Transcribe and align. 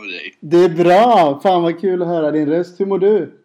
Med 0.00 0.08
dig? 0.10 0.36
Det 0.40 0.56
är 0.56 0.68
bra! 0.68 1.40
Fan 1.42 1.62
vad 1.62 1.80
kul 1.80 2.02
att 2.02 2.08
höra 2.08 2.30
din 2.30 2.48
röst. 2.48 2.80
Hur 2.80 2.86
mår 2.86 2.98
du? 2.98 3.44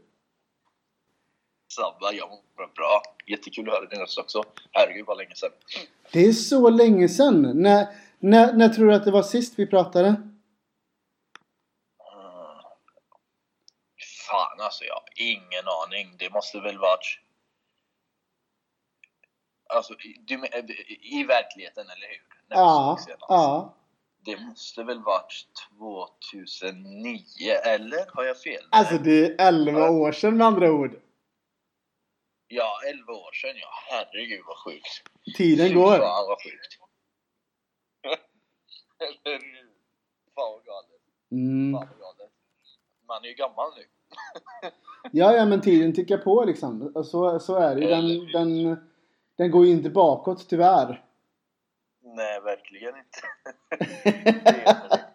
Sabba, 1.76 2.12
jag 2.12 2.30
mår 2.30 2.74
bra. 2.76 3.02
Jättekul 3.28 3.70
att 3.70 3.76
höra 3.76 3.86
din 3.86 4.00
röst 4.00 4.18
också. 4.18 4.44
Herregud 4.72 5.06
vad 5.06 5.18
länge 5.18 5.36
sedan. 5.36 5.52
Det 6.12 6.20
är 6.20 6.32
så 6.32 6.70
länge 6.70 7.10
sedan. 7.10 7.62
När, 7.62 7.88
när, 8.20 8.54
när 8.54 8.70
tror 8.70 8.88
du 8.88 8.96
att 8.96 9.06
det 9.06 9.12
var 9.12 9.24
sist 9.24 9.60
vi 9.60 9.68
pratade? 9.68 10.08
Mm. 10.08 10.26
Fan 14.30 14.60
alltså, 14.60 14.84
jag 14.84 14.94
har 14.94 15.04
ingen 15.16 15.68
aning. 15.84 16.16
Det 16.18 16.34
måste 16.34 16.60
väl 16.60 16.78
varit... 16.78 17.20
Alltså, 19.74 19.94
du, 20.28 20.36
i 21.02 21.24
verkligheten, 21.24 21.84
eller 21.84 22.08
hur? 22.08 22.24
När 22.48 22.58
Ja, 22.58 23.00
ja. 23.20 23.76
Det 24.26 24.38
måste 24.38 24.84
väl 24.84 25.00
varit 25.00 25.46
2009, 25.80 27.52
eller? 27.66 28.16
Har 28.16 28.24
jag 28.24 28.42
fel? 28.42 28.64
Alltså 28.70 28.98
det 28.98 29.26
är 29.26 29.48
11 29.48 29.90
år 29.90 30.12
sedan 30.12 30.38
med 30.38 30.48
andra 30.48 30.72
ord. 30.72 31.02
Ja, 32.48 32.72
11 32.90 33.14
år 33.14 33.32
sedan 33.34 33.56
ja. 33.56 33.68
Herregud 33.90 34.42
vad 34.48 34.58
sjukt. 34.58 35.04
Tiden 35.38 35.68
Fy 35.68 35.74
går. 35.74 35.98
Fan 35.98 36.28
vad 36.28 36.38
sjukt. 36.44 36.80
Eller 39.00 39.40
hur? 39.40 39.70
Fan 40.36 40.52
vad 40.54 40.66
galet. 40.66 41.02
Mm. 41.32 41.74
Fan 41.74 41.88
vad 41.90 42.00
galet. 42.00 42.32
Man 43.08 43.24
är 43.24 43.28
ju 43.28 43.34
gammal 43.34 43.72
nu. 43.78 43.84
Ja, 45.12 45.34
ja, 45.34 45.46
men 45.46 45.62
tiden 45.62 45.94
tickar 45.94 46.18
på 46.18 46.44
liksom. 46.46 46.92
Så, 47.06 47.40
så 47.40 47.56
är 47.56 47.76
det 47.76 47.82
ju. 47.82 47.88
Den, 47.88 48.32
den, 48.32 48.78
den 49.38 49.52
går 49.52 49.66
ju 49.66 49.72
inte 49.72 49.90
bakåt 49.90 50.50
tyvärr. 50.50 51.05
Nej, 52.16 52.42
verkligen 52.42 52.94
inte. 52.98 53.22
inte. 54.10 55.10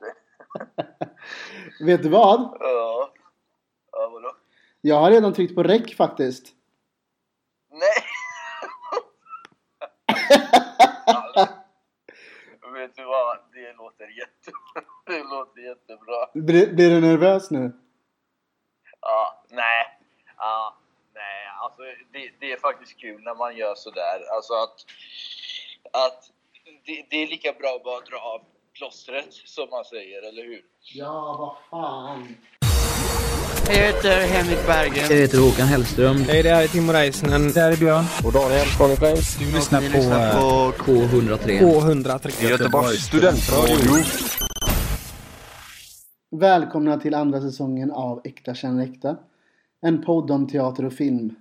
Vet 1.85 2.03
du 2.03 2.09
vad? 2.09 2.57
Ja. 2.61 3.13
Ja, 3.93 4.09
vadå? 4.13 4.37
Jag 4.81 4.97
har 4.97 5.11
redan 5.11 5.33
tryckt 5.33 5.55
på 5.55 5.63
räck 5.63 5.97
faktiskt. 5.97 6.55
Nej! 7.71 8.05
Vet 12.73 12.97
du 12.97 13.05
vad? 13.05 13.39
Det 13.53 13.73
låter 13.73 14.07
jätte... 14.07 14.51
Det 15.07 15.23
låter 15.23 15.61
jättebra. 15.61 16.27
Blir, 16.35 16.75
blir 16.75 16.91
du 16.91 17.01
nervös 17.01 17.51
nu? 17.51 17.73
Ja, 19.01 19.45
nej. 19.49 19.99
Ja, 20.37 20.77
nej, 21.15 21.47
alltså 21.63 21.83
det, 22.13 22.31
det 22.41 22.53
är 22.53 22.57
faktiskt 22.57 23.01
kul 23.01 23.23
när 23.23 23.35
man 23.35 23.57
gör 23.57 23.75
sådär. 23.75 24.35
Alltså 24.35 24.53
att... 24.53 24.85
att 25.93 26.31
det, 26.91 27.05
det 27.11 27.17
är 27.23 27.27
lika 27.27 27.53
bra 27.61 27.71
att 27.77 27.85
bara 27.85 28.01
dra 28.11 28.19
av 28.33 28.41
plåstret, 28.79 29.33
som 29.55 29.67
man 29.71 29.85
säger, 29.85 30.21
eller 30.29 30.45
hur? 30.51 30.63
Ja, 30.95 31.37
vad 31.43 31.55
fan. 31.71 32.21
Jag 33.67 33.77
heter 33.87 34.17
Henrik 34.35 34.67
Berggren. 34.67 35.07
Jag 35.11 35.17
heter 35.17 35.39
Håkan 35.39 35.67
Hellström. 35.67 36.17
Hej, 36.17 36.43
det 36.43 36.49
här 36.49 36.63
är 36.63 36.69
Timo 36.69 36.93
Räisänen. 36.93 37.53
Det 37.55 37.61
här 37.61 37.73
är 37.73 37.77
Björn. 37.77 38.05
Och 38.25 38.33
Daniel 38.33 38.67
Flames. 38.67 39.39
Du 39.39 39.45
lyssnar 39.57 39.81
på, 39.81 39.99
eh, 39.99 40.73
K103. 40.85 41.61
K103. 41.61 42.51
Göteborgs 42.51 43.03
studentradio. 43.07 44.05
Välkomna 46.31 47.01
till 47.01 47.15
andra 47.15 47.41
säsongen 47.41 47.91
av 47.91 48.21
Äkta 48.25 48.55
känner 48.55 48.85
äkta. 48.85 49.17
En 49.83 50.03
podd 50.03 50.31
om 50.31 50.49
teater 50.49 50.85
och 50.85 50.93
film. 50.93 51.35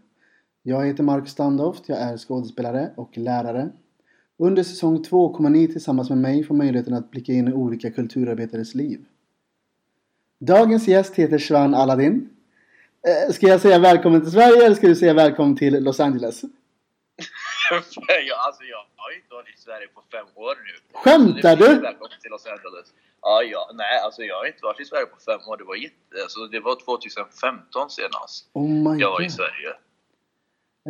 Jag 0.63 0.85
heter 0.85 1.03
Mark 1.03 1.27
Standoft, 1.27 1.83
jag 1.89 1.99
är 1.99 2.17
skådespelare 2.17 2.91
och 2.97 3.17
lärare. 3.17 3.69
Under 4.41 4.63
säsong 4.63 5.03
två 5.03 5.33
kommer 5.33 5.50
ni 5.50 5.67
tillsammans 5.67 6.09
med 6.09 6.17
mig 6.17 6.44
få 6.44 6.53
möjligheten 6.53 6.94
att 6.94 7.11
blicka 7.11 7.31
in 7.33 7.47
i 7.47 7.53
olika 7.53 7.91
kulturarbetares 7.91 8.75
liv. 8.75 9.05
Dagens 10.39 10.88
gäst 10.88 11.16
heter 11.16 11.39
Shwan 11.39 11.73
Aladdin. 11.75 12.29
Eh, 13.07 13.33
Ska 13.33 13.47
jag 13.47 13.61
säga 13.61 13.79
välkommen 13.79 14.22
till 14.22 14.31
Sverige 14.31 14.66
eller 14.66 14.75
ska 14.75 14.88
du 14.88 14.95
säga 14.95 15.13
välkommen 15.13 15.55
till 15.57 15.83
Los 15.83 16.00
Angeles? 16.00 16.41
ja, 18.29 18.35
alltså 18.47 18.63
jag 18.63 18.77
har 18.95 19.11
inte 19.16 19.33
varit 19.38 19.50
i 19.57 19.61
Sverige 19.61 19.88
på 19.88 20.01
fem 20.11 20.27
år 20.35 20.56
nu. 20.67 20.73
Skämtar 21.00 21.56
du? 21.56 21.67
Välkommen 21.79 22.19
till 22.21 22.31
Los 22.31 22.45
Angeles. 22.45 22.88
Ja, 23.21 23.44
ja, 23.44 23.71
nej, 23.73 24.00
alltså 24.06 24.21
jag 24.23 24.35
har 24.35 24.45
inte 24.45 24.63
varit 24.63 24.79
i 24.79 24.85
Sverige 24.85 25.06
på 25.06 25.19
fem 25.29 25.41
år. 25.50 25.57
Det 25.57 25.63
var 25.63 25.75
jätte... 25.75 26.16
Alltså 26.23 26.39
det 26.47 26.59
var 26.59 26.75
2015 26.85 27.89
senast 27.89 28.50
Oh 28.53 28.69
my 28.85 29.01
jag 29.01 29.09
var 29.11 29.21
i 29.21 29.25
god. 29.25 29.31
Sverige. 29.31 29.69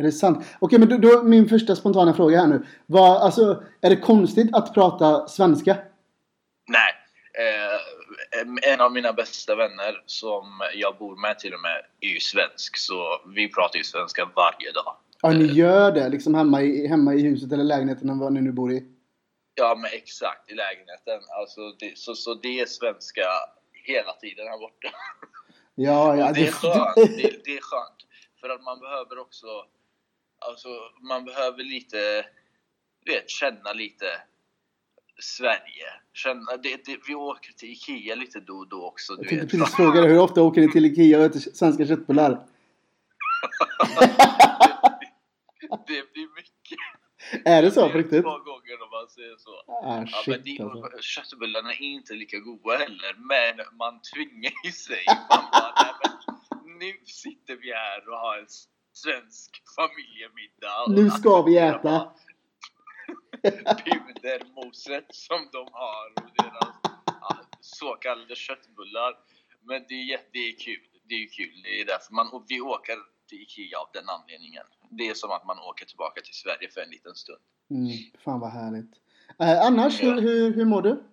Är 0.00 0.04
det 0.04 0.12
sant? 0.12 0.46
Okej, 0.58 0.78
men 0.78 0.88
då, 0.88 0.96
då 0.96 1.22
min 1.22 1.48
första 1.48 1.76
spontana 1.76 2.14
fråga 2.14 2.40
här 2.40 2.46
nu. 2.46 2.66
Vad, 2.86 3.22
alltså, 3.22 3.62
är 3.80 3.90
det 3.90 3.96
konstigt 3.96 4.54
att 4.54 4.74
prata 4.74 5.28
svenska? 5.28 5.76
Nej. 6.68 6.92
Eh, 7.38 8.72
en 8.72 8.80
av 8.80 8.92
mina 8.92 9.12
bästa 9.12 9.54
vänner 9.54 10.02
som 10.06 10.44
jag 10.74 10.98
bor 10.98 11.16
med 11.16 11.38
till 11.38 11.54
och 11.54 11.60
med 11.60 11.82
är 12.00 12.08
ju 12.08 12.20
svensk. 12.20 12.76
Så 12.76 13.20
vi 13.34 13.52
pratar 13.52 13.78
ju 13.78 13.84
svenska 13.84 14.30
varje 14.36 14.72
dag. 14.72 14.96
Ja, 15.22 15.30
ni 15.30 15.44
gör 15.44 15.92
det 15.92 16.08
liksom 16.08 16.34
hemma 16.34 16.62
i, 16.62 16.86
hemma 16.86 17.14
i 17.14 17.22
huset 17.22 17.52
eller 17.52 17.64
lägenheten 17.64 18.18
vad 18.18 18.32
ni 18.32 18.40
nu 18.40 18.52
bor 18.52 18.72
i? 18.72 18.84
Ja, 19.54 19.74
men 19.82 19.90
exakt 19.92 20.50
i 20.50 20.54
lägenheten. 20.54 21.20
Alltså, 21.40 21.60
det, 21.78 21.98
så, 21.98 22.14
så 22.14 22.34
det 22.34 22.60
är 22.60 22.66
svenska 22.66 23.26
hela 23.84 24.12
tiden 24.12 24.46
här 24.46 24.58
borta. 24.58 24.88
Ja, 25.74 26.16
ja. 26.16 26.32
Det 26.32 26.46
är 26.46 26.52
skönt. 26.52 26.94
Det, 26.94 27.44
det 27.44 27.56
är 27.56 27.60
skönt. 27.60 28.00
För 28.40 28.48
att 28.48 28.62
man 28.62 28.80
behöver 28.80 29.18
också... 29.18 29.46
Alltså, 30.48 30.68
man 31.08 31.24
behöver 31.24 31.64
lite... 31.64 32.26
Du 33.04 33.12
vet, 33.12 33.30
känna 33.30 33.72
lite 33.72 34.06
Sverige. 35.20 35.86
Känna, 36.12 36.56
det, 36.56 36.84
det, 36.84 36.98
vi 37.08 37.14
åker 37.14 37.52
till 37.52 37.68
Ikea 37.72 38.14
lite 38.14 38.40
då 38.40 38.54
och 38.54 38.68
då 38.68 38.86
också. 38.86 39.12
Jag 39.12 39.22
Du 39.22 39.28
tänkte 39.28 39.46
vet. 39.46 39.50
precis 39.64 39.76
fråga 39.76 40.00
dig, 40.00 40.10
hur 40.10 40.18
ofta 40.20 40.42
åker 40.42 40.60
ni 40.60 40.72
till 40.72 40.84
Ikea 40.86 41.18
och 41.18 41.24
äter 41.24 41.40
svenska 41.40 41.86
köttbullar? 41.86 42.30
det 45.86 46.12
blir 46.12 46.34
mycket. 46.36 46.78
Är 47.44 47.62
det 47.62 47.70
så 47.70 47.86
Det 47.86 47.92
på 47.92 47.98
riktigt? 47.98 48.22
Två 48.22 48.30
gånger 48.38 48.82
om 48.84 48.90
man 48.90 49.08
säger 49.08 49.36
så. 49.38 49.50
Ah, 49.50 49.64
Ja, 49.66 49.96
men 49.96 50.06
shit 50.08 50.44
det, 50.58 50.64
alltså. 50.64 50.98
köttbullarna 51.02 51.72
är 51.72 51.80
inte 51.82 52.14
lika 52.14 52.38
goda 52.38 52.76
heller, 52.76 53.14
men 53.18 53.76
man 53.78 54.00
tvingar 54.14 54.52
ju 54.64 54.72
sig. 54.72 55.04
Man 55.30 55.44
bara, 55.52 55.72
nej, 55.76 55.92
men 56.64 56.78
nu 56.78 56.92
sitter 57.04 57.56
vi 57.56 57.72
här 57.72 58.08
och 58.08 58.16
har 58.18 58.38
en 58.38 58.46
svensk 59.02 59.50
familjemiddag. 59.76 60.78
Nu 60.88 61.10
ska 61.10 61.42
vi 61.42 61.58
äta. 61.58 62.12
Pudermoset 63.84 65.14
som 65.14 65.48
de 65.52 65.68
har 65.72 66.06
och 66.16 66.30
deras 66.36 66.80
så 67.60 67.94
kallade 67.94 68.36
köttbullar. 68.36 69.12
Men 69.62 69.84
det 69.88 69.94
är, 69.94 70.20
det 70.32 70.38
är 70.38 70.58
kul. 70.58 70.86
Det 71.08 71.14
är 71.14 71.28
kul. 71.28 71.62
Det 71.64 71.80
är 71.80 71.86
därför 71.86 72.14
man, 72.14 72.44
vi 72.48 72.60
åker 72.60 72.96
till 73.28 73.42
Ikea 73.42 73.78
av 73.78 73.88
den 73.92 74.08
anledningen. 74.08 74.66
Det 74.90 75.08
är 75.08 75.14
som 75.14 75.30
att 75.30 75.46
man 75.46 75.58
åker 75.58 75.86
tillbaka 75.86 76.20
till 76.20 76.34
Sverige 76.34 76.70
för 76.70 76.80
en 76.80 76.90
liten 76.90 77.14
stund. 77.14 77.42
Mm, 77.70 77.98
fan 78.24 78.40
vad 78.40 78.52
härligt. 78.52 78.92
Eh, 79.40 79.66
annars, 79.66 80.02
hur, 80.02 80.20
hur, 80.20 80.54
hur 80.54 80.64
mår 80.64 80.82
du? 80.82 81.04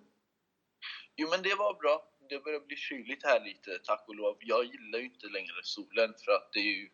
Jo 1.16 1.28
men 1.30 1.42
det 1.42 1.54
var 1.54 1.74
bra. 1.74 2.04
Det 2.30 2.44
börjar 2.44 2.60
bli 2.60 2.76
kyligt 2.76 3.24
här 3.24 3.40
lite, 3.44 3.70
tack 3.84 4.04
och 4.08 4.14
lov. 4.14 4.36
Jag 4.40 4.64
gillar 4.64 4.98
ju 4.98 5.04
inte 5.04 5.26
längre 5.26 5.60
solen 5.62 6.14
för 6.24 6.32
att 6.32 6.48
det 6.52 6.58
är 6.58 6.74
ju 6.80 6.88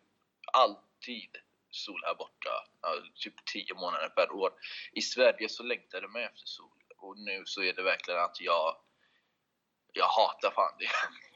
alltid 1.05 1.29
sol 1.69 2.01
här 2.03 2.15
borta. 2.15 2.49
Typ 3.15 3.45
10 3.53 3.73
månader 3.75 4.09
per 4.09 4.31
år. 4.31 4.49
I 4.93 5.01
Sverige 5.01 5.49
så 5.49 5.63
längtade 5.63 6.07
man 6.07 6.21
efter 6.21 6.45
sol. 6.45 6.81
Och 6.97 7.17
nu 7.17 7.43
så 7.45 7.61
är 7.61 7.73
det 7.73 7.83
verkligen 7.83 8.19
att 8.19 8.41
jag... 8.41 8.75
Jag 9.97 10.05
hatar 10.05 10.51
fan 10.51 10.77
det. 10.79 10.85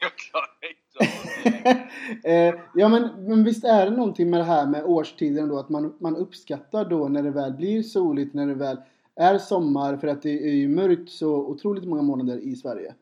Jag 0.00 0.18
klarar 0.18 0.58
inte 0.70 0.98
av 0.98 1.82
det. 2.22 2.28
eh, 2.48 2.60
ja 2.74 2.88
men, 2.88 3.24
men 3.28 3.44
visst 3.44 3.64
är 3.64 3.84
det 3.84 3.96
någonting 3.96 4.30
med 4.30 4.40
det 4.40 4.44
här 4.44 4.66
med 4.66 4.84
årstiden 4.84 5.48
då 5.48 5.58
att 5.58 5.68
man, 5.68 5.96
man 6.00 6.16
uppskattar 6.16 6.84
då 6.84 7.08
när 7.08 7.22
det 7.22 7.30
väl 7.30 7.52
blir 7.52 7.82
soligt, 7.82 8.34
när 8.34 8.46
det 8.46 8.54
väl 8.54 8.76
är 9.16 9.38
sommar 9.38 9.96
för 9.96 10.08
att 10.08 10.22
det 10.22 10.30
är 10.30 10.54
ju 10.54 10.68
mörkt 10.68 11.10
så 11.10 11.30
otroligt 11.30 11.84
många 11.84 12.02
månader 12.02 12.38
i 12.38 12.56
Sverige. 12.56 12.94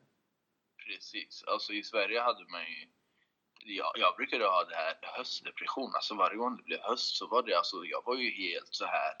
Precis. 0.87 1.43
Alltså 1.47 1.73
i 1.73 1.83
Sverige 1.83 2.19
hade 2.21 2.45
man 2.51 2.61
ju... 2.61 2.98
Jag, 3.73 3.91
jag 3.95 4.15
brukade 4.15 4.45
ha 4.45 4.63
det 4.63 4.75
här 4.75 4.97
höstdepression. 5.01 5.91
Alltså 5.95 6.15
varje 6.15 6.37
gång 6.37 6.57
det 6.57 6.63
blev 6.63 6.79
höst 6.81 7.15
så 7.15 7.27
var 7.27 7.43
det 7.43 7.53
alltså... 7.57 7.77
Jag 7.85 8.03
var 8.05 8.15
ju 8.15 8.29
helt 8.31 8.67
så 8.73 8.85
här 8.85 9.13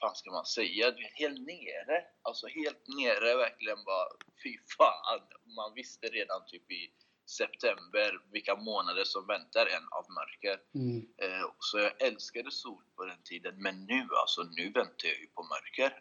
fan 0.00 0.14
ska 0.14 0.30
man 0.30 0.44
säga? 0.46 0.94
Helt 1.14 1.40
nere. 1.46 2.04
Alltså 2.22 2.46
helt 2.46 2.82
nere 2.98 3.36
verkligen 3.36 3.84
bara, 3.84 4.08
fy 4.42 4.58
fan. 4.78 5.20
Man 5.56 5.74
visste 5.74 6.06
redan 6.06 6.40
typ 6.46 6.70
i 6.70 6.90
september, 7.30 8.10
vilka 8.32 8.56
månader 8.56 9.04
som 9.04 9.26
väntar 9.26 9.66
en 9.66 9.86
av 9.98 10.04
mörker. 10.18 10.60
Mm. 10.74 10.98
Eh, 11.22 11.46
så 11.58 11.78
jag 11.78 12.02
älskade 12.02 12.50
sol 12.50 12.82
på 12.96 13.04
den 13.04 13.22
tiden, 13.22 13.62
men 13.62 13.84
nu 13.86 14.08
alltså, 14.20 14.42
nu 14.42 14.64
väntar 14.64 15.08
jag 15.08 15.18
ju 15.20 15.26
på 15.26 15.42
mörker. 15.42 15.98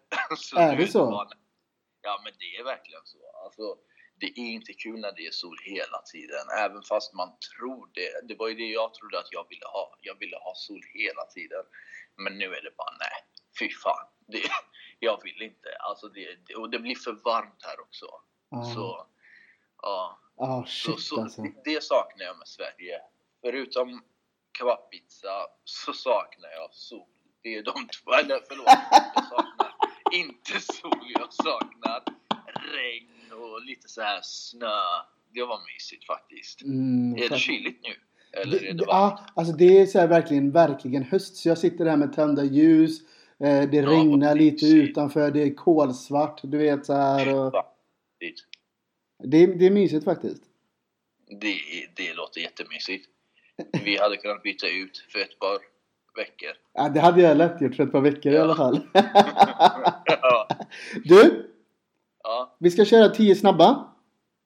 Är 0.62 0.76
det 0.78 0.88
så? 0.88 1.06
bara- 1.12 1.30
Ja, 2.04 2.22
men 2.24 2.34
det 2.40 2.58
är 2.60 2.64
verkligen 2.64 3.02
så. 3.06 3.18
Alltså, 3.46 3.78
det 4.22 4.40
är 4.40 4.52
inte 4.52 4.74
kul 4.74 5.00
när 5.00 5.12
det 5.12 5.26
är 5.28 5.32
sol 5.32 5.58
hela 5.64 6.02
tiden, 6.02 6.46
även 6.60 6.84
fast 6.84 7.14
man 7.14 7.30
tror 7.40 7.90
det. 7.94 8.28
Det 8.28 8.36
var 8.36 8.48
ju 8.48 8.56
det 8.56 8.70
jag 8.82 8.94
trodde 8.94 9.20
att 9.20 9.32
jag 9.32 9.46
ville 9.50 9.66
ha. 9.66 9.98
Jag 10.02 10.20
ville 10.20 10.38
ha 10.38 10.54
sol 10.56 10.82
hela 10.94 11.26
tiden. 11.26 11.64
Men 12.18 12.38
nu 12.38 12.46
är 12.46 12.62
det 12.62 12.78
bara 12.78 12.92
nej, 13.00 13.18
fy 13.60 13.70
fan. 13.84 14.08
Det, 14.28 14.42
jag 15.00 15.24
vill 15.24 15.42
inte. 15.42 15.70
Alltså 15.80 16.08
det, 16.08 16.56
och 16.56 16.70
det 16.70 16.80
blir 16.80 16.96
för 16.96 17.12
varmt 17.12 17.64
här 17.64 17.80
också. 17.80 18.06
Ja. 18.50 18.72
Så, 18.76 19.08
ja. 19.82 20.20
Så, 20.38 20.64
shit 20.68 21.00
så, 21.00 21.22
alltså. 21.22 21.42
det, 21.42 21.54
det 21.66 21.84
saknar 21.84 22.26
jag 22.26 22.38
med 22.38 22.48
Sverige. 22.48 23.02
Förutom 23.42 24.04
kebabpizza 24.58 25.48
så 25.64 25.94
saknar 25.94 26.50
jag 26.50 26.74
sol. 26.74 27.08
Det 27.44 27.56
är 27.56 27.64
de 27.64 27.88
två, 27.88 28.14
eller 28.14 28.42
förlåt, 28.48 28.68
jag 29.16 29.26
saknar 29.26 29.74
inte 30.12 30.60
sol, 30.60 31.12
jag 31.20 31.34
saknar 31.34 32.04
regn 32.74 33.21
och 33.34 33.62
lite 33.66 33.88
så 33.88 34.02
här 34.02 34.20
snö. 34.24 34.68
Det 35.34 35.42
var 35.42 35.60
mysigt 35.76 36.06
faktiskt. 36.06 36.62
Mm, 36.64 37.16
Är 37.24 37.30
det 37.30 37.38
kyligt 37.38 37.84
nu? 37.84 37.94
Eller 38.42 38.58
är 38.58 38.60
Det, 38.62 38.66
det 38.68 38.74
det, 38.74 38.86
varmt? 38.86 38.88
ja, 38.88 39.26
alltså 39.36 39.54
det 39.54 39.80
är 39.82 39.86
så 39.86 40.00
här 40.00 40.08
verkligen, 40.08 40.52
verkligen 40.52 41.04
höst. 41.04 41.36
Så 41.36 41.50
jag 41.50 41.58
sitter 41.58 41.86
där 41.86 41.98
med 41.98 42.14
tända 42.14 42.44
ljus. 42.44 43.00
Eh, 43.40 43.70
det 43.70 43.78
Ja, 43.78 43.90
regnar 43.90 44.36
lite 44.36 44.66
mysigt. 44.66 44.90
utanför. 44.90 45.32
Det 45.32 45.44
är 45.44 45.54
kolsvart. 45.56 46.40
Du 46.44 46.58
vet 46.58 46.86
så 46.86 46.94
här. 46.94 47.36
Och, 47.36 47.54
det, 49.24 49.46
det 49.46 49.66
är 49.66 49.72
mysigt 49.72 50.04
faktiskt. 50.06 50.44
Det, 51.42 51.56
det 51.96 52.14
låter 52.14 52.42
jättemysigt. 52.42 53.08
Vi 53.86 53.98
hade 53.98 54.18
kunnat 54.18 54.44
byta 54.44 54.68
ut 54.68 55.06
för 55.10 55.20
ett 55.20 55.40
par 55.40 55.58
veckor. 56.18 56.50
Ja, 56.74 56.90
det 56.90 57.00
hade 57.00 57.22
jag 57.22 57.38
lätt 57.38 57.62
gjort 57.62 57.76
för 57.76 57.84
ett 57.84 57.92
par 57.92 58.02
veckor 58.02 58.32
i 58.32 58.36
Ja. 58.36 58.42
alla 58.42 58.56
fall. 58.56 58.80
ja, 60.06 60.48
du, 61.04 61.51
ja 62.24 62.56
vi 62.60 62.72
ska 62.72 62.86
köra 62.86 63.10
10 63.10 63.36
snabba. 63.36 63.94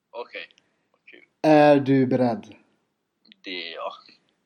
okej. 0.10 0.48
Kul. 1.06 1.24
Är 1.42 1.80
du 1.80 2.06
beredd? 2.07 2.56
Det 3.44 3.72
är 3.72 3.75
jag. 3.75 3.92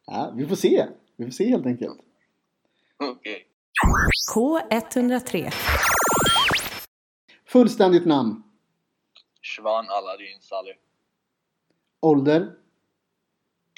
Ja, 0.06 0.34
vi 0.36 0.48
får 0.48 0.56
se. 0.56 0.88
Vi 1.16 1.26
får 1.26 1.32
se 1.32 1.50
helt 1.50 1.66
enkelt. 1.66 2.00
Okej. 2.98 3.46
K103. 4.36 5.54
Fullständigt 7.46 8.06
namn. 8.06 8.44
Shvan 9.42 9.86
Aladdin 9.90 10.40
Saleh. 10.42 10.76
Ålder. 12.02 12.56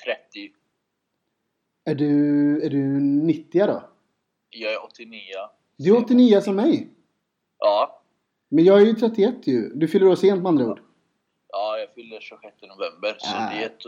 30. 0.06 0.54
Är 1.86 1.96
du, 1.96 2.66
är 2.66 2.70
du 2.70 3.00
90 3.00 3.68
då? 3.68 3.90
Jag 4.50 4.74
är 4.74 4.84
89. 4.84 5.20
Du 5.78 5.96
är 5.96 6.04
89 6.04 6.42
som 6.42 6.56
mig. 6.56 6.90
Ja. 7.58 8.01
Men 8.52 8.64
jag 8.66 8.82
är 8.82 8.86
ju 8.86 8.94
31 8.94 9.36
ju. 9.48 9.70
Du 9.76 9.88
fyller 9.88 10.08
år 10.08 10.16
sent 10.16 10.42
med 10.42 10.50
andra 10.50 10.66
ord. 10.66 10.80
Ja, 11.54 11.78
jag 11.80 11.94
fyller 11.96 12.20
26 12.20 12.44
november. 12.62 13.16
Så 13.20 13.36
Ah. 13.38 13.50
det 13.50 13.62
är, 13.62 13.66
ett, 13.66 13.82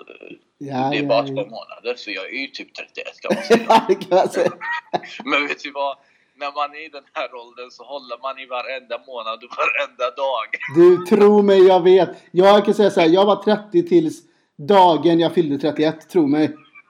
Ja, 0.58 0.90
det 0.92 0.98
är 0.98 1.02
ja, 1.02 1.08
bara 1.08 1.20
ja. 1.20 1.28
två 1.28 1.50
månader. 1.50 1.94
Så 1.98 2.12
jag 2.12 2.26
är 2.26 2.40
ju 2.42 2.48
typ 2.48 2.74
31 2.76 3.20
kan 3.22 3.36
man 3.36 3.44
säga. 3.50 3.66
Ja, 3.70 3.86
det 3.88 3.96
kan 3.96 4.30
säga. 4.30 4.52
Men 5.26 5.48
vet 5.48 5.64
du 5.64 5.72
vad? 5.72 5.98
När 6.36 6.52
man 6.60 6.76
är 6.76 6.86
i 6.86 6.90
den 6.90 7.04
här 7.14 7.36
åldern 7.36 7.72
så 7.72 7.84
håller 7.84 8.18
man 8.22 8.40
i 8.40 8.46
varenda 8.46 8.98
månad 9.08 9.40
och 9.44 9.54
varenda 9.58 10.08
dag. 10.24 10.48
Du, 10.76 11.06
tro 11.18 11.42
mig, 11.42 11.60
jag 11.68 11.84
vet. 11.84 12.10
Jag 12.32 12.66
kan 12.66 12.74
säga 12.74 12.90
så 12.92 13.00
här, 13.02 13.08
jag 13.10 13.26
var 13.26 13.44
30 13.44 13.84
tills 13.88 14.24
dagen 14.58 15.20
jag 15.20 15.34
fyllde 15.34 15.58
31. 15.58 16.10
Tro 16.10 16.28
mig. 16.28 16.48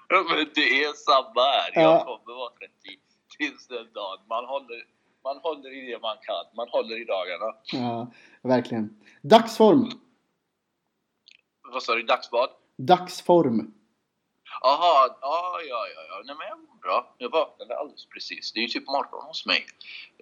Men 0.10 0.48
det 0.56 0.62
är 0.84 0.94
samma 0.94 1.42
här. 1.42 1.72
Ja. 1.74 1.82
Jag 1.82 2.06
kommer 2.06 2.38
vara 2.38 2.50
30 2.50 2.72
tills 3.38 3.68
den 3.68 3.88
dagen. 3.94 4.20
Man 4.30 4.46
håller, 4.46 4.80
man 5.24 5.38
håller 5.38 5.72
i 5.74 5.92
det 5.92 6.00
man 6.02 6.18
kan. 6.22 6.46
Man 6.56 6.70
håller 6.70 7.02
i 7.02 7.06
dagarna. 7.06 7.56
Ja, 7.72 8.12
verkligen. 8.42 9.02
Dagsform. 9.22 9.90
Vad 11.74 11.84
sa 11.84 11.96
du? 11.96 12.04
Dagsbad? 12.04 12.50
Dagsform. 12.78 13.74
Jaha, 14.62 15.16
ja, 15.22 15.60
ja, 15.70 15.88
ja. 16.10 16.22
Nej, 16.26 16.36
men 16.36 16.48
jag 16.48 16.60
mår 16.60 16.82
bra. 16.82 17.16
Jag 17.18 17.30
vaknade 17.30 17.78
alldeles 17.78 18.06
precis. 18.06 18.52
Det 18.54 18.60
är 18.60 18.62
ju 18.62 18.68
typ 18.68 18.88
morgon 18.88 19.26
hos 19.26 19.46
mig. 19.46 19.66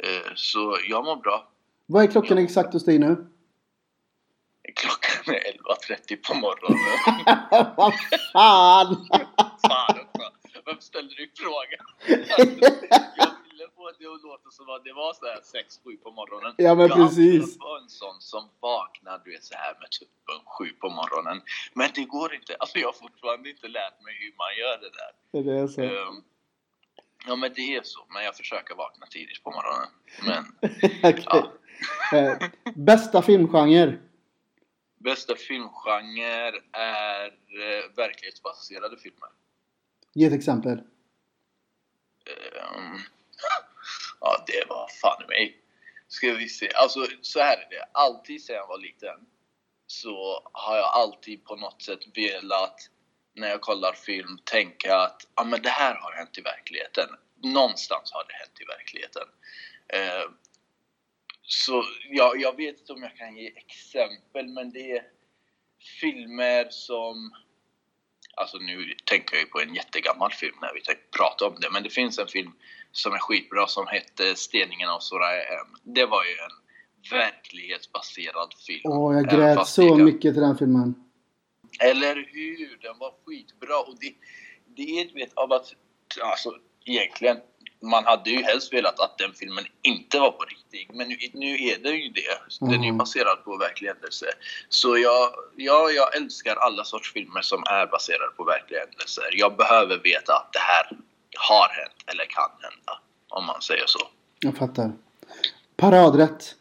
Eh, 0.04 0.32
så 0.36 0.78
jag 0.90 1.06
mår 1.06 1.16
bra. 1.16 1.48
Vad 1.86 2.04
är 2.04 2.08
klockan 2.08 2.38
exakt 2.38 2.74
hos 2.74 2.86
dig 2.86 3.00
nu? 3.00 3.28
Klockan 4.76 5.36
är 5.36 5.40
11.30 5.40 6.28
på 6.28 6.34
morgonen. 6.34 7.74
Vad 7.78 7.94
fan! 8.34 9.08
Fan 9.68 10.00
också. 10.00 10.32
Vem 10.66 10.82
ställde 10.82 11.16
du 11.16 11.32
frågan? 11.36 11.86
Jag 13.18 13.30
få 13.76 13.92
det 14.00 14.08
att 14.16 14.22
låta 14.24 14.50
som 14.52 14.70
att 14.70 14.84
det 14.84 14.94
var 14.94 15.14
så 15.14 15.26
här 15.26 15.40
6-7 15.96 15.98
på 16.04 16.12
morgonen. 16.12 16.54
Ja, 16.58 16.76
men 16.76 16.88
jag 16.88 16.98
precis. 16.98 17.58
Jag 17.60 17.66
var 17.70 17.78
en 17.80 17.90
sån 17.90 18.22
som 18.22 18.50
vaknar 18.60 19.22
du 19.26 19.32
vet, 19.32 19.44
så 19.44 19.56
här 19.56 19.74
med 19.82 19.90
tuppen 20.00 20.40
7 20.46 20.70
på 20.84 20.90
morgonen. 20.90 21.42
Men 21.74 21.90
det 21.96 22.06
går 22.06 22.34
inte. 22.34 22.56
Alltså 22.60 22.78
jag 22.80 22.88
har 22.88 22.94
fortfarande 22.94 23.50
inte 23.50 23.68
lärt 23.68 24.02
mig 24.06 24.14
hur 24.22 24.34
man 24.44 24.52
gör 24.62 24.78
det 24.86 24.92
där. 25.00 25.12
Det 25.44 25.62
är 25.62 25.68
så. 25.68 25.82
Ehm, 25.82 26.24
Ja 27.28 27.36
men 27.36 27.54
det 27.56 27.76
är 27.76 27.82
så, 27.84 28.06
men 28.14 28.24
jag 28.24 28.36
försöker 28.38 28.76
vakna 28.76 29.06
tidigt 29.06 29.44
på 29.44 29.52
morgonen. 29.52 29.90
Men 30.28 30.44
ja. 31.26 31.52
Eh, 32.14 32.38
Bästa 32.76 33.22
filmgenre? 33.22 33.98
bästa 34.98 35.36
filmgenre 35.36 36.62
är 36.72 37.26
eh, 37.26 37.96
verklighetsbaserade 37.96 38.98
filmer. 38.98 39.30
Ge 40.14 40.26
ett 40.26 40.34
exempel. 40.34 40.78
Ehm, 42.26 42.98
ja, 44.22 44.44
det 44.48 44.70
var 44.70 44.88
fan 45.02 45.24
i 45.24 45.28
mig. 45.28 45.58
Ska 46.08 46.34
vi 46.34 46.50
se. 46.50 46.72
Alltså, 46.74 47.08
så 47.22 47.40
här 47.40 47.58
är 47.58 47.68
det. 47.70 47.86
Alltid 47.92 48.44
sedan 48.44 48.56
jag 48.56 48.68
var 48.68 48.78
liten 48.78 49.26
så 49.88 50.42
har 50.54 50.78
jag 50.78 50.86
alltid 50.86 51.46
på 51.46 51.56
något 51.56 51.82
sätt 51.82 52.00
velat, 52.16 52.90
när 53.36 53.50
jag 53.50 53.62
kollar 53.62 53.94
film, 53.94 54.40
tänka 54.44 54.98
att 54.98 55.28
ah, 55.34 55.44
men 55.44 55.62
det 55.62 55.70
här 55.70 55.96
har 55.96 56.12
hänt 56.12 56.38
i 56.38 56.42
verkligheten. 56.42 57.10
Någonstans 57.44 58.12
har 58.12 58.26
det 58.28 58.34
hänt 58.34 58.62
i 58.62 58.66
verkligheten. 58.66 59.28
Eh, 59.88 60.32
så 61.42 61.86
ja, 62.10 62.34
jag 62.38 62.58
vet 62.58 62.80
inte 62.80 62.94
om 62.94 63.04
jag 63.04 63.18
kan 63.18 63.38
ge 63.38 63.48
exempel, 63.48 64.48
men 64.48 64.72
det 64.72 64.92
är 64.92 65.04
filmer 66.02 66.68
som 66.70 67.36
Alltså 68.36 68.58
nu 68.58 68.94
tänker 69.06 69.36
jag 69.36 69.44
ju 69.44 69.50
på 69.50 69.60
en 69.60 69.76
jättegammal 69.76 70.32
film 70.32 70.56
när 70.62 70.74
vi 70.74 70.82
pratar 71.18 71.46
om 71.46 71.56
det, 71.60 71.70
men 71.72 71.84
det 71.84 71.90
finns 71.90 72.20
en 72.20 72.28
film 72.28 72.52
som 72.92 73.14
är 73.14 73.18
skitbra 73.20 73.68
som 73.68 73.88
hette 73.88 74.36
Steningen 74.36 74.90
av 74.90 75.00
Soraya 75.00 75.42
M. 75.44 75.68
Det 75.84 76.06
var 76.06 76.24
ju 76.24 76.32
en 76.32 76.56
verklighetsbaserad 77.20 78.54
film. 78.68 78.82
Åh, 78.84 79.16
jag 79.16 79.30
grät 79.30 79.68
så 79.68 79.82
det 79.82 79.88
kan- 79.88 80.04
mycket 80.04 80.34
till 80.34 80.42
den 80.42 80.58
filmen. 80.58 80.96
Eller 81.80 82.16
hur? 82.16 82.78
Den 82.82 82.98
var 83.00 83.14
skitbra 83.26 83.80
och 83.80 83.96
det, 84.00 84.14
det 84.76 85.00
är 85.02 85.06
du 85.06 85.14
vet 85.14 85.34
av 85.34 85.54
att, 85.54 85.74
alltså 86.22 86.54
egentligen, 86.86 87.38
man 87.84 88.06
hade 88.06 88.30
ju 88.30 88.42
helst 88.44 88.74
velat 88.74 89.00
att 89.00 89.18
den 89.18 89.34
filmen 89.34 89.64
inte 89.82 90.20
var 90.20 90.32
på 90.32 90.44
riktigt, 90.46 90.96
men 90.96 91.10
nu, 91.10 91.16
nu 91.34 91.56
är 91.56 91.78
den 91.84 91.98
ju 92.00 92.10
det. 92.10 92.38
Den 92.60 92.70
är 92.70 92.74
ju 92.74 92.84
Mm. 92.84 92.98
baserad 92.98 93.44
på 93.44 93.58
verklig 93.58 93.88
händelse. 93.88 94.26
Så 94.70 94.98
jag, 94.98 95.34
ja, 95.56 95.90
jag 95.92 96.16
älskar 96.16 96.56
alla 96.56 96.84
sorts 96.84 97.14
filmer 97.14 97.42
som 97.42 97.64
är 97.70 97.88
baserade 97.88 98.32
på 98.38 98.44
verkliga 98.44 98.80
händelser. 98.80 99.30
Jag 99.32 99.58
behöver 99.58 99.98
veta 99.98 100.34
att 100.34 100.54
det 100.54 100.60
här 100.60 100.98
har 101.38 101.70
hänt 101.70 102.04
eller 102.06 102.26
kan 102.26 102.52
hända, 102.62 103.00
om 103.30 103.46
man 103.46 103.62
säger 103.62 103.86
så. 103.88 104.00
Jag 104.40 104.58
fattar. 104.58 104.92
Paradrätt. 105.76 106.56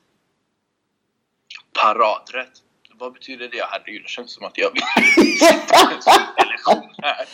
Paradrätt. 1.82 2.52
Vad 2.94 3.12
betyder 3.12 3.48
det? 3.48 3.64
Herregud, 3.70 4.02
det 4.02 4.08
känns 4.08 4.32
som 4.34 4.46
att 4.46 4.58
jag 4.58 4.70
vill 4.72 4.82
sitta 5.12 5.90
i 5.90 5.94
en 5.94 6.02
sån 6.02 6.82
här. 7.02 7.26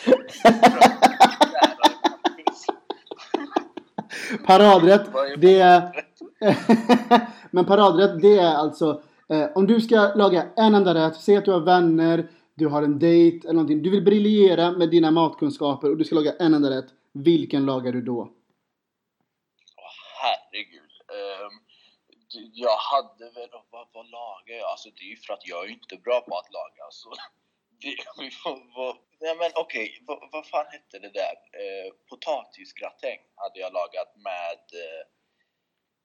Paradrätt, 4.45 5.09
det 5.37 5.59
är... 5.59 6.05
Men 7.51 7.65
paradrätt, 7.65 8.21
det 8.21 8.37
är 8.37 8.55
alltså... 8.55 9.01
Eh, 9.29 9.45
om 9.55 9.67
du 9.67 9.81
ska 9.81 9.95
laga 10.15 10.45
en 10.55 10.75
enda 10.75 10.93
rätt, 10.93 11.15
säg 11.15 11.37
att 11.37 11.45
du 11.45 11.51
har 11.51 11.59
vänner, 11.59 12.27
du 12.55 12.67
har 12.67 12.83
en 12.83 12.99
dejt 12.99 13.47
eller 13.47 13.53
någonting. 13.53 13.81
Du 13.81 13.89
vill 13.89 14.03
briljera 14.03 14.71
med 14.71 14.89
dina 14.89 15.11
matkunskaper 15.11 15.91
och 15.91 15.97
du 15.97 16.03
ska 16.03 16.15
laga 16.15 16.33
en 16.39 16.53
enda 16.53 16.69
rätt. 16.69 16.87
Vilken 17.23 17.65
lagar 17.65 17.91
du 17.91 18.01
då? 18.01 18.21
Oh, 18.21 18.31
herregud. 20.21 20.91
Um, 21.07 21.59
jag 22.53 22.77
hade 22.77 23.31
väl, 23.31 23.49
vad, 23.69 23.87
vad 23.93 24.09
lagar 24.09 24.55
jag? 24.55 24.69
Alltså 24.69 24.89
det 24.89 25.03
är 25.03 25.09
ju 25.09 25.17
för 25.17 25.33
att 25.33 25.47
jag 25.47 25.65
är 25.65 25.69
inte 25.69 25.97
bra 25.97 26.21
på 26.21 26.37
att 26.37 26.53
laga. 26.53 26.83
Så 26.89 27.09
alltså. 27.09 27.09
det, 27.81 27.95
vi 28.19 28.31
får, 28.31 28.75
vad, 28.75 28.97
nej 29.19 29.35
men 29.35 29.51
okej, 29.55 30.03
vad, 30.07 30.29
vad 30.31 30.47
fan 30.47 30.65
hette 30.71 30.99
det 30.99 31.09
där? 31.09 31.35
Eh, 31.61 31.93
potatisgratäng 32.09 33.19
hade 33.35 33.59
jag 33.59 33.73
lagat 33.73 34.15
med 34.15 34.61
eh, 34.83 35.01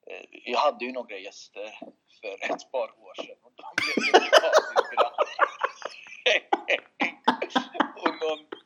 eh, 0.07 0.25
jag 0.45 0.59
hade 0.59 0.85
ju 0.85 0.93
några 0.93 1.19
gäster 1.19 1.79
för 2.21 2.53
ett 2.53 2.73
par 2.73 2.89
år 3.05 3.15
sedan 3.15 3.37
och 3.43 3.53
de 3.57 3.75
blev 3.77 3.95
det 4.13 4.31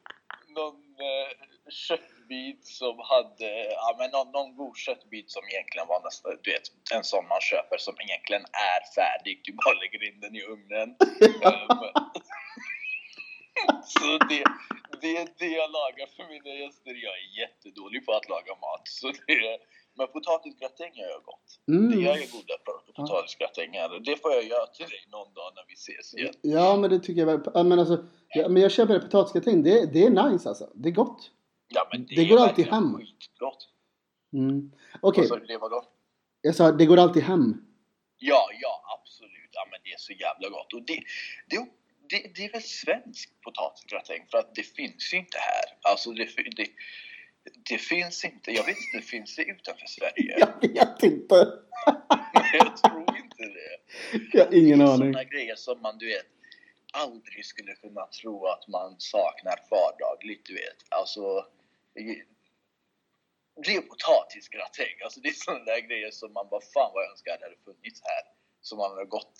potatisgratäng. 0.56 1.56
köttbit 1.68 2.66
som 2.66 2.98
hade, 2.98 3.48
ja 3.64 3.96
men 3.98 4.10
någon, 4.10 4.32
någon 4.32 4.56
god 4.56 4.76
köttbit 4.76 5.30
som 5.30 5.42
egentligen 5.52 5.86
var 5.88 6.00
nästan, 6.04 6.38
du 6.42 6.52
vet, 6.52 6.66
en 6.94 7.04
sån 7.04 7.28
man 7.28 7.40
köper 7.40 7.78
som 7.78 7.94
egentligen 8.04 8.44
är 8.72 8.80
färdig. 8.98 9.40
Du 9.44 9.52
bara 9.52 9.74
lägger 9.74 10.02
in 10.08 10.20
den 10.20 10.36
i 10.36 10.42
ugnen. 10.42 10.88
um, 11.50 11.82
så 13.94 14.18
det, 14.30 14.44
det 15.00 15.16
är 15.16 15.28
det 15.38 15.52
jag 15.60 15.70
lagar 15.70 16.06
för 16.16 16.24
mina 16.32 16.54
gäster. 16.62 16.94
Jag 17.06 17.14
är 17.22 17.28
jättedålig 17.40 18.06
på 18.06 18.12
att 18.12 18.28
laga 18.28 18.54
mat. 18.66 18.84
Så 18.84 19.06
det, 19.26 19.58
men 19.96 20.06
potatisgratäng 20.08 20.92
gör 20.94 21.08
jag 21.08 21.22
gott. 21.22 21.48
Mm. 21.68 21.90
Det 21.90 22.02
jag 22.02 22.22
är 22.22 22.32
goda 22.32 22.54
på 22.64 22.92
potatisgratänger. 22.92 24.00
Det 24.04 24.16
får 24.22 24.32
jag 24.32 24.44
göra 24.44 24.66
till 24.66 24.88
dig 24.88 25.04
någon 25.10 25.34
dag 25.34 25.52
när 25.54 25.64
vi 25.68 25.74
ses 25.74 26.14
igen. 26.14 26.34
Ja, 26.42 26.76
men 26.76 26.90
det 26.90 26.98
tycker 26.98 27.20
jag 27.20 27.26
väl. 27.26 27.64
Men, 27.64 27.78
alltså, 27.78 28.04
ja, 28.28 28.48
men 28.48 28.62
jag 28.62 28.72
köper 28.72 28.94
det 28.94 29.00
potatisgratäng. 29.00 29.62
Det, 29.62 29.92
det 29.92 30.04
är 30.04 30.10
nice 30.10 30.48
alltså. 30.48 30.70
Det 30.74 30.88
är 30.88 30.92
gott. 30.92 31.30
Ja, 31.68 31.88
men 31.92 32.06
det, 32.06 32.14
Det 32.14 32.24
går 32.24 32.38
alltid 32.38 32.66
hem. 32.66 32.98
Skitgott. 32.98 33.68
Mm. 34.32 34.72
Okej, 35.00 35.28
du, 35.30 35.46
det 35.46 35.58
var 35.58 35.68
gott? 35.68 35.92
jag 36.46 36.54
sa 36.54 36.72
det 36.72 36.86
går 36.86 36.96
alltid 36.96 37.22
hem. 37.22 37.54
Ja, 38.18 38.48
ja, 38.60 38.84
absolut. 38.98 39.50
Ja, 39.52 39.66
men 39.70 39.80
det 39.84 39.90
är 39.90 39.98
så 39.98 40.12
jävla 40.12 40.48
gott. 40.48 40.72
Och 40.72 40.82
det, 40.82 41.00
det, 41.50 41.56
det, 42.08 42.34
det 42.34 42.44
är 42.44 42.52
väl 42.52 42.62
svensk 42.62 43.42
potatisgratäng 43.44 44.26
för 44.30 44.38
att 44.38 44.54
det 44.54 44.62
finns 44.62 45.14
ju 45.14 45.18
inte 45.18 45.38
här. 45.38 45.90
Alltså 45.90 46.10
det, 46.10 46.28
det, 46.56 46.66
det 47.70 47.78
finns 47.78 48.24
inte. 48.24 48.50
Jag 48.50 48.64
vet 48.66 48.76
inte, 48.94 49.06
finns 49.06 49.36
det 49.36 49.42
utanför 49.42 49.86
Sverige? 49.86 50.34
Jag 50.38 50.68
vet 50.68 51.02
inte. 51.02 51.34
jag 52.52 52.76
tror 52.76 53.16
inte 53.16 53.36
det. 53.58 53.78
Jag 54.32 54.44
har 54.46 54.54
ingen 54.54 54.78
det 54.78 54.84
är 54.84 54.88
aning. 54.88 54.98
sådana 55.12 55.24
grejer 55.24 55.54
som 55.56 55.80
man, 55.82 55.98
du 55.98 56.06
vet, 56.06 56.26
aldrig 56.92 57.44
skulle 57.46 57.74
kunna 57.74 58.06
tro 58.06 58.46
att 58.46 58.68
man 58.68 58.94
saknar 58.98 59.54
vardagligt, 59.70 60.46
du 60.46 60.54
vet. 60.54 60.76
Alltså, 60.88 61.46
det 63.64 63.74
är 63.76 63.80
potatisgratäng. 63.80 64.94
Alltså 65.04 65.20
det 65.20 65.28
är 65.28 65.32
sådana 65.32 65.64
där 65.64 65.80
grejer 65.80 66.10
som 66.10 66.32
man 66.32 66.46
bara, 66.50 66.60
fan 66.60 66.90
vad 66.94 67.02
jag 67.04 67.10
önskar 67.10 67.36
det 67.38 67.44
hade 67.44 67.56
funnits 67.64 68.00
här. 68.04 68.22
Som 68.60 68.78
man 68.78 68.90
hade 68.90 69.04
gått 69.04 69.32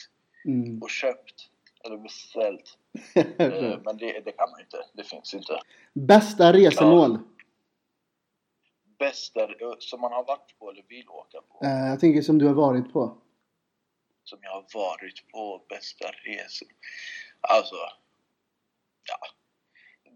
Mm. 0.46 0.82
och 0.82 0.90
köpt 0.90 1.48
eller 1.84 1.96
beställt. 1.96 2.78
Eh, 3.38 3.78
Men 3.84 3.96
det, 3.96 4.20
det 4.24 4.32
kan 4.32 4.50
man 4.50 4.60
inte. 4.60 4.76
Det 4.94 5.04
finns 5.04 5.34
inte. 5.34 5.60
Bästa 5.94 6.52
resemål? 6.52 7.18
Bästa 8.98 9.42
eh, 9.42 9.74
som 9.78 10.00
man 10.00 10.12
har 10.12 10.24
varit 10.24 10.58
på 10.58 10.70
eller 10.70 10.82
vill 10.88 11.08
åka 11.08 11.40
på. 11.40 11.64
Eh, 11.64 11.88
jag 11.88 12.00
tänker 12.00 12.22
som 12.22 12.38
du 12.38 12.46
har 12.46 12.54
varit 12.54 12.92
på. 12.92 13.18
Som 14.24 14.38
jag 14.42 14.50
har 14.50 14.66
varit 14.74 15.28
på. 15.32 15.64
Bästa 15.68 16.10
resor. 16.10 16.68
Alltså. 17.40 17.76
Ja. 19.08 19.18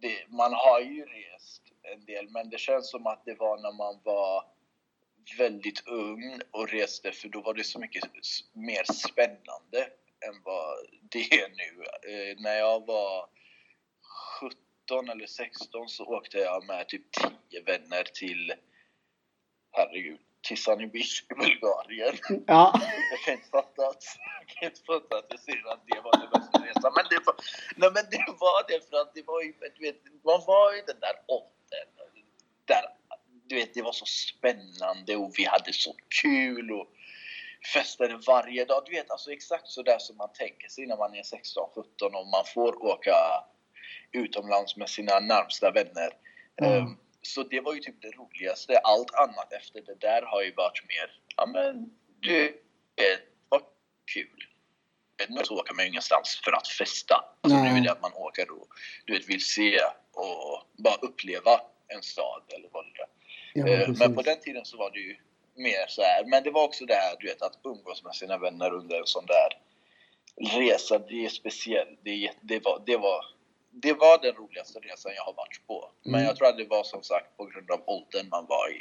Det, 0.01 0.29
man 0.29 0.53
har 0.53 0.81
ju 0.81 1.05
rest 1.05 1.63
en 1.83 2.05
del. 2.05 2.31
Men 2.31 2.51
det 2.51 2.59
känns 2.59 2.91
som 2.91 3.07
att 3.07 3.25
det 3.25 3.35
var 3.35 3.59
när 3.59 3.73
man 3.73 4.01
var 4.05 4.45
väldigt 5.39 5.89
ung 5.89 6.41
och 6.51 6.69
reste. 6.69 7.13
För 7.13 7.29
då 7.29 7.41
var 7.41 7.55
det 7.55 7.65
så 7.65 7.79
mycket 7.79 8.05
mer 8.53 8.93
spännande 8.93 9.81
än 10.27 10.43
vad 10.45 10.77
det 11.11 11.33
är 11.33 11.49
nu. 11.49 11.85
Eh, 12.13 12.37
när 12.43 12.57
jag 12.57 12.87
var 12.87 13.29
17 14.41 15.09
eller 15.09 15.27
16 15.27 15.89
så 15.89 16.05
åkte 16.05 16.39
jag 16.39 16.67
med 16.67 16.89
typ 16.89 17.13
10 17.51 17.63
vänner 17.63 18.05
till, 18.15 18.53
herregud, 19.73 20.21
Sunny 20.57 20.87
Beach 20.87 21.23
i 21.31 21.35
Bulgarien. 21.35 22.19
Ja. 22.47 22.81
Jag 23.11 23.21
kan 23.25 23.35
inte 23.35 23.49
fatta 23.49 23.83
att, 23.89 24.05
jag 24.41 24.49
kan 24.49 24.69
inte 24.69 24.81
fatta 24.81 25.19
att 25.19 25.27
jag 25.29 25.41
säger 25.41 25.73
att 25.73 25.83
det 25.87 26.01
var 26.01 26.13
den 26.13 26.31
bästa 26.31 26.59
resan. 26.59 26.93
Men 26.97 27.05
det 27.11 27.27
var, 27.27 27.35
nej 27.77 27.91
men 27.95 28.05
det 28.11 28.25
var 28.41 28.69
det 28.69 28.89
för 28.89 28.97
att 28.97 29.15
det 29.15 29.23
var 29.27 29.43
ju, 29.43 29.55
du 29.77 29.83
vet, 29.87 29.97
man 30.25 30.41
var 30.47 30.79
i 30.79 30.83
den 30.87 31.01
där 31.01 31.17
åldern. 31.27 31.89
Där, 32.65 32.85
du 33.47 33.55
vet, 33.55 33.75
det 33.75 33.83
var 33.83 33.93
så 33.93 34.07
spännande 34.07 35.17
och 35.17 35.33
vi 35.37 35.45
hade 35.45 35.73
så 35.73 35.97
kul 36.23 36.73
och 36.73 36.89
festade 37.75 38.17
varje 38.27 38.65
dag. 38.65 38.83
Du 38.87 38.93
vet, 38.93 39.11
alltså 39.11 39.33
exakt 39.33 39.69
så 39.69 39.83
där 39.83 39.99
som 39.99 40.17
man 40.17 40.33
tänker 40.33 40.69
sig 40.69 40.87
när 40.87 40.97
man 40.97 41.15
är 41.15 41.23
16, 41.23 41.71
17 41.75 42.15
och 42.15 42.27
man 42.27 42.45
får 42.55 42.85
åka 42.85 43.15
utomlands 44.13 44.77
med 44.77 44.89
sina 44.89 45.21
närmsta 45.21 45.71
vänner. 45.71 46.11
Mm. 46.63 46.73
Ehm, 46.73 46.97
Så 47.23 47.43
det 47.43 47.61
var 47.61 47.75
ju 47.75 47.81
typ 47.81 48.03
det 48.03 48.11
roligaste. 48.11 48.79
Allt 48.79 49.15
annat 49.15 49.53
efter 49.53 49.83
det 49.83 50.01
där 50.01 50.23
har 50.23 50.43
ju 50.43 50.53
varit 50.53 50.83
mer, 50.89 51.21
ja 51.37 51.47
men 51.47 51.91
det 52.23 52.55
var 53.49 53.63
kul. 54.15 54.47
Nu 55.29 55.45
så 55.45 55.61
åker 55.61 55.75
man 55.75 55.85
ju 55.85 55.89
ingenstans 55.89 56.41
för 56.45 56.53
att 56.53 56.69
festa. 56.69 57.25
Alltså 57.41 57.63
nu 57.63 57.69
är 57.69 57.81
det 57.81 57.93
att 57.93 58.03
man 58.03 58.13
åker 58.15 58.51
och 58.51 58.69
du 59.05 59.13
vet, 59.13 59.29
vill 59.29 59.45
se 59.45 59.81
och 60.13 60.63
bara 60.77 60.95
uppleva 60.95 61.61
en 61.89 62.03
stad 62.03 62.43
eller 62.49 62.69
vad 62.73 62.85
det 62.85 62.91
är. 62.91 63.07
Ja, 63.07 63.69
Eh. 63.69 63.89
Men 63.99 64.15
på 64.15 64.23
den 64.23 64.41
tiden 64.41 64.65
så 64.65 64.77
var 64.77 64.91
det 64.91 64.99
ju 64.99 65.17
mer 65.55 65.87
så 65.89 66.03
här. 66.03 66.25
Men 66.25 66.43
det 66.43 66.51
var 66.51 66.65
också 66.65 66.85
det 66.87 66.95
här, 66.95 67.17
du 67.21 67.27
vet, 67.27 67.43
att 67.43 67.59
umgås 67.65 68.05
med 68.05 68.15
sina 68.15 68.39
vänner 68.39 68.75
under 68.75 69.01
en 69.01 69.07
sån 69.07 69.27
där 69.27 69.59
resa. 70.61 70.99
Det 70.99 71.25
är 71.25 71.29
speciellt. 71.29 71.99
Det, 72.03 72.31
det, 72.41 72.65
var, 72.65 72.83
det, 72.87 72.97
var, 72.97 73.25
det 73.71 73.93
var 73.93 74.19
den 74.23 74.35
roligaste 74.35 74.79
resan 74.81 75.13
jag 75.15 75.23
har 75.23 75.33
varit 75.35 75.67
på. 75.67 75.91
Men 76.03 76.15
Mm. 76.15 76.27
jag 76.27 76.37
tror 76.37 76.49
att 76.49 76.57
det 76.59 76.65
var 76.65 76.85
som 76.85 77.03
sagt 77.03 77.37
på 77.37 77.45
grund 77.47 77.71
av 77.71 77.83
åldern 77.87 78.29
man 78.29 78.47
var 78.47 78.71
i. 78.71 78.81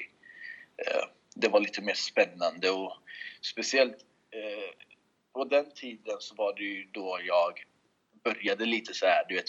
Eh, 0.86 1.04
Det 1.36 1.48
var 1.48 1.60
lite 1.60 1.82
mer 1.82 1.94
spännande 1.94 2.70
och 2.72 2.94
speciellt 3.42 3.98
eh, 4.32 4.70
på 5.34 5.44
den 5.46 5.72
tiden 5.72 6.16
så 6.20 6.36
var 6.36 6.54
det 6.56 6.64
ju 6.64 6.84
då 6.92 7.20
jag 7.24 7.64
började 8.24 8.66
lite 8.66 8.94
så 8.94 9.06
här, 9.06 9.26
du 9.30 9.36
vet, 9.36 9.46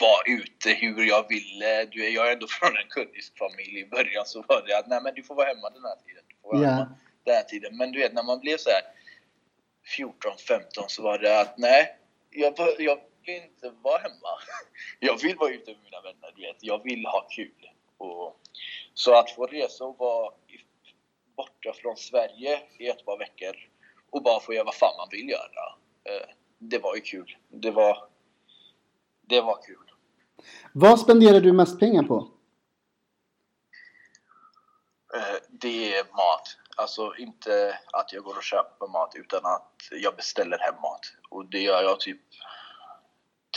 vara 0.00 0.22
ute 0.38 0.70
hur 0.70 1.04
jag 1.04 1.28
ville. 1.28 1.84
Du, 1.84 2.08
jag 2.08 2.28
är 2.28 2.32
ändå 2.32 2.46
från 2.46 2.76
en 2.76 2.88
kurdisk 2.88 3.38
familj. 3.38 3.78
I 3.80 3.86
början 3.86 4.26
så 4.26 4.42
var 4.48 4.62
det 4.66 4.78
att 4.78 4.86
nej 4.88 5.00
men 5.02 5.14
du 5.14 5.22
får 5.22 5.34
vara 5.34 5.46
hemma 5.48 5.70
den 5.70 5.82
här 5.84 5.96
tiden. 6.06 6.24
Du 6.28 6.34
får 6.42 6.48
vara 6.52 6.62
Ja. 6.62 6.68
hemma 6.70 6.98
den 7.24 7.34
här 7.34 7.42
tiden. 7.42 7.76
Men 7.76 7.92
du 7.92 7.98
vet 7.98 8.12
när 8.12 8.22
man 8.22 8.40
blev 8.40 8.56
så 8.56 8.70
här 8.70 8.82
14, 9.96 10.32
15 10.48 10.84
så 10.88 11.02
var 11.02 11.18
det 11.18 11.40
att 11.40 11.58
nej, 11.58 11.96
jag, 12.30 12.54
jag 12.78 12.98
vill 13.26 13.42
inte 13.42 13.70
vara 13.82 13.98
hemma. 13.98 14.28
Jag 15.00 15.22
vill 15.22 15.36
vara 15.36 15.50
ute 15.50 15.70
med 15.70 15.80
mina 15.84 16.00
vänner, 16.00 16.32
du 16.36 16.42
vet. 16.42 16.56
Jag 16.60 16.82
vill 16.84 17.06
ha 17.06 17.26
kul. 17.30 17.70
Och, 17.98 18.40
så 18.94 19.14
att 19.18 19.30
få 19.30 19.46
resa 19.46 19.84
och 19.84 19.98
vara 19.98 20.32
borta 21.36 21.72
från 21.82 21.96
Sverige 21.96 22.60
i 22.78 22.88
ett 22.88 23.04
par 23.04 23.18
veckor 23.18 23.56
och 24.10 24.22
bara 24.22 24.40
få 24.40 24.54
göra 24.54 24.64
vad 24.64 24.74
fan 24.74 24.94
man 24.98 25.08
vill 25.10 25.28
göra. 25.28 25.76
Eh, 26.04 26.28
Det 26.58 26.78
var 26.78 26.94
ju 26.94 27.00
kul. 27.00 27.36
Det 27.48 27.70
var, 27.70 28.08
det 29.20 29.40
var 29.40 29.62
kul. 29.62 29.92
Vad 30.72 31.00
spenderar 31.00 31.40
du 31.40 31.52
mest 31.52 31.80
pengar 31.80 32.02
på? 32.02 32.28
Eh, 35.14 35.36
Det 35.50 35.94
är 35.96 36.04
mat. 36.04 36.58
Alltså 36.76 37.14
inte 37.18 37.78
att 37.92 38.12
jag 38.12 38.24
går 38.24 38.36
och 38.36 38.42
köper 38.42 38.86
mat 38.86 39.12
utan 39.14 39.40
att 39.46 39.72
jag 39.90 40.16
beställer 40.16 40.58
hem 40.58 40.74
mat. 40.74 41.00
Och 41.30 41.46
det 41.46 41.60
gör 41.60 41.82
jag 41.82 42.00
typ 42.00 42.20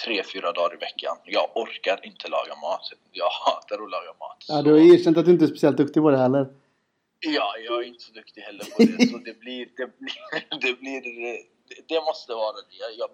tre, 0.03 0.23
fyra 0.23 0.51
dagar 0.51 0.73
i 0.73 0.77
veckan. 0.77 1.17
Jag 1.25 1.57
orkar 1.57 2.05
inte 2.05 2.27
laga 2.27 2.55
mat. 2.55 2.91
Jag 3.11 3.29
hatar 3.29 3.83
att 3.83 3.91
laga 3.91 4.13
mat. 4.19 4.45
Ja, 4.47 4.61
du 4.61 4.71
har 4.71 4.79
erkänt 4.93 5.17
att 5.17 5.25
du 5.25 5.31
inte 5.31 5.45
är 5.45 5.47
speciellt 5.47 5.77
duktig 5.77 6.03
på 6.03 6.09
det 6.09 6.17
heller. 6.17 6.47
Ja, 7.19 7.55
jag 7.67 7.83
är 7.83 7.87
inte 7.87 8.03
så 8.03 8.13
duktig 8.13 8.41
heller 8.41 8.65
på 8.65 8.83
det. 8.83 9.07
Så 9.07 9.17
det 9.17 9.39
blir... 9.39 9.67
Det, 9.77 9.99
blir, 9.99 10.59
det, 10.61 10.79
blir, 10.79 11.01
det, 11.87 12.01
måste 12.01 12.33
vara 12.33 12.51
det. 12.51 12.75
Jag, 12.79 12.91
jag, 12.97 13.09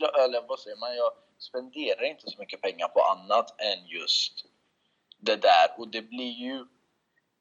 jag, 0.00 0.24
eller 0.24 0.42
vad 0.48 0.58
säger 0.60 0.76
man? 0.76 0.96
Jag 0.96 1.10
spenderar 1.38 2.02
inte 2.02 2.30
så 2.30 2.38
mycket 2.38 2.60
pengar 2.60 2.88
på 2.88 3.00
annat 3.02 3.60
än 3.60 3.86
just 3.86 4.44
det 5.18 5.36
där. 5.36 5.66
Och 5.78 5.88
det 5.88 6.02
blir 6.02 6.32
ju... 6.32 6.66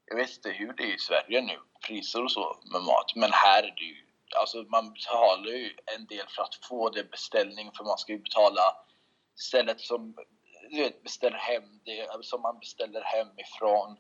Jag 0.06 0.16
vet 0.16 0.30
inte 0.30 0.50
hur 0.50 0.74
det 0.74 0.84
är 0.84 0.96
i 0.96 1.00
Sverige 1.00 1.42
nu, 1.42 1.58
priser 1.88 2.24
och 2.24 2.32
så 2.32 2.58
med 2.72 2.82
mat. 2.82 3.16
Men 3.16 3.30
här 3.32 3.63
är 3.63 3.75
det 3.78 3.86
ju... 3.86 4.02
Alltså 4.36 4.58
man 4.58 4.94
betalar 4.94 5.52
ju 5.52 5.70
en 5.96 6.06
del 6.06 6.25
för 6.30 6.44
att 6.44 6.56
få 6.70 6.90
det 6.90 7.12
beställning. 7.12 7.72
För 7.78 7.84
man 7.84 7.98
ska 7.98 8.12
ju 8.12 8.20
betala 8.20 8.62
stället 9.36 9.82
som 9.82 10.16
du 10.70 10.78
vet, 10.78 11.04
beställer 11.04 11.38
hem 11.38 11.63
det, 11.86 12.25
som 12.25 12.42
man 12.42 12.60
beställer 12.60 13.02
hemifrån. 13.02 13.98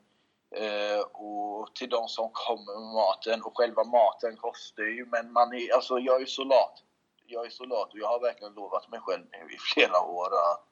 Eh, 0.55 0.99
och 0.99 1.75
till 1.75 1.89
de 1.89 2.07
som 2.07 2.29
kommer 2.33 2.73
med 2.79 2.93
maten. 2.93 3.41
Och 3.41 3.57
själva 3.57 3.83
maten 3.83 4.35
kostar 4.37 4.83
ju, 4.83 5.05
men 5.05 5.31
man 5.31 5.53
är, 5.53 5.75
alltså 5.75 5.99
jag 5.99 6.21
är 6.21 6.25
så 6.25 6.43
lat. 6.43 6.83
Jag 7.25 7.45
är 7.45 7.49
så 7.49 7.65
lat 7.65 7.93
och 7.93 7.99
jag 7.99 8.07
har 8.07 8.19
verkligen 8.19 8.53
lovat 8.53 8.91
mig 8.91 8.99
själv 8.99 9.23
nu 9.31 9.53
i 9.55 9.57
flera 9.73 9.99
år 10.01 10.25
att 10.25 10.69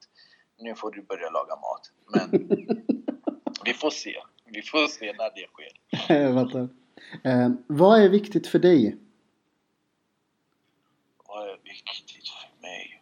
nu 0.58 0.76
får 0.76 0.92
du 0.92 1.02
börja 1.02 1.30
laga 1.30 1.56
mat. 1.56 1.92
Men 2.14 2.48
vi 3.66 3.74
får 3.74 3.90
se. 3.90 4.16
Vi 4.46 4.62
får 4.62 4.88
se 4.88 5.14
när 5.14 5.32
det 5.36 5.48
sker. 5.48 6.16
Jag 6.16 6.34
fattar. 6.34 6.70
Eh, 7.24 7.50
vad 7.68 8.02
är 8.02 8.10
viktigt 8.10 8.48
för 8.48 8.60
dig? 8.60 8.98
Viktigt 11.72 12.30
för 12.30 12.62
mig? 12.62 13.02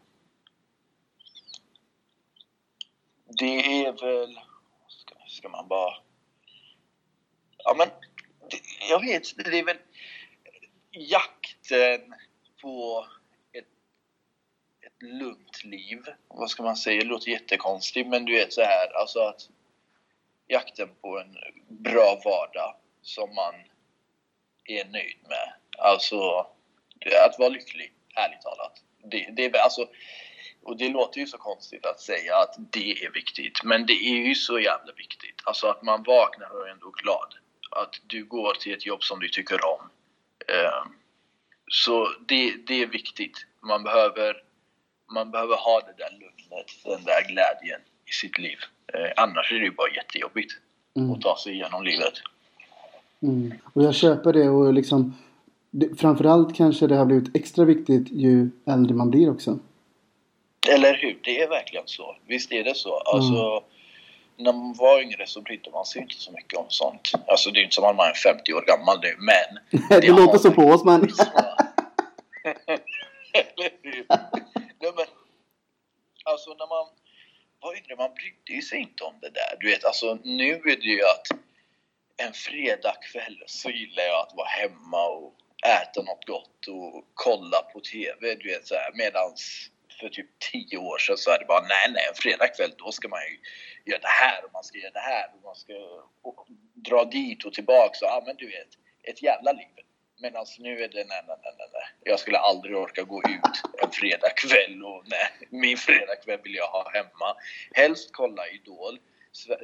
Det 3.40 3.86
är 3.86 3.92
väl... 3.92 4.40
Ska, 4.88 5.16
ska 5.28 5.50
man 5.50 5.68
bara... 5.68 5.94
Ja, 7.58 7.76
men... 7.78 7.90
Det, 8.50 8.62
jag 8.90 9.00
vet 9.02 9.32
inte, 9.38 9.50
det 9.50 9.60
är 9.60 9.66
väl 9.66 9.78
jakten 10.92 12.16
på 12.62 13.08
ett, 13.52 13.68
ett 14.82 15.02
lugnt 15.02 15.64
liv. 15.64 16.04
Vad 16.28 16.50
ska 16.50 16.64
man 16.64 16.78
säga? 16.78 17.00
Det 17.00 17.06
låter 17.06 17.32
jättekonstigt, 17.32 18.08
men 18.08 18.26
du 18.26 18.34
vet 18.34 18.54
så 18.54 18.62
här, 18.62 18.98
alltså 18.98 19.20
att 19.20 19.50
jakten 20.48 20.90
på 21.02 21.20
en 21.20 21.38
bra 21.68 22.22
vardag 22.26 22.76
som 23.02 23.36
man 23.36 23.56
är 24.66 24.86
nöjd 24.86 25.18
med. 25.28 25.54
Alltså, 25.78 26.48
att 27.26 27.40
vara 27.40 27.50
lycklig, 27.50 27.94
ärligt 28.26 28.42
talat. 28.42 28.74
Det, 29.12 29.30
det, 29.36 29.60
alltså, 29.60 29.88
och 30.64 30.78
det 30.78 30.90
låter 30.90 31.20
ju 31.20 31.28
så 31.28 31.38
konstigt 31.38 31.86
att 31.86 32.00
säga 32.00 32.36
att 32.36 32.56
det 32.58 32.92
är 33.06 33.12
viktigt, 33.12 33.64
men 33.64 33.86
det 33.86 33.94
är 33.94 34.28
ju 34.28 34.36
så 34.36 34.60
jävla 34.60 34.94
viktigt. 34.94 35.42
Alltså 35.44 35.68
att 35.68 35.82
man 35.84 36.04
vaknar 36.04 36.50
och 36.56 36.68
är 36.68 36.72
ändå 36.72 36.90
glad. 37.04 37.34
Att 37.72 37.96
du 38.08 38.26
går 38.26 38.54
till 38.54 38.74
ett 38.74 38.86
jobb 38.86 39.04
som 39.04 39.20
du 39.20 39.30
tycker 39.30 39.66
om. 39.66 39.90
Eh, 40.48 40.92
så 41.72 42.08
det, 42.28 42.54
det 42.68 42.82
är 42.84 42.88
viktigt. 42.88 43.46
Man 43.62 43.84
behöver, 43.84 44.44
man 45.14 45.32
behöver 45.32 45.56
ha 45.56 45.80
det 45.80 46.04
där 46.04 46.12
lugnet, 46.12 46.68
den 46.84 47.04
där 47.04 47.22
glädjen 47.32 47.82
i 48.06 48.12
sitt 48.12 48.38
liv. 48.38 48.58
Eh, 48.94 49.12
annars 49.24 49.52
är 49.52 49.60
det 49.60 49.66
ju 49.66 49.72
bara 49.72 49.90
jättejobbigt 49.96 50.52
Mm. 50.98 51.12
att 51.12 51.22
ta 51.22 51.38
sig 51.38 51.54
igenom 51.54 51.84
livet. 51.84 52.14
Mm. 53.22 53.54
Och 53.74 53.84
jag 53.84 53.96
köper 53.96 54.34
det 54.34 54.50
och 54.50 54.74
liksom 54.74 55.18
det, 55.72 56.00
framförallt 56.00 56.56
kanske 56.56 56.88
det 56.88 56.96
har 56.96 57.06
blivit 57.06 57.36
extra 57.36 57.66
viktigt 57.66 58.12
ju 58.12 58.50
äldre 58.68 58.96
man 58.96 59.10
blir 59.10 59.32
också. 59.32 59.60
Eller 60.70 60.94
hur? 60.94 61.20
Det 61.24 61.42
är 61.42 61.50
verkligen 61.50 61.88
så. 61.88 62.16
Visst 62.28 62.52
är 62.52 62.64
det 62.64 62.76
så. 62.76 62.98
Alltså, 62.98 63.64
när 64.38 64.54
man 64.54 64.74
var 64.74 65.02
yngre 65.02 65.28
så 65.28 65.42
brydde 65.42 65.72
man 65.72 65.86
sig 65.86 66.02
inte 66.02 66.16
så 66.16 66.32
mycket 66.32 66.60
om 66.60 66.66
sånt. 66.70 67.12
Alltså 67.28 67.52
det 67.52 67.60
är 67.60 67.64
inte 67.64 67.76
som 67.76 67.84
att 67.84 67.96
man 67.96 68.10
är 68.10 68.14
50 68.14 68.54
år 68.54 68.66
gammal 68.68 69.00
nu, 69.02 69.16
men... 69.20 69.60
det 70.02 70.08
låter 70.08 70.38
så 70.38 70.52
på 70.52 70.62
oss 70.62 70.86
men... 70.86 71.02
Eller 73.34 73.70
hur? 73.82 74.06
Nej, 74.80 74.92
men, 74.96 75.06
alltså 76.24 76.50
när 76.50 76.68
man 76.76 76.86
var 77.62 77.78
yngre, 77.78 77.96
man 77.98 78.12
brydde 78.14 78.62
sig 78.62 78.80
inte 78.80 79.04
om 79.04 79.14
det 79.22 79.30
där. 79.30 79.58
Du 79.60 79.68
vet, 79.68 79.86
alltså 79.86 80.18
nu 80.24 80.52
är 80.52 80.76
det 80.82 80.90
ju 80.98 81.04
att 81.04 81.28
en 82.18 82.34
fredagkväll 82.34 83.44
så 83.46 83.70
gillar 83.70 84.04
jag 84.04 84.20
att 84.22 84.34
vara 84.36 84.48
hemma 84.48 85.08
och 85.08 85.34
äta 85.66 86.02
något 86.02 86.26
gott 86.26 86.68
och 86.68 87.06
kolla 87.14 87.62
på 87.62 87.80
TV. 87.80 88.36
Du 88.36 88.50
vet 88.50 88.68
så 88.68 88.76
här, 88.76 88.92
medans 88.94 89.70
för 90.00 90.10
typ 90.10 90.40
10 90.52 90.78
år 90.78 90.98
sedan 90.98 91.18
så 91.18 91.32
är 91.32 91.40
det 91.40 91.46
bara 91.46 91.62
nej, 91.62 91.92
nej, 91.94 92.06
en 92.10 92.16
fredagkväll 92.16 92.74
då 92.78 92.92
ska 92.92 93.08
man 93.08 93.20
ju 93.20 93.40
göra 93.92 94.02
det 94.02 94.08
här 94.08 94.46
och 94.46 94.54
man 94.54 94.64
ska 94.64 94.78
göra 94.78 94.92
det 94.92 95.00
här 95.00 95.28
och 95.36 95.44
man 95.44 95.56
ska 95.56 95.74
och, 96.22 96.48
dra 96.74 97.06
dit 97.06 97.46
och 97.46 97.54
tillbaks 97.54 98.02
och 98.02 98.08
ja 98.08 98.24
men 98.26 98.36
du 98.36 98.46
vet, 98.46 98.68
ett 99.04 99.24
jävla 99.24 99.52
liv. 99.52 99.76
Medan 100.22 100.46
nu 100.60 100.84
är 100.84 100.88
det 100.88 101.06
nej, 101.06 101.24
nej, 101.28 101.38
nej, 101.44 101.54
nej. 101.74 101.84
Jag 102.04 102.20
skulle 102.20 102.38
aldrig 102.38 102.78
orka 102.78 103.04
gå 103.04 103.20
ut 103.20 103.84
en 103.84 103.92
fredagkväll 103.92 104.84
och 104.84 105.04
nej, 105.06 105.48
min 105.50 105.78
fredagkväll 105.78 106.40
vill 106.44 106.56
jag 106.56 106.68
ha 106.68 106.92
hemma. 106.94 107.36
Helst 107.72 108.10
kolla 108.12 108.48
Idol, 108.48 109.00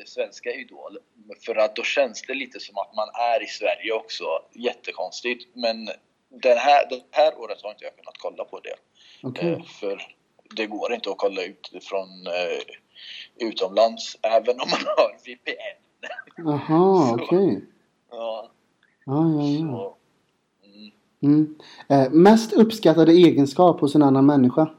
svenska 0.06 0.52
Idol. 0.52 0.98
För 1.46 1.56
att 1.56 1.76
då 1.76 1.84
känns 1.84 2.22
det 2.22 2.34
lite 2.34 2.60
som 2.60 2.78
att 2.78 2.96
man 2.96 3.10
är 3.14 3.44
i 3.44 3.48
Sverige 3.48 3.94
också. 3.94 4.26
Jättekonstigt. 4.54 5.56
Men 5.56 5.86
den 6.30 6.58
här, 6.58 6.90
det 6.90 7.02
här 7.12 7.40
året 7.40 7.62
har 7.64 7.70
inte 7.72 7.84
jag 7.86 7.96
kunnat 7.96 8.18
kolla 8.18 8.46
på 8.46 8.60
det. 8.60 8.76
Okej. 9.24 9.52
Eh, 9.54 9.64
För 9.64 10.02
det 10.56 10.66
går 10.66 10.94
inte 10.94 11.10
att 11.10 11.18
kolla 11.18 11.44
ut 11.44 11.72
från 11.82 12.28
eh, 12.28 13.48
utomlands 13.48 14.18
även 14.22 14.60
om 14.62 14.70
man 14.70 14.80
har 14.98 15.18
VPN. 15.26 15.82
Jaha, 16.38 17.14
okej. 17.22 17.62
Ja, 18.12 18.52
Ja, 19.06 19.14
ja, 19.16 19.44
ja. 19.44 19.58
så, 19.60 19.98
mm, 20.68 20.92
Mm. 21.22 21.56
Eh, 21.90 22.12
mest 22.12 22.54
uppskattade 22.54 23.12
egenskap 23.12 23.80
hos 23.82 23.96
en 23.96 24.04
annan 24.04 24.26
människa? 24.26 24.70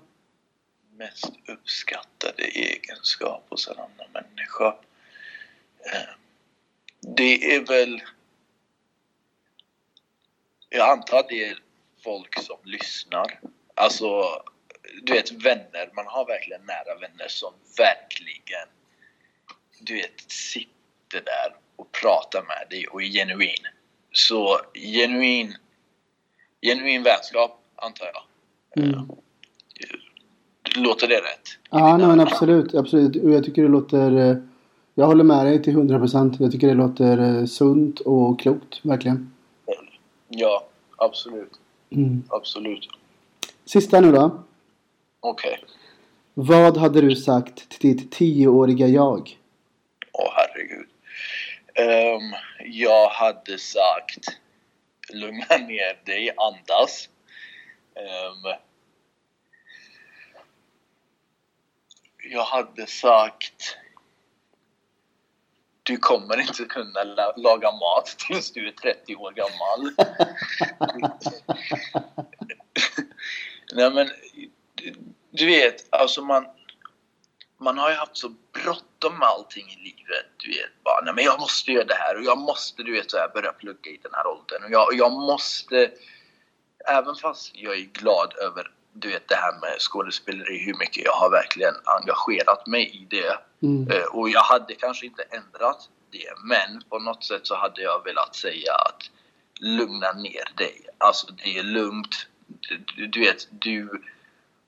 mest 0.99 1.33
uppskattade 1.49 2.43
egenskap 2.43 3.47
hos 3.49 3.69
en 3.69 3.75
annan 3.79 4.07
människa. 4.13 4.77
Eh, 5.93 6.01
Det 7.01 7.55
är 7.55 7.67
väl... 7.67 8.03
Jag 10.69 10.91
antar 10.91 11.19
att 11.19 11.29
det 11.29 11.45
är 11.45 11.59
folk 12.05 12.39
som 12.43 12.57
lyssnar. 12.65 13.41
Alltså, 13.75 14.23
du 15.03 15.13
vet 15.13 15.33
vänner. 15.33 15.91
Man 15.95 16.07
har 16.07 16.27
verkligen 16.27 16.61
nära 16.67 16.99
vänner 17.01 17.29
som 17.29 17.53
verkligen, 17.79 18.69
du 19.81 19.95
vet, 19.95 20.31
sitter 20.31 21.21
där 21.25 21.57
och 21.77 21.93
pratar 21.93 22.43
med 22.43 22.67
dig 22.71 22.87
och 22.87 23.03
är 23.03 23.07
genuin. 23.07 23.67
Så 24.13 24.61
genuin, 24.75 25.57
genuin 26.63 27.03
vänskap, 27.03 27.61
antar 27.77 28.11
jag. 28.15 28.23
Mm. 28.85 28.95
Eh, 28.95 29.07
Låter 30.77 31.09
det 31.09 31.17
rätt? 31.21 31.49
Ja, 31.71 31.97
nej, 31.97 32.07
men 32.07 32.21
absolut. 32.21 32.75
absolut. 32.75 33.17
Och 33.17 33.31
jag 33.31 33.45
tycker 33.45 33.63
det 33.63 33.69
låter... 33.69 34.43
Jag 34.99 35.07
håller 35.07 35.25
med 35.25 35.47
dig 35.47 35.63
till 35.63 35.73
100 35.73 35.99
procent. 35.99 36.41
Jag 36.41 36.53
tycker 36.53 36.67
det 36.69 36.75
låter 36.75 37.19
eh, 37.19 37.45
sunt 37.45 38.01
och 38.01 38.41
klokt, 38.41 38.85
verkligen. 38.85 39.33
Ja, 40.29 40.67
absolut. 40.97 41.53
Mm. 41.91 42.23
Absolut. 42.29 42.89
Sista 43.65 44.01
nu 44.01 44.13
då. 44.13 44.45
Okej. 45.21 45.65
Vad 46.35 46.77
hade 46.77 47.01
du 47.01 47.17
sagt 47.17 47.69
till 47.69 47.97
ditt 47.97 48.13
tioåriga 48.13 48.87
jag? 48.87 49.39
Åh 50.13 50.33
herregud. 50.35 50.89
Ehm, 51.75 52.33
jag 52.65 53.09
hade 53.09 53.59
sagt 53.59 54.39
lugna 55.13 55.57
ner 55.57 56.05
dig, 56.05 56.31
andas. 56.37 57.09
Ehm, 57.95 58.59
jag 62.31 62.45
hade 62.45 62.87
sagt 62.87 63.77
du 65.87 65.97
kommer 65.97 66.41
inte 66.41 66.65
kunna 66.65 67.05
la- 67.05 67.35
laga 67.37 67.73
mat 67.73 68.07
tills 68.19 68.53
du 68.53 68.69
är 68.69 68.73
30 68.73 69.17
år 69.17 69.33
gammal. 69.33 69.93
Nej 73.73 73.91
men, 73.91 74.09
du 75.31 75.47
vet, 75.47 75.95
alltså 75.95 76.23
man, 76.23 76.47
man 77.61 77.79
har 77.79 77.91
ju 77.91 77.97
haft 77.97 78.17
så 78.17 78.29
bråttom 78.53 79.19
med 79.19 79.29
allting 79.29 79.67
i 79.69 79.77
livet. 79.77 80.27
Du 80.37 80.49
vet, 80.49 80.83
bara, 80.85 81.01
nej 81.05 81.15
men 81.15 81.25
jag 81.25 81.41
måste 81.41 81.73
göra 81.73 81.85
det 81.85 81.95
här 81.95 82.17
och 82.17 82.25
jag 82.25 82.39
måste, 82.39 82.83
du 82.83 82.93
vet, 82.93 83.11
så 83.11 83.17
här, 83.17 83.29
börja 83.29 83.53
plugga 83.53 83.91
i 83.91 84.01
den 84.03 84.13
här 84.15 84.27
åldern. 84.27 84.65
Och 84.65 84.71
jag, 84.71 84.87
och 84.89 84.95
jag 84.95 85.13
måste, 85.13 85.91
även 86.89 87.15
fast 87.15 87.51
jag 87.55 87.75
är 87.79 87.85
glad 87.85 88.35
över, 88.39 88.71
du 89.01 89.09
vet, 89.09 89.29
det 89.29 89.35
här 89.35 89.61
med 89.61 89.81
skådespeleri, 89.81 90.59
hur 90.59 90.75
mycket 90.75 91.05
jag 91.05 91.13
har 91.13 91.31
verkligen 91.31 91.75
engagerat 91.85 92.67
mig 92.67 92.97
i 93.03 93.07
det. 93.11 93.39
Mm. 93.63 93.91
Eh, 93.91 94.05
Och 94.05 94.29
jag 94.29 94.41
hade 94.43 94.75
kanske 94.75 95.07
inte 95.07 95.23
ändrat 95.23 95.89
det, 96.11 96.33
men 96.45 96.83
på 96.89 96.99
något 96.99 97.25
sätt 97.25 97.47
så 97.47 97.57
hade 97.57 97.83
jag 97.83 98.05
velat 98.05 98.37
säga 98.37 98.75
att 98.75 99.03
lugna 99.61 100.13
ner 100.13 100.57
dig. 100.57 100.87
Alltså 100.99 101.27
det 101.33 101.59
är 101.59 101.63
lugnt. 101.63 102.27
Du, 102.47 103.07
du 103.07 103.21
vet, 103.21 103.49
du 103.51 104.03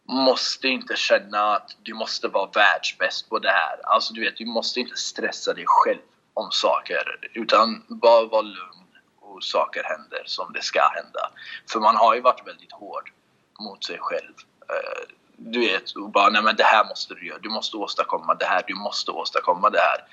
måste 0.09 0.69
inte 0.69 0.97
känna 0.97 1.57
att 1.57 1.77
du 1.83 1.95
måste 1.95 2.29
vara 2.29 2.51
världsbäst 2.55 3.29
på 3.29 3.39
det 3.39 3.51
här. 3.51 3.81
Alltså 3.85 4.15
du 4.15 4.21
vet, 4.21 4.37
du 4.37 4.47
måste 4.47 4.81
inte 4.81 4.97
stressa 4.97 5.55
dig 5.55 5.65
själv 5.67 6.01
om 6.35 6.51
saker. 6.51 7.29
Utan 7.35 7.85
bara 7.89 8.25
vara 8.25 8.43
lugn 8.43 8.87
och 9.21 9.45
saker 9.45 9.83
händer 9.85 10.23
som 10.27 10.53
det 10.53 10.63
ska 10.63 10.89
hända. 10.89 11.31
För 11.71 11.81
man 11.81 11.97
har 11.97 12.15
ju 12.15 12.21
varit 12.21 12.47
väldigt 12.47 12.73
hård 12.73 13.13
mot 13.59 13.85
sig 13.85 13.99
själv. 14.01 14.35
Eh, 14.69 15.15
du 15.37 15.61
vet, 15.61 15.91
och 15.91 16.11
bara 16.11 16.29
nej 16.29 16.43
men 16.43 16.57
det 16.57 16.65
här 16.65 16.85
måste 16.85 17.15
du 17.15 17.27
göra. 17.27 17.39
Du 17.39 17.49
måste 17.49 17.77
åstadkomma 17.77 18.35
det 18.35 18.45
här. 18.45 18.63
Du 18.67 18.75
måste 18.75 19.11
åstadkomma 19.11 19.71
det 19.71 19.79
här. 19.79 20.05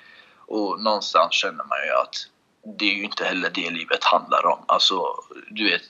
Och 0.48 0.82
någonstans 0.82 1.34
känner 1.34 1.64
man 1.64 1.78
ju 1.86 1.92
att 1.92 2.16
det 2.66 2.86
är 2.86 2.96
ju 2.96 3.04
inte 3.04 3.26
heller 3.26 3.50
det 3.50 3.70
livet 3.70 4.04
handlar 4.04 4.46
om. 4.46 4.60
Alltså, 4.68 5.16
du 5.50 5.70
vet, 5.70 5.82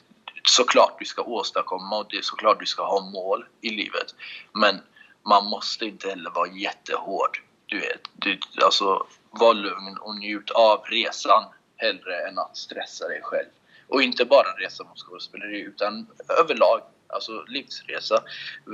såklart 0.44 1.00
du 1.00 1.06
ska 1.06 1.22
åstadkomma 1.22 1.98
och 1.98 2.06
det 2.10 2.18
är 2.18 2.22
såklart 2.22 2.60
du 2.60 2.66
ska 2.66 2.86
ha 2.86 3.02
mål 3.02 3.46
i 3.62 3.70
livet. 3.70 4.16
Men 4.54 4.82
man 5.26 5.46
måste 5.46 5.86
inte 5.86 6.10
heller 6.10 6.30
vara 6.30 6.48
jättehård. 6.48 7.42
Du 7.66 7.80
vet, 7.80 8.02
du, 8.14 8.40
alltså 8.64 9.08
var 9.32 9.54
lugn 9.54 9.98
och 9.98 10.16
njut 10.16 10.52
av 10.52 10.84
resan 10.86 11.44
hellre 11.78 12.28
än 12.28 12.40
att 12.40 12.58
stressa 12.58 13.08
dig 13.08 13.22
själv. 13.24 13.50
Och 13.88 14.02
inte 14.02 14.26
bara 14.26 14.48
resa 14.48 14.84
mot 14.84 15.00
skådespeleri 15.00 15.60
utan 15.60 16.08
överlag, 16.40 16.82
alltså 17.08 17.44
livsresa. 17.48 18.24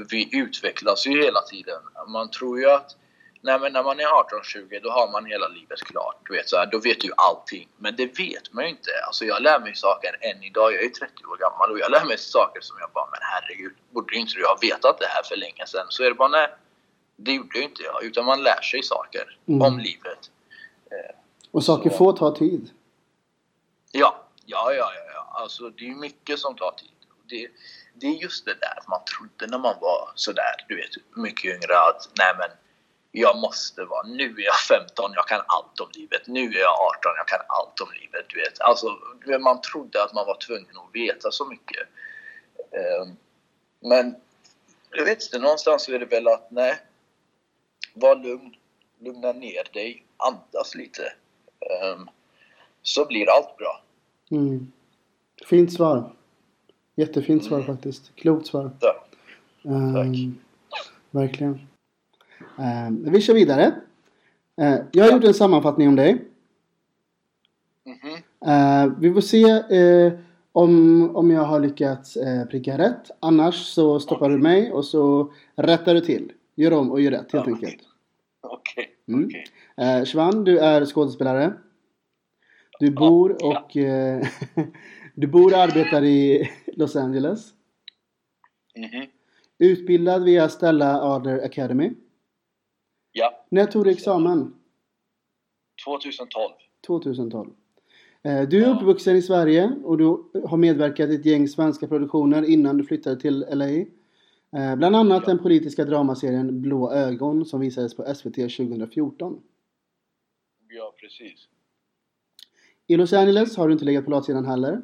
Vi 0.10 0.30
utvecklas 0.38 1.08
ju 1.08 1.24
hela 1.24 1.42
tiden. 1.42 1.82
Man 2.08 2.32
tror 2.32 2.60
ju 2.60 2.70
att 2.70 2.96
Nej 3.44 3.60
men 3.60 3.74
när 3.74 3.84
man 3.84 4.00
är 4.00 4.04
18-20 4.06 4.80
då 4.84 4.90
har 4.92 5.12
man 5.12 5.26
hela 5.26 5.48
livet 5.48 5.80
klart. 5.80 6.16
Du 6.26 6.34
vet, 6.34 6.50
så 6.50 6.58
här, 6.58 6.66
då 6.72 6.80
vet 6.80 7.00
du 7.02 7.12
allting. 7.18 7.68
Men 7.78 7.96
det 7.96 8.20
vet 8.20 8.54
man 8.54 8.64
ju 8.64 8.70
inte. 8.70 8.92
Alltså 9.08 9.26
jag 9.26 9.42
lär 9.42 9.60
mig 9.60 9.76
saker 9.76 10.18
än 10.22 10.44
idag. 10.44 10.74
Jag 10.74 10.84
är 10.84 10.90
30 10.90 11.26
år 11.26 11.38
gammal 11.38 11.72
och 11.72 11.80
jag 11.80 11.92
lär 11.92 12.06
mig 12.06 12.18
saker 12.18 12.62
som 12.62 12.78
jag 12.80 12.90
bara, 12.92 13.06
men 13.12 13.20
herregud, 13.22 13.74
borde 13.92 14.16
inte 14.16 14.34
du 14.36 14.46
ha 14.46 14.58
vetat 14.62 15.00
det 15.00 15.06
här 15.08 15.24
för 15.24 15.36
länge 15.36 15.66
sedan? 15.68 15.86
Så 15.90 16.04
är 16.04 16.10
det 16.10 16.16
bara, 16.16 16.28
nej, 16.28 16.48
det 17.16 17.32
gjorde 17.34 17.58
ju 17.58 17.64
inte 17.64 17.84
jag. 17.84 18.04
Utan 18.04 18.26
man 18.26 18.44
lär 18.44 18.62
sig 18.62 18.84
saker 18.84 19.38
Mm. 19.48 19.62
om 19.62 19.80
livet. 19.80 20.32
Och 21.52 21.64
saker 21.64 21.90
Så. 21.90 21.98
får 21.98 22.14
ta 22.14 22.36
tid. 22.36 22.70
Ja, 23.92 24.24
ja, 24.46 24.74
ja, 24.74 24.92
ja. 25.14 25.28
Alltså 25.34 25.70
det 25.70 25.88
är 25.90 25.96
mycket 25.96 26.40
som 26.40 26.56
tar 26.56 26.72
tid. 26.72 26.90
Det, 27.30 27.48
det 28.02 28.08
är 28.08 28.12
just 28.12 28.46
det 28.46 28.54
där 28.54 28.80
man 28.88 29.02
trodde 29.06 29.52
när 29.52 29.60
man 29.60 29.76
var 29.82 30.12
sådär, 30.16 30.66
du 30.68 30.76
vet, 30.76 30.90
mycket 31.16 31.46
yngre 31.46 31.80
att 31.80 32.10
nej 32.18 32.34
men 32.38 32.50
jag 33.12 33.38
måste 33.38 33.86
vara, 33.86 34.08
nu 34.08 34.24
är 34.24 34.46
jag 34.46 34.56
15, 34.56 35.12
jag 35.16 35.28
kan 35.28 35.42
allt 35.48 35.80
om 35.80 35.90
livet. 35.94 36.28
Nu 36.28 36.50
är 36.50 36.60
jag 36.60 36.74
18, 36.98 37.12
jag 37.18 37.28
kan 37.28 37.40
allt 37.48 37.82
om 37.82 37.88
livet. 38.02 38.26
Du 38.30 38.40
vet. 38.40 38.62
Alltså, 38.62 38.88
man 39.40 39.62
trodde 39.62 40.04
att 40.04 40.14
man 40.14 40.28
var 40.28 40.38
tvungen 40.38 40.78
att 40.78 40.96
veta 40.96 41.32
så 41.32 41.46
mycket. 41.46 41.88
Ehm, 42.72 43.16
men 43.80 44.16
jag 44.92 45.06
vet 45.06 45.24
inte, 45.24 45.40
någonstans 45.40 45.90
är 45.90 46.00
det 46.00 46.06
väl 46.06 46.28
att 46.28 46.52
nej, 46.52 46.80
var 47.94 48.16
lugn, 48.16 48.56
lugna 49.00 49.32
ner 49.32 49.74
dig, 49.74 50.06
andas 50.18 50.76
lite. 50.76 51.14
Ehm, 51.72 52.10
så 52.82 53.06
blir 53.06 53.30
allt 53.30 53.58
bra. 53.58 53.84
Mm. 54.32 54.72
Fint 55.46 55.74
svar. 55.74 56.16
Jättefint 56.96 57.44
svar 57.46 57.58
Mm. 57.60 57.68
faktiskt. 57.76 58.16
Klokt 58.16 58.48
svar. 58.48 58.72
Ja. 58.80 58.96
Ehm, 59.72 60.36
verkligen. 61.12 61.60
Ehm, 62.60 63.12
vi 63.12 63.22
kör 63.22 63.34
vidare. 63.34 63.76
Eh, 64.62 64.76
jag 64.92 65.06
har 65.06 65.12
gjort 65.12 65.24
en 65.24 65.34
sammanfattning 65.34 65.88
om 65.88 65.96
dig. 65.96 66.26
Mhm. 67.86 68.14
Eh, 68.52 68.94
vi 69.00 69.14
får 69.14 69.22
se 69.22 69.44
eh, 69.78 70.14
om, 70.52 71.16
om 71.16 71.32
jag 71.32 71.44
har 71.44 71.60
lyckats 71.60 72.16
eh, 72.18 72.46
pricka 72.46 72.78
rätt. 72.78 73.12
Annars 73.20 73.56
så 73.56 74.00
stoppar 74.00 74.30
du 74.30 74.38
mig 74.38 74.72
och 74.72 74.86
så 74.86 75.32
rättar 75.56 75.94
du 75.94 76.02
till. 76.02 76.32
Gör 76.56 76.74
om 76.74 76.92
och 76.92 77.02
gör 77.02 77.12
rätt 77.12 77.32
helt 77.34 77.48
Ja. 77.48 77.54
enkelt. 77.54 77.78
Okej, 78.42 78.90
Mm. 79.08 79.26
okej. 79.26 79.46
Eh, 79.78 80.06
Shvan, 80.06 80.44
du 80.44 80.60
är 80.60 80.86
skådespelare. 80.86 81.54
Du 82.80 82.92
bor 82.92 83.36
ja. 83.40 83.48
och 83.66 83.78
eh, 83.78 84.28
du 85.16 85.28
bor 85.28 85.54
och 85.54 85.60
arbetar 85.60 86.04
i 86.04 86.50
Los 86.74 86.96
Angeles. 86.96 87.54
Mhm. 88.76 89.06
Utbildad 89.58 90.24
via 90.24 90.50
Stella 90.50 91.02
Adler 91.02 91.46
Academy. 91.46 91.92
Ja, 93.12 93.46
När 93.50 93.66
tog 93.66 93.84
du 93.86 93.92
examen? 93.92 94.54
2012. 95.86 96.54
2012. 96.88 97.50
Eh, 98.24 98.42
Du 98.42 98.64
är 98.66 98.76
uppvuxen 98.76 99.16
i 99.16 99.22
Sverige 99.22 99.72
och 99.84 99.98
du 99.98 100.06
har 100.46 100.58
medverkat 100.58 101.10
i 101.10 101.16
ett 101.16 101.26
gäng 101.26 101.48
svenska 101.48 101.88
produktioner 101.88 102.44
innan 102.50 102.78
du 102.78 102.84
flyttade 102.84 103.20
till 103.20 103.46
LA. 103.52 103.68
Eh, 103.70 104.76
Bland 104.76 104.96
annat 104.96 105.24
Ja. 105.26 105.34
den 105.34 105.40
politiska 105.40 105.86
dramaserien 105.86 106.62
Blå 106.62 106.92
ögon 106.92 107.46
som 107.46 107.60
visades 107.60 107.96
på 107.96 108.04
SVT 108.16 108.36
2014. 108.50 109.42
Ja, 110.70 110.94
precis. 111.00 111.48
I 112.88 112.96
Los 112.98 113.14
Angeles 113.14 113.58
har 113.58 113.68
du 113.68 113.74
inte 113.74 113.86
legat 113.86 114.06
på 114.06 114.12
latsidan 114.12 114.46
heller. 114.46 114.82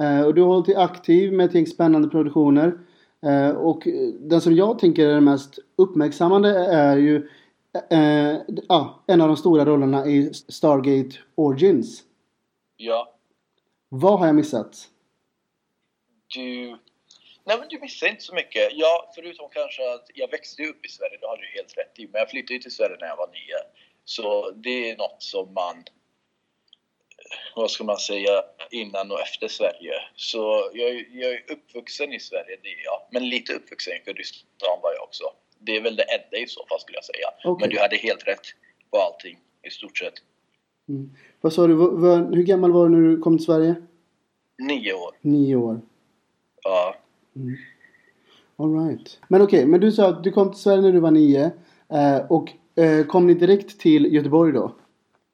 Eh, 0.00 0.22
och 0.26 0.34
du 0.34 0.42
har 0.42 0.48
hållit 0.48 0.66
dig 0.66 0.74
aktiv 0.74 1.32
med 1.32 1.46
ett 1.46 1.54
gäng 1.54 1.66
spännande 1.66 2.08
produktioner. 2.08 2.78
Eh, 3.26 3.50
och 3.50 3.88
den 4.20 4.40
som 4.40 4.54
jag 4.54 4.78
tänker 4.78 5.08
är 5.08 5.14
den 5.14 5.24
mest 5.24 5.58
uppmärksammande 5.76 6.48
är 6.66 6.96
ju 6.96 7.28
ja, 8.68 9.02
en 9.06 9.20
av 9.20 9.28
de 9.28 9.36
stora 9.36 9.64
rollerna 9.64 10.06
i 10.06 10.34
Stargate 10.34 11.16
Origins. 11.34 12.02
Ja, 12.76 13.14
Vad 13.88 14.18
har 14.18 14.26
jag 14.26 14.34
missat? 14.34 14.90
du... 16.34 16.78
Nej 17.46 17.58
men 17.58 17.68
du 17.68 17.78
missar 17.80 18.06
inte 18.06 18.22
så 18.22 18.34
mycket. 18.34 18.68
Ja, 18.72 19.12
förutom 19.14 19.48
kanske 19.50 19.94
att 19.94 20.06
jag 20.14 20.30
växte 20.30 20.62
upp 20.62 20.86
i 20.86 20.88
Sverige, 20.88 21.18
det 21.20 21.26
har 21.26 21.36
du 21.36 21.46
helt 21.46 21.78
rätt 21.78 21.98
i. 21.98 22.08
Men 22.12 22.18
jag 22.18 22.30
flyttade 22.30 22.54
ju 22.54 22.58
till 22.58 22.74
Sverige 22.74 22.96
när 23.00 23.06
jag 23.06 23.16
var 23.16 23.26
nio. 23.26 23.60
Så 24.04 24.50
det 24.50 24.90
är 24.90 24.96
något 24.96 25.22
som 25.22 25.54
man... 25.54 25.84
Vad 27.56 27.70
ska 27.70 27.84
man 27.84 27.96
säga? 27.96 28.42
Innan 28.70 29.10
och 29.10 29.20
efter 29.20 29.48
Sverige. 29.48 29.92
Så 30.16 30.70
jag, 30.72 30.88
är- 30.90 31.06
jag 31.12 31.30
är 31.32 31.42
uppvuxen 31.52 32.12
i 32.12 32.20
Sverige, 32.20 32.58
det 32.62 32.68
är 32.68 32.84
jag. 32.84 33.00
Men 33.10 33.28
lite 33.28 33.52
uppvuxen 33.52 33.94
i 33.96 33.98
Kurdistan 34.04 34.78
var 34.82 34.92
jag 34.94 35.02
också. 35.02 35.24
Det 35.58 35.76
är 35.76 35.80
väl 35.82 35.96
det 35.96 36.02
enda 36.02 36.36
i 36.36 36.46
så 36.46 36.66
fall 36.68 36.80
skulle 36.80 36.96
jag 36.96 37.04
säga. 37.04 37.26
Okej. 37.44 37.66
Men 37.68 37.74
du 37.76 37.80
hade 37.80 37.96
helt 37.96 38.26
rätt 38.26 38.46
på 38.90 38.98
allting 38.98 39.38
i 39.66 39.70
stort 39.70 39.98
sett. 39.98 40.14
Mm. 40.88 41.10
Vad 41.40 41.52
sa 41.52 41.66
du? 41.66 41.74
Hur 42.36 42.42
gammal 42.42 42.72
var 42.72 42.88
du 42.88 42.96
när 42.96 43.08
du 43.08 43.18
kom 43.22 43.36
till 43.38 43.44
Sverige? 43.46 43.74
Nio 44.58 44.92
år. 44.92 45.10
Nio 45.20 45.56
år. 45.56 45.80
Ja. 46.62 46.96
Alright. 48.56 49.18
Men 49.28 49.42
okej, 49.42 49.66
men 49.66 49.80
du 49.80 49.92
sa 49.92 50.08
att 50.08 50.24
du 50.24 50.30
kom 50.32 50.50
till 50.52 50.60
Sverige 50.60 50.80
när 50.80 50.92
du 50.92 51.00
var 51.00 51.10
nio. 51.10 51.50
Eh, 51.92 52.26
och 52.30 52.50
eh, 52.82 53.06
kom 53.06 53.26
ni 53.26 53.34
direkt 53.34 53.80
till 53.80 54.14
Göteborg 54.14 54.52
då? 54.52 54.74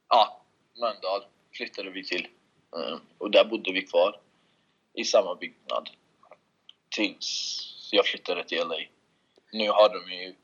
Ja, 0.08 0.42
Mölndal 0.80 1.20
flyttade 1.60 1.90
vi 1.90 2.04
till. 2.04 2.28
Eh, 2.76 2.98
Och 3.18 3.30
där 3.30 3.44
bodde 3.44 3.72
vi 3.72 3.82
kvar 3.82 4.20
i 4.94 5.04
samma 5.04 5.34
byggnad 5.34 5.90
tills 6.88 7.60
jag 7.92 8.06
flyttade 8.06 8.44
till 8.44 8.58
LA. 8.58 8.76
Nu 9.52 9.68
har 9.70 9.88
de 9.88 10.12
ju... 10.12 10.34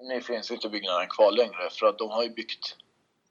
Nu 0.00 0.20
finns 0.20 0.50
inte 0.50 0.68
byggnaden 0.68 1.08
kvar 1.08 1.32
längre 1.32 1.70
för 1.70 1.86
att 1.86 1.98
de 1.98 2.10
har 2.10 2.22
ju 2.22 2.30
byggt 2.30 2.76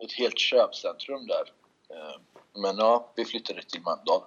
ett 0.04 0.12
helt 0.12 0.38
köpcentrum 0.40 1.28
där. 1.28 1.54
Eh, 1.90 2.20
Men 2.62 2.78
ja, 2.78 3.14
vi 3.16 3.26
flyttade 3.26 3.64
till 3.64 3.82
Mölndal. 3.82 4.22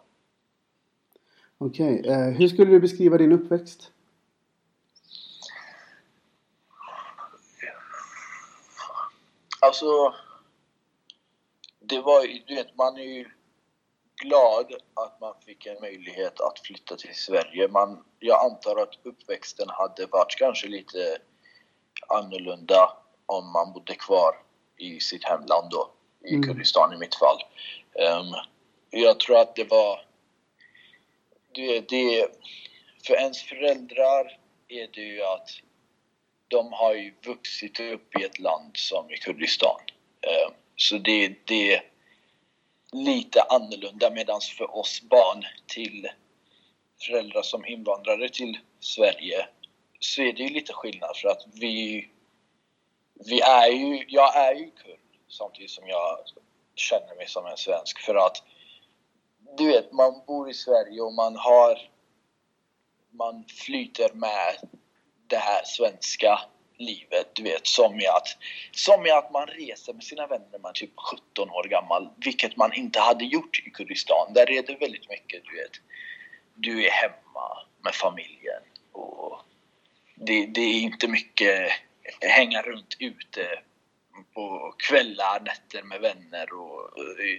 Okej. 1.58 2.02
Eh, 2.06 2.28
hur 2.28 2.48
skulle 2.48 2.70
du 2.70 2.80
beskriva 2.80 3.18
din 3.18 3.32
uppväxt? 3.32 3.92
Alltså, 9.60 10.14
det 11.90 12.00
var 12.00 12.24
ju, 12.24 12.42
du 12.46 12.54
vet, 12.54 12.76
man 12.76 12.96
är 12.96 13.02
ju 13.02 13.26
glad 14.22 14.74
att 14.94 15.20
man 15.20 15.34
fick 15.46 15.66
en 15.66 15.80
möjlighet 15.80 16.40
att 16.40 16.58
flytta 16.58 16.96
till 16.96 17.14
Sverige. 17.14 17.68
Man, 17.68 18.04
jag 18.18 18.44
antar 18.44 18.82
att 18.82 18.94
uppväxten 19.02 19.68
hade 19.68 20.06
varit 20.06 20.36
kanske 20.38 20.68
lite 20.68 21.18
annorlunda 22.08 22.96
om 23.26 23.52
man 23.52 23.72
bodde 23.72 23.94
kvar 23.94 24.34
i 24.76 25.00
sitt 25.00 25.24
hemland 25.24 25.70
då, 25.70 25.90
i 26.24 26.34
Mm. 26.34 26.42
Kurdistan 26.42 26.92
i 26.94 26.96
mitt 26.96 27.14
fall. 27.14 27.38
Ehm, 27.94 28.34
jag 28.90 29.20
tror 29.20 29.38
att 29.38 29.56
det 29.56 29.64
var, 29.64 30.06
det, 31.52 31.88
det, 31.88 32.28
för 33.06 33.14
ens 33.14 33.42
föräldrar 33.42 34.38
är 34.68 34.88
det 34.92 35.00
ju 35.00 35.22
att 35.22 35.50
de 36.48 36.72
har 36.72 36.94
ju 36.94 37.14
vuxit 37.26 37.80
upp 37.80 38.18
i 38.18 38.24
ett 38.24 38.38
land 38.38 38.76
som 38.76 39.10
i 39.10 39.16
Kurdistan. 39.16 39.80
Eh, 40.20 40.52
så 40.80 40.98
det, 40.98 41.46
det 41.46 41.74
är 41.74 41.82
lite 42.92 43.42
annorlunda 43.42 44.10
medan 44.10 44.40
för 44.40 44.76
oss 44.76 45.02
barn 45.02 45.44
till 45.66 46.08
föräldrar 47.06 47.42
som 47.42 47.66
invandrare 47.66 48.28
till 48.28 48.58
Sverige 48.80 49.48
så 50.00 50.22
är 50.22 50.32
det 50.32 50.42
ju 50.42 50.48
lite 50.48 50.72
skillnad 50.72 51.16
för 51.16 51.28
att 51.28 51.46
vi, 51.52 52.08
vi 53.14 53.40
är 53.40 53.70
ju, 53.70 54.04
jag 54.08 54.36
är 54.36 54.54
ju 54.54 54.70
kurd 54.70 55.00
samtidigt 55.28 55.70
som 55.70 55.88
jag 55.88 56.18
känner 56.74 57.16
mig 57.16 57.28
som 57.28 57.46
en 57.46 57.56
svensk. 57.56 58.00
För 58.00 58.14
att 58.14 58.42
du 59.58 59.66
vet, 59.66 59.92
man 59.92 60.22
bor 60.26 60.50
i 60.50 60.54
Sverige 60.54 61.00
och 61.00 61.12
man 61.12 61.36
har 61.36 61.90
man 63.10 63.44
flyter 63.44 64.12
med 64.14 64.68
det 65.26 65.36
här 65.36 65.62
svenska 65.64 66.40
livet, 66.80 67.34
du 67.34 67.42
vet, 67.42 67.66
som 67.66 68.00
i 68.00 68.06
att, 68.06 68.28
som 68.72 69.06
i 69.06 69.10
att 69.10 69.32
man 69.32 69.46
reser 69.46 69.92
med 69.92 70.04
sina 70.04 70.26
vänner 70.26 70.48
när 70.52 70.58
man 70.58 70.70
är 70.70 70.74
typ 70.74 70.92
17 71.34 71.50
år 71.50 71.64
gammal, 71.68 72.08
vilket 72.24 72.56
man 72.56 72.72
inte 72.72 73.00
hade 73.00 73.24
gjort 73.24 73.62
i 73.66 73.70
Kurdistan. 73.70 74.32
Där 74.34 74.50
är 74.50 74.62
det 74.62 74.80
väldigt 74.80 75.08
mycket, 75.08 75.44
du 75.44 75.56
vet, 75.56 75.72
du 76.54 76.86
är 76.86 76.90
hemma 76.90 77.66
med 77.84 77.94
familjen 77.94 78.62
och 78.92 79.40
det, 80.14 80.46
det 80.46 80.60
är 80.60 80.80
inte 80.80 81.08
mycket 81.08 81.72
hänga 82.20 82.62
runt 82.62 82.96
ute 82.98 83.60
på 84.34 84.74
kvällar, 84.78 85.40
nätter 85.40 85.82
med 85.82 86.00
vänner 86.00 86.52
och 86.52 86.90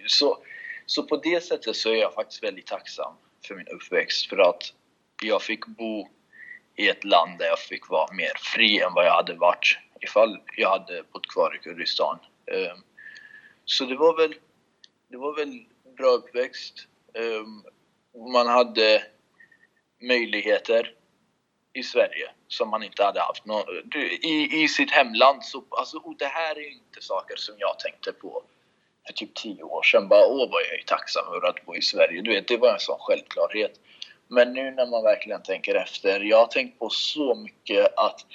så. 0.07 0.37
Så 0.85 1.03
på 1.03 1.17
det 1.17 1.43
sättet 1.43 1.75
så 1.75 1.89
är 1.89 1.95
jag 1.95 2.13
faktiskt 2.13 2.43
väldigt 2.43 2.67
tacksam 2.67 3.13
för 3.47 3.55
min 3.55 3.67
uppväxt 3.67 4.29
för 4.29 4.37
att 4.37 4.73
jag 5.23 5.41
fick 5.41 5.65
bo 5.65 6.07
i 6.75 6.89
ett 6.89 7.03
land 7.03 7.39
där 7.39 7.45
jag 7.45 7.59
fick 7.59 7.89
vara 7.89 8.13
mer 8.13 8.31
fri 8.37 8.79
än 8.79 8.93
vad 8.93 9.05
jag 9.05 9.13
hade 9.13 9.33
varit 9.33 9.77
ifall 10.01 10.39
jag 10.57 10.69
hade 10.69 11.03
bott 11.13 11.27
kvar 11.27 11.55
i 11.55 11.59
Kurdistan. 11.59 12.19
Ehm, 12.51 12.77
så 13.65 13.85
det 13.85 13.95
var 13.95 14.17
väl, 14.17 14.35
det 15.07 15.17
var 15.17 15.35
väl 15.35 15.65
bra 15.97 16.07
uppväxt. 16.07 16.87
Ehm, 17.13 17.63
man 18.31 18.47
hade 18.47 19.03
möjligheter 20.01 20.95
i 21.73 21.83
Sverige 21.83 22.31
som 22.47 22.69
man 22.69 22.83
inte 22.83 23.03
hade 23.03 23.19
haft 23.19 23.43
i, 24.21 24.63
i 24.63 24.67
sitt 24.67 24.91
hemland. 24.91 25.43
Så, 25.43 25.63
alltså, 25.69 25.97
och 25.97 26.15
det 26.17 26.25
här 26.25 26.57
är 26.57 26.71
inte 26.71 27.01
saker 27.01 27.35
som 27.35 27.55
jag 27.57 27.79
tänkte 27.79 28.11
på 28.11 28.43
för 29.07 29.13
typ 29.13 29.35
tio 29.35 29.63
år 29.63 29.83
sedan. 29.83 30.07
Bara, 30.07 30.25
åh 30.25 30.51
vad 30.51 30.61
jag 30.61 30.79
är 30.79 30.83
tacksam 30.85 31.25
över 31.27 31.47
att 31.47 31.65
bo 31.65 31.75
i 31.75 31.81
Sverige. 31.81 32.21
Du 32.21 32.33
vet, 32.33 32.47
det 32.47 32.57
var 32.57 32.73
en 32.73 32.79
sån 32.79 32.99
självklarhet. 32.99 33.79
Men 34.33 34.53
nu 34.53 34.71
när 34.71 34.85
man 34.85 35.03
verkligen 35.03 35.43
tänker 35.43 35.75
efter, 35.75 36.19
jag 36.19 36.37
har 36.37 36.47
tänkt 36.47 36.79
på 36.79 36.89
så 36.89 37.35
mycket 37.35 37.93
att 37.97 38.25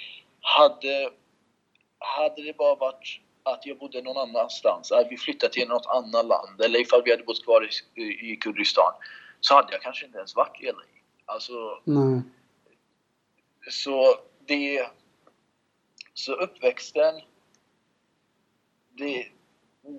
hade, 0.41 1.09
hade 1.99 2.43
det 2.43 2.57
bara 2.57 2.75
varit 2.75 3.19
att 3.43 3.65
jag 3.65 3.77
bodde 3.77 4.01
någon 4.01 4.17
annanstans, 4.17 4.91
att 4.91 5.11
vi 5.11 5.17
flyttat 5.17 5.51
till 5.51 5.67
något 5.67 5.85
annat 5.85 6.25
land 6.25 6.61
eller 6.61 6.79
ifall 6.79 7.01
vi 7.05 7.11
hade 7.11 7.23
bott 7.23 7.43
kvar 7.43 7.69
i, 7.95 8.31
i 8.31 8.35
Kurdistan 8.35 8.93
så 9.39 9.55
hade 9.55 9.71
jag 9.71 9.81
kanske 9.81 10.05
inte 10.05 10.17
ens 10.17 10.35
varit 10.35 10.61
i 10.61 10.65
LA. 10.65 10.81
Alltså, 11.25 11.81
Nej. 11.83 12.21
så 13.69 14.15
det... 14.45 14.87
Så 16.13 16.33
uppväxten 16.33 17.21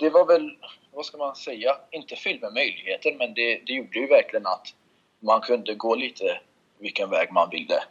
det 0.00 0.10
var 0.10 0.26
väl, 0.26 0.58
vad 0.92 1.06
ska 1.06 1.18
man 1.18 1.36
säga, 1.36 1.76
inte 1.90 2.16
fyllt 2.16 2.42
med 2.42 2.52
möjligheter 2.52 3.14
men 3.18 3.34
det, 3.34 3.62
det 3.66 3.72
gjorde 3.72 3.98
ju 3.98 4.06
verkligen 4.06 4.46
att 4.46 4.74
man 5.20 5.40
kunde 5.40 5.74
gå 5.74 5.94
lite 5.94 6.40
vilken 6.78 7.10
väg 7.10 7.32
man 7.32 7.50
ville. 7.50 7.82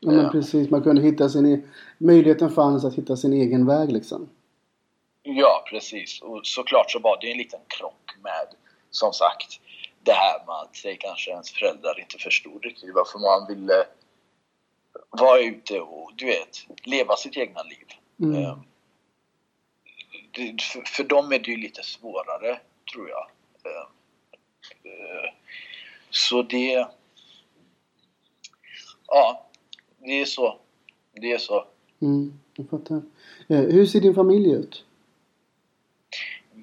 Ja, 0.00 0.10
men 0.10 0.24
Ja. 0.24 0.30
precis. 0.30 0.70
Man 0.70 0.82
kunde 0.82 1.02
hitta 1.02 1.28
sin... 1.28 1.46
e- 1.54 1.62
Möjligheten 1.98 2.50
fanns 2.50 2.84
att 2.84 2.94
hitta 2.94 3.16
sin 3.16 3.32
egen 3.32 3.66
väg 3.66 3.92
liksom. 3.92 4.28
Ja, 5.22 5.64
precis. 5.70 6.20
Och 6.22 6.46
såklart 6.46 6.90
så 6.90 6.98
var 6.98 7.18
det 7.20 7.30
en 7.32 7.38
liten 7.38 7.60
krock 7.66 8.10
med, 8.22 8.46
som 8.90 9.12
sagt, 9.12 9.60
det 10.02 10.12
här 10.12 10.46
med 10.46 10.54
att 10.54 10.76
säg 10.76 10.96
kanske 11.00 11.30
ens 11.30 11.50
föräldrar 11.50 12.00
inte 12.00 12.18
förstod 12.18 12.64
riktigt 12.64 12.94
varför 12.94 13.18
man 13.18 13.46
ville 13.56 13.84
vara 15.10 15.40
ute 15.40 15.80
och, 15.80 16.12
du 16.16 16.26
vet, 16.26 16.58
leva 16.84 17.16
sitt 17.16 17.36
egna 17.36 17.62
liv. 17.62 17.86
Mm. 18.20 18.44
Eh, 18.44 18.56
för, 20.72 20.82
för 20.86 21.04
dem 21.04 21.32
är 21.32 21.38
det 21.38 21.50
ju 21.50 21.56
lite 21.56 21.82
svårare, 21.82 22.60
tror 22.92 23.08
jag. 23.08 23.26
Så 26.16 26.42
det... 26.42 26.86
Ja, 29.06 29.46
det 29.98 30.20
är 30.20 30.24
så. 30.24 30.58
Det 31.12 31.32
är 31.32 31.38
så. 31.38 31.64
Mm, 32.00 32.40
jag 32.56 32.68
fattar. 32.68 33.02
Eh, 33.48 33.60
hur 33.60 33.86
ser 33.86 34.00
din 34.00 34.14
familj 34.14 34.50
ut? 34.50 34.84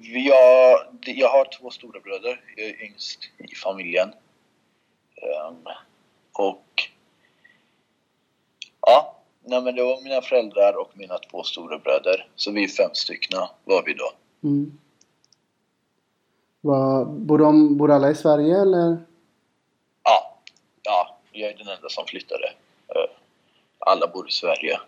Jag, 0.02 0.78
jag 1.00 1.28
har 1.28 1.58
två 1.58 1.70
stora 1.70 2.00
bröder. 2.00 2.44
Jag 2.56 2.66
är 2.66 2.82
yngst 2.84 3.18
i 3.38 3.54
familjen. 3.54 4.08
Ehm, 5.16 5.64
och... 6.32 6.82
Ja, 8.80 9.16
nej 9.44 9.62
men 9.62 9.74
det 9.74 9.82
var 9.82 10.02
mina 10.02 10.20
föräldrar 10.20 10.76
och 10.80 10.90
mina 10.94 11.18
två 11.18 11.42
stora 11.42 11.78
bröder. 11.78 12.28
Så 12.36 12.52
vi 12.52 12.64
är 12.64 12.68
fem 12.68 12.90
stycken 12.92 13.40
var 13.64 13.82
vi 13.86 13.94
då. 13.94 14.12
Mm. 14.48 14.78
Vad, 16.60 17.08
bor, 17.08 17.38
de, 17.38 17.76
bor 17.76 17.90
alla 17.90 18.10
i 18.10 18.14
Sverige 18.14 18.60
eller? 18.60 19.13
Ja, 21.34 21.40
ja, 21.40 21.46
jag 21.46 21.52
är 21.52 21.58
den 21.64 21.68
enda 21.68 21.88
som 21.88 22.06
flyttade. 22.06 22.46
Eh, 22.88 23.10
Alla 23.78 24.06
bor 24.06 24.28
i 24.28 24.32
Sverige. 24.32 24.80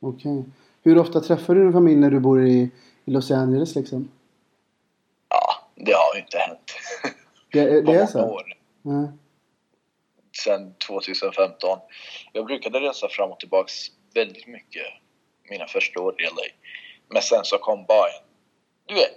Okej. 0.00 0.44
Hur 0.82 0.98
ofta 0.98 1.20
träffar 1.20 1.54
du 1.54 1.62
din 1.62 1.72
familj 1.72 1.96
när 1.96 2.10
du 2.10 2.20
bor 2.20 2.46
i, 2.46 2.70
i 3.04 3.10
Los 3.10 3.30
Angeles 3.30 3.74
liksom? 3.74 4.12
Ja, 5.28 5.54
det 5.74 5.92
har 5.92 6.14
ju 6.14 6.20
inte 6.20 6.38
hänt. 6.38 6.72
Det, 7.52 7.64
det 7.70 7.78
är 7.78 7.82
många 7.82 8.06
så? 8.06 8.20
år. 8.24 8.56
Ja. 8.82 9.12
Sen 10.44 10.74
2015. 10.74 11.78
Jag 12.32 12.46
brukade 12.46 12.80
resa 12.80 13.08
fram 13.08 13.30
och 13.30 13.40
tillbaks 13.40 13.72
väldigt 14.14 14.46
mycket 14.46 14.86
mina 15.50 15.66
första 15.66 16.00
år 16.00 16.22
i 16.22 16.24
LA. 16.24 16.42
Men 17.08 17.22
sen 17.22 17.44
så 17.44 17.58
kom 17.58 17.84
bara 17.84 18.08
en, 18.08 18.22
du 18.86 18.94
vet, 18.94 19.12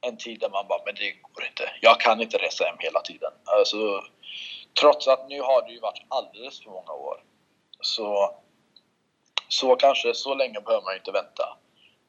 en 0.00 0.16
tid 0.16 0.40
där 0.40 0.50
man 0.50 0.66
bara, 0.68 0.82
men 0.86 0.94
det 0.94 1.12
går 1.22 1.44
inte. 1.44 1.70
Jag 1.80 2.00
kan 2.00 2.20
inte 2.20 2.36
resa 2.38 2.64
hem 2.64 2.76
hela 2.78 3.00
tiden. 3.00 3.32
Alltså, 3.44 3.76
trots 4.80 5.08
att 5.08 5.28
nu 5.28 5.40
har 5.40 5.62
det 5.62 5.72
ju 5.72 5.80
varit 5.80 6.02
alldeles 6.08 6.62
för 6.62 6.70
många 6.70 6.92
år. 6.92 7.22
Så, 7.80 8.34
så 9.48 9.76
kanske, 9.76 10.14
så 10.14 10.34
länge 10.34 10.60
behöver 10.60 10.84
man 10.84 10.94
ju 10.94 10.98
inte 10.98 11.12
vänta. 11.12 11.56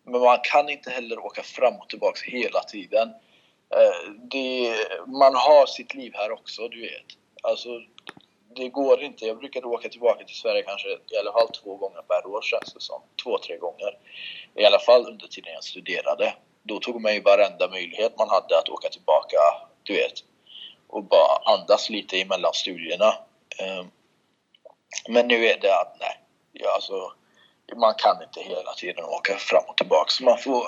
Men 0.04 0.22
man 0.22 0.40
kan 0.44 0.70
inte 0.70 0.90
heller 0.90 1.20
åka 1.20 1.44
fram 1.44 1.76
och 1.76 1.90
tillbaks 1.90 2.24
hela 2.24 2.60
tiden. 2.60 3.10
Eh, 3.70 4.12
det, 4.32 4.76
man 5.08 5.36
har 5.36 5.66
sitt 5.66 5.94
liv 5.94 6.12
här 6.16 6.32
också, 6.32 6.68
du 6.68 6.82
vet. 6.82 7.06
Alltså, 7.44 7.70
det 8.56 8.70
går 8.70 9.04
inte. 9.04 9.26
Jag 9.26 9.38
brukade 9.38 9.68
åka 9.68 9.90
tillbaka 9.90 10.24
till 10.26 10.36
Sverige 10.36 10.64
kanske 10.64 10.88
i 10.90 11.18
alla 11.20 11.32
fall 11.32 11.50
två 11.64 11.76
gånger 11.76 12.02
per 12.02 12.26
år 12.28 12.42
känns 12.42 12.74
det 12.74 12.82
som. 12.82 13.02
Två, 13.24 13.38
tre 13.38 13.58
gånger. 13.58 13.98
I 14.56 14.66
alla 14.66 14.80
fall 14.80 15.08
under 15.08 15.28
tiden 15.28 15.54
jag 15.54 15.64
studerade. 15.64 16.36
Då 16.64 16.80
tog 16.80 17.02
man 17.02 17.14
ju 17.14 17.22
varenda 17.22 17.70
möjlighet 17.70 18.18
man 18.18 18.30
hade 18.30 18.58
att 18.58 18.70
åka 18.70 18.90
tillbaka, 18.90 19.38
du 19.84 19.94
vet. 19.94 20.14
Och 20.92 21.04
bara 21.04 21.38
andas 21.54 21.90
lite 21.90 22.22
emellan 22.22 22.54
studierna. 22.54 23.14
Ehm, 23.60 23.86
men 25.10 25.28
nu 25.28 25.46
är 25.46 25.60
det 25.62 25.74
att 25.82 25.96
nej, 26.00 26.20
ja, 26.52 26.76
alltså, 26.76 27.14
man 27.76 27.94
kan 27.98 28.24
inte 28.24 28.42
hela 28.42 28.74
tiden 28.74 29.06
åka 29.06 29.36
fram 29.36 29.64
och 29.68 29.78
tillbaka. 29.78 30.10
Så 30.10 30.24
man 30.24 30.38
får, 30.38 30.64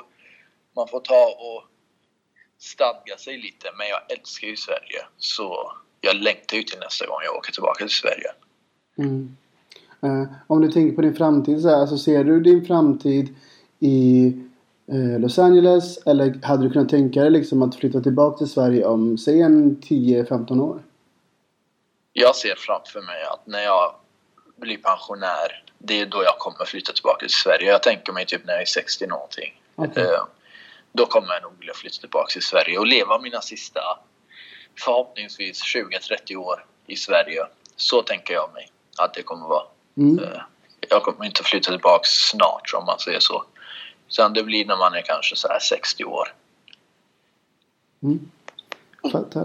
man 0.76 0.88
får 0.88 1.00
ta 1.00 1.26
och 1.26 1.64
stadga 2.60 3.18
sig 3.18 3.38
lite. 3.38 3.68
Men 3.78 3.88
jag 3.88 4.12
älskar 4.12 4.48
ju 4.48 4.56
Sverige. 4.58 5.06
Så 5.18 5.72
jag 6.02 6.16
längtar 6.16 6.58
ju 6.58 6.64
till 6.64 6.80
nästa 6.80 7.06
gång 7.06 7.18
jag 7.26 7.36
åker 7.36 7.52
tillbaka 7.52 7.86
till 7.86 7.96
Sverige. 7.96 8.32
Mm. 8.98 9.38
Eh, 10.04 10.34
om 10.48 10.62
du 10.62 10.72
tänker 10.72 10.96
på 10.96 11.02
din 11.02 11.16
framtid 11.16 11.62
så 11.62 11.70
här, 11.70 11.76
alltså 11.76 11.98
ser 11.98 12.24
du 12.24 12.40
din 12.40 12.66
framtid 12.66 13.36
i 13.80 14.32
Los 15.20 15.40
Angeles 15.40 15.98
eller 16.08 16.46
hade 16.46 16.64
du 16.64 16.70
kunnat 16.74 16.90
tänka 16.90 17.22
dig 17.22 17.30
liksom 17.30 17.62
att 17.62 17.76
flytta 17.76 18.02
tillbaka 18.02 18.38
till 18.38 18.50
Sverige 18.50 18.86
om 18.86 19.18
säg 19.18 19.42
en 19.42 19.78
10-15 19.82 20.62
år? 20.62 20.84
Jag 22.14 22.36
ser 22.36 22.56
framför 22.58 23.02
mig 23.02 23.24
att 23.24 23.48
när 23.48 23.60
jag 23.64 23.96
blir 24.56 24.78
pensionär, 24.78 25.64
det 25.78 26.00
är 26.02 26.06
då 26.06 26.24
jag 26.24 26.38
kommer 26.38 26.66
flytta 26.66 26.94
tillbaka 26.94 27.20
till 27.20 27.30
Sverige. 27.36 27.72
Jag 27.72 27.84
tänker 27.84 28.14
mig 28.14 28.26
typ 28.26 28.46
när 28.46 28.54
jag 28.54 28.62
är 28.62 28.66
60 28.66 29.08
någonting. 29.08 29.62
Okej. 29.76 30.04
Eh, 30.04 30.24
Då 30.92 31.06
kommer 31.06 31.34
jag 31.34 31.44
nog 31.44 31.52
vilja 31.60 31.74
flytta 31.74 31.98
tillbaka 32.00 32.28
till 32.32 32.42
Sverige 32.42 32.78
och 32.78 32.88
leva 32.88 33.20
mina 33.20 33.42
sista 33.42 33.82
förhoppningsvis 34.80 35.62
20-30 36.28 36.36
år 36.36 36.66
i 36.88 36.96
Sverige. 36.96 37.46
Så 37.76 38.02
tänker 38.02 38.34
jag 38.34 38.50
mig 38.54 38.72
att 38.98 39.14
det 39.14 39.24
kommer 39.24 39.48
vara. 39.48 39.64
Mm. 39.98 40.20
Eh, 40.24 40.42
Jag 40.90 41.04
kommer 41.04 41.26
inte 41.26 41.44
flytta 41.44 41.72
tillbaka 41.72 42.04
snart 42.04 42.72
om 42.78 42.86
man 42.86 43.00
säger 43.00 43.20
så. 43.20 43.44
Utan 44.14 44.34
det 44.34 44.44
blir 44.44 44.66
när 44.66 44.78
man 44.78 44.94
är 44.94 45.02
kanske 45.02 45.36
så 45.36 45.48
här 45.48 45.60
60 45.60 46.04
år. 46.04 46.34
Mm. 48.04 48.32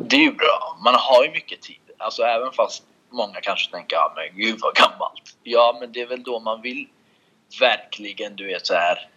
Det 0.09 0.17
är 0.17 0.21
ju 0.21 0.33
bra. 0.33 0.79
Man 0.85 0.95
har 0.95 1.25
ju 1.25 1.31
mycket 1.31 1.63
tid. 1.63 1.81
Alltså 1.99 2.23
även 2.23 2.53
fast 2.53 2.83
många 3.11 3.41
kanske 3.41 3.71
tänker 3.71 3.97
ja 3.97 4.13
men 4.17 4.41
gud 4.41 4.59
vad 4.61 4.75
gammalt. 4.75 5.37
Ja 5.43 5.79
men 5.81 5.93
det 5.93 6.01
är 6.01 6.07
väl 6.07 6.23
då 6.23 6.41
man 6.41 6.63
vill 6.63 6.89
verkligen 7.61 8.37
du 8.37 8.47
vet 8.47 8.67
så 8.67 8.75
här 8.75 9.09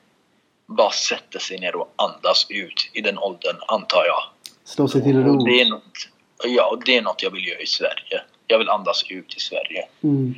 bara 0.66 0.92
sätta 0.92 1.40
sig 1.40 1.60
ner 1.60 1.76
och 1.76 1.94
andas 1.96 2.46
ut 2.50 2.90
i 2.94 3.02
den 3.02 3.18
åldern 3.18 3.56
antar 3.68 4.06
jag. 4.06 4.24
Slå 4.64 4.88
sig 4.88 5.04
till 5.04 5.24
ro. 5.24 5.46
Det 5.46 5.62
är 5.62 5.70
något, 5.70 6.08
ja, 6.44 6.70
och 6.72 6.84
det 6.86 6.98
är 6.98 7.02
något 7.02 7.24
jag 7.24 7.32
vill 7.32 7.48
göra 7.48 7.60
i 7.60 7.68
Sverige. 7.68 8.22
Jag 8.48 8.58
vill 8.58 8.70
andas 8.70 9.04
ut 9.10 9.36
i 9.36 9.40
Sverige. 9.40 9.88
Mm. 10.04 10.36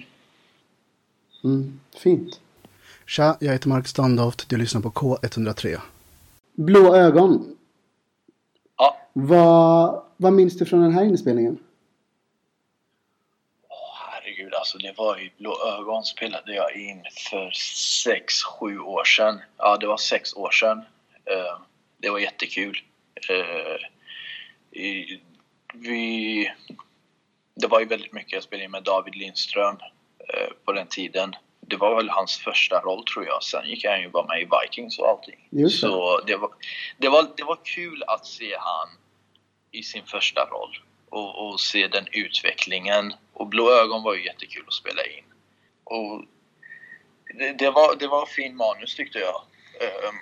Mm. 1.43 1.79
Fint. 2.03 2.39
Tja, 3.05 3.37
jag 3.39 3.51
heter 3.53 3.69
Mark 3.69 3.87
Standoft. 3.87 4.49
Du 4.49 4.57
lyssnar 4.57 4.81
på 4.81 4.89
K103. 4.91 5.79
Blå 6.53 6.95
ögon. 6.95 7.57
Ja, 8.77 8.97
Vad, 9.13 10.03
vad 10.17 10.33
minns 10.33 10.57
du 10.57 10.65
från 10.65 10.81
den 10.81 10.93
här 10.93 11.03
inspelningen? 11.03 11.57
Åh, 13.69 13.97
herregud 14.11 14.53
alltså 14.53 14.77
det 14.77 14.93
var 14.97 15.17
ju 15.17 15.29
Blå 15.37 15.57
ögon 15.67 16.03
spelade 16.03 16.55
jag 16.55 16.75
in 16.75 17.03
för 17.29 17.51
sex 18.03 18.43
sju 18.43 18.79
år 18.79 19.03
sedan. 19.03 19.39
Ja, 19.57 19.77
det 19.77 19.87
var 19.87 19.97
sex 19.97 20.33
år 20.33 20.51
sedan. 20.51 20.77
Eh, 21.25 21.59
det 21.97 22.09
var 22.09 22.19
jättekul. 22.19 22.77
Eh, 23.29 24.81
i, 24.81 25.21
vi, 25.73 26.51
det 27.55 27.67
var 27.67 27.79
ju 27.79 27.85
väldigt 27.85 28.13
mycket 28.13 28.33
jag 28.33 28.43
spelade 28.43 28.65
in 28.65 28.71
med 28.71 28.83
David 28.83 29.15
Lindström 29.15 29.77
eh, 30.19 30.53
på 30.65 30.71
den 30.71 30.87
tiden. 30.87 31.35
Det 31.67 31.77
var 31.77 31.95
väl 31.95 32.09
hans 32.09 32.37
första 32.37 32.79
roll 32.79 33.03
tror 33.05 33.25
jag. 33.25 33.43
Sen 33.43 33.69
gick 33.69 33.85
han 33.85 34.01
ju 34.01 34.09
bara 34.09 34.27
med 34.27 34.41
i 34.41 34.47
Vikings 34.61 34.99
och 34.99 35.07
allting. 35.07 35.47
Just 35.49 35.81
det. 35.81 35.87
Så 35.87 36.21
det 36.27 36.35
var, 36.35 36.49
det, 36.97 37.09
var, 37.09 37.27
det 37.37 37.43
var 37.43 37.59
kul 37.63 38.03
att 38.07 38.25
se 38.25 38.55
han 38.59 38.89
i 39.71 39.83
sin 39.83 40.05
första 40.05 40.45
roll 40.45 40.77
och, 41.09 41.47
och 41.47 41.59
se 41.59 41.87
den 41.87 42.07
utvecklingen. 42.11 43.13
Och 43.33 43.47
Blå 43.47 43.71
ögon 43.71 44.03
var 44.03 44.13
ju 44.13 44.25
jättekul 44.25 44.63
att 44.67 44.73
spela 44.73 45.05
in. 45.05 45.23
Och 45.83 46.25
det, 47.39 47.53
det, 47.53 47.71
var, 47.71 47.95
det 47.95 48.07
var 48.07 48.25
fin 48.25 48.55
manus 48.55 48.95
tyckte 48.95 49.19
jag. 49.19 49.41
Ehm, 49.81 50.15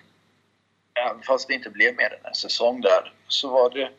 Även 0.93 1.21
fast 1.23 1.47
det 1.47 1.54
inte 1.54 1.69
blev 1.69 1.95
mer 1.95 2.13
än 2.13 2.25
en 2.25 2.36
säsong 2.36 2.82
där 2.82 3.13
så 3.27 3.49
var 3.49 3.69
det, 3.69 3.91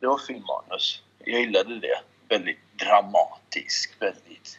det 0.00 0.06
var 0.06 0.18
fin 0.18 0.42
manus. 0.42 1.02
Jag 1.18 1.40
gillade 1.40 1.80
det. 1.80 2.00
Väldigt 2.28 2.58
dramatisk, 2.72 3.94
väldigt 3.98 4.58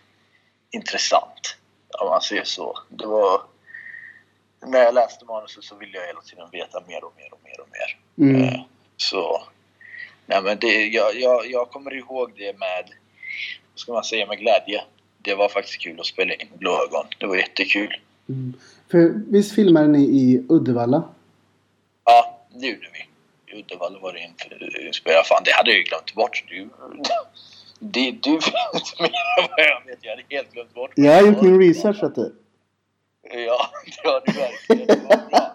intressant. 0.71 1.57
Om 1.99 2.09
man 2.09 2.21
säger 2.21 2.43
så. 2.43 2.79
Det 2.89 3.05
var... 3.05 3.41
När 4.67 4.79
jag 4.79 4.93
läste 4.93 5.25
manuset 5.25 5.63
så 5.63 5.75
ville 5.75 5.97
jag 5.97 6.07
hela 6.07 6.21
tiden 6.21 6.49
veta 6.51 6.83
mer 6.87 7.03
och 7.03 7.13
mer 7.17 7.33
och 7.33 7.39
mer 7.43 7.59
och 7.61 7.67
mer. 7.71 7.97
Mm. 8.27 8.43
Eh, 8.43 8.61
Så... 8.97 9.43
Nej 10.25 10.41
men 10.41 10.57
det, 10.59 10.85
jag, 10.85 11.15
jag, 11.15 11.51
jag 11.51 11.69
kommer 11.69 11.93
ihåg 11.93 12.31
det 12.37 12.59
med, 12.59 12.89
vad 13.71 13.79
ska 13.79 13.93
man 13.93 14.03
säga, 14.03 14.25
med 14.25 14.37
glädje. 14.39 14.83
Det 15.21 15.35
var 15.35 15.49
faktiskt 15.49 15.81
kul 15.81 15.99
att 15.99 16.05
spela 16.05 16.33
in 16.33 16.47
Blå 16.57 16.71
ögon. 16.71 17.05
Det 17.17 17.25
var 17.25 17.35
jättekul. 17.35 18.01
Mm. 18.29 18.53
För 18.91 19.13
visst 19.31 19.55
filmade 19.55 19.87
ni 19.87 20.03
i 20.03 20.45
Uddevalla? 20.49 21.03
Ja, 22.03 22.39
det 22.49 22.67
gjorde 22.67 22.87
vi. 22.93 23.07
I 23.53 23.59
Uddevalla 23.59 23.99
var 23.99 24.13
det 24.13 24.85
inspelad. 24.87 25.25
Fan, 25.25 25.41
det 25.45 25.51
hade 25.51 25.69
jag 25.69 25.77
ju 25.77 25.83
glömt 25.83 26.13
bort. 26.13 26.43
Du, 26.47 26.69
det, 27.83 28.11
du 28.11 28.31
vet 28.73 28.99
mer 28.99 29.05
än 29.41 29.49
vad 29.57 29.65
jag 29.65 29.85
vet. 29.85 29.99
Jag 30.01 30.11
hade 30.11 30.23
helt 30.29 30.53
glömt 30.53 30.73
bort. 30.73 30.91
Jag 30.95 31.13
har 31.13 31.27
gjort 31.27 31.41
min 31.41 31.59
research 31.61 32.03
vet 32.03 32.15
du. 32.15 32.35
Ja, 33.23 33.69
det 33.85 34.09
har 34.09 34.23
du 34.25 34.31
verkligen. 34.31 34.87
Det 34.87 35.09
var 35.09 35.29
bra. 35.29 35.53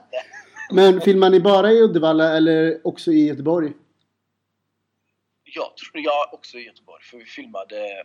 Men 0.71 1.01
filmar 1.01 1.31
ni 1.31 1.41
bara 1.41 1.73
i 1.73 1.83
Uddevalla 1.83 2.37
eller 2.37 2.87
också 2.87 3.13
i 3.13 3.27
Göteborg? 3.27 3.73
Jag 5.45 5.77
tror 5.77 6.05
jag 6.05 6.35
också 6.35 6.59
i 6.59 6.67
Göteborg, 6.67 7.03
för 7.05 7.19
vi 7.19 7.25
filmade 7.25 8.05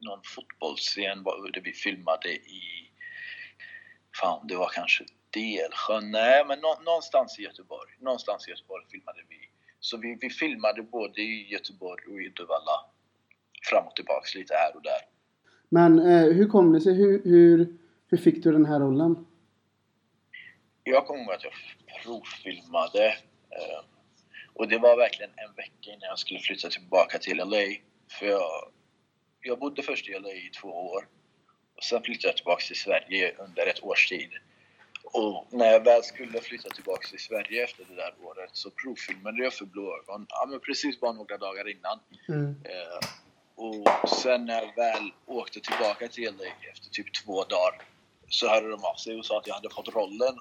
någon 0.00 0.20
fotbollsscen 0.24 1.24
där 1.24 1.60
vi 1.64 1.72
filmade 1.72 2.28
i... 2.28 2.62
Fan, 4.20 4.46
det 4.46 4.56
var 4.56 4.68
kanske 4.68 5.04
Delsjön? 5.30 6.10
Nej, 6.10 6.44
men 6.46 6.58
nå, 6.58 6.78
någonstans 6.84 7.38
i 7.38 7.42
Göteborg. 7.42 7.90
Någonstans 8.00 8.48
i 8.48 8.50
Göteborg 8.50 8.84
filmade 8.90 9.18
vi. 9.28 9.51
Så 9.84 9.96
vi, 9.96 10.18
vi 10.20 10.30
filmade 10.30 10.82
både 10.82 11.20
i 11.20 11.48
Göteborg 11.52 12.04
och 12.06 12.20
i 12.20 12.26
Uddevalla. 12.26 12.76
Fram 13.70 13.86
och 13.86 13.96
tillbaks 13.96 14.34
lite 14.34 14.54
här 14.54 14.76
och 14.76 14.82
där. 14.82 15.00
Men 15.68 15.98
eh, 15.98 16.32
hur 16.32 16.48
kom 16.48 16.72
det 16.72 16.80
sig? 16.80 16.94
Hur, 16.94 17.22
hur, 17.24 17.78
hur 18.08 18.18
fick 18.18 18.42
du 18.42 18.52
den 18.52 18.64
här 18.64 18.80
rollen? 18.80 19.26
Jag 20.84 21.06
kommer 21.06 21.22
ihåg 21.22 21.32
att 21.32 21.44
jag 21.44 21.52
provfilmade. 22.02 23.06
Eh, 23.50 23.84
och 24.54 24.68
det 24.68 24.78
var 24.78 24.96
verkligen 24.96 25.30
en 25.36 25.54
vecka 25.54 25.90
innan 25.90 26.08
jag 26.08 26.18
skulle 26.18 26.40
flytta 26.40 26.68
tillbaka 26.68 27.18
till 27.18 27.36
LA. 27.36 27.66
För 28.18 28.26
jag, 28.26 28.72
jag 29.40 29.58
bodde 29.58 29.82
först 29.82 30.08
i 30.08 30.12
LA 30.12 30.32
i 30.32 30.50
två 30.60 30.68
år. 30.68 31.08
Och 31.76 31.84
sen 31.84 32.02
flyttade 32.02 32.28
jag 32.28 32.36
tillbaka 32.36 32.62
till 32.66 32.76
Sverige 32.76 33.34
under 33.38 33.66
ett 33.66 33.82
års 33.82 34.08
tid. 34.08 34.30
Och 35.12 35.46
när 35.50 35.66
jag 35.66 35.84
väl 35.84 36.02
skulle 36.02 36.40
flytta 36.40 36.68
tillbaka 36.68 37.08
till 37.08 37.18
Sverige 37.18 37.64
efter 37.64 37.84
det 37.84 37.94
där 37.94 38.14
året 38.22 38.50
så 38.52 38.70
provfilmade 38.70 39.42
jag 39.42 39.52
för 39.52 39.64
Blå 39.64 39.98
ögon. 39.98 40.26
Ja, 40.28 40.46
men 40.48 40.60
precis 40.60 41.00
bara 41.00 41.12
några 41.12 41.38
dagar 41.38 41.68
innan. 41.68 41.98
Mm. 42.28 42.50
Eh, 42.64 43.08
och 43.54 44.08
sen 44.08 44.44
när 44.44 44.62
jag 44.62 44.76
väl 44.76 45.12
åkte 45.26 45.60
tillbaka 45.60 46.08
till 46.08 46.24
LA 46.24 46.44
efter 46.72 46.90
typ 46.90 47.14
två 47.24 47.44
dagar 47.44 47.82
så 48.28 48.48
hörde 48.48 48.70
de 48.70 48.84
av 48.84 48.94
sig 48.94 49.18
och 49.18 49.24
sa 49.24 49.38
att 49.38 49.46
jag 49.46 49.54
hade 49.54 49.70
fått 49.70 49.88
rollen. 49.88 50.38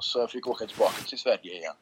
Så 0.00 0.18
jag 0.18 0.30
fick 0.30 0.46
åka 0.46 0.66
tillbaka 0.66 1.02
till 1.08 1.18
Sverige 1.18 1.52
igen. 1.52 1.76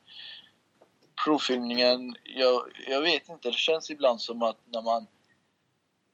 Provfilmningen, 1.24 2.16
jag, 2.24 2.62
jag 2.88 3.00
vet 3.00 3.28
inte, 3.28 3.48
det 3.48 3.54
känns 3.54 3.90
ibland 3.90 4.20
som 4.20 4.42
att 4.42 4.56
när 4.72 4.82
man 4.82 5.06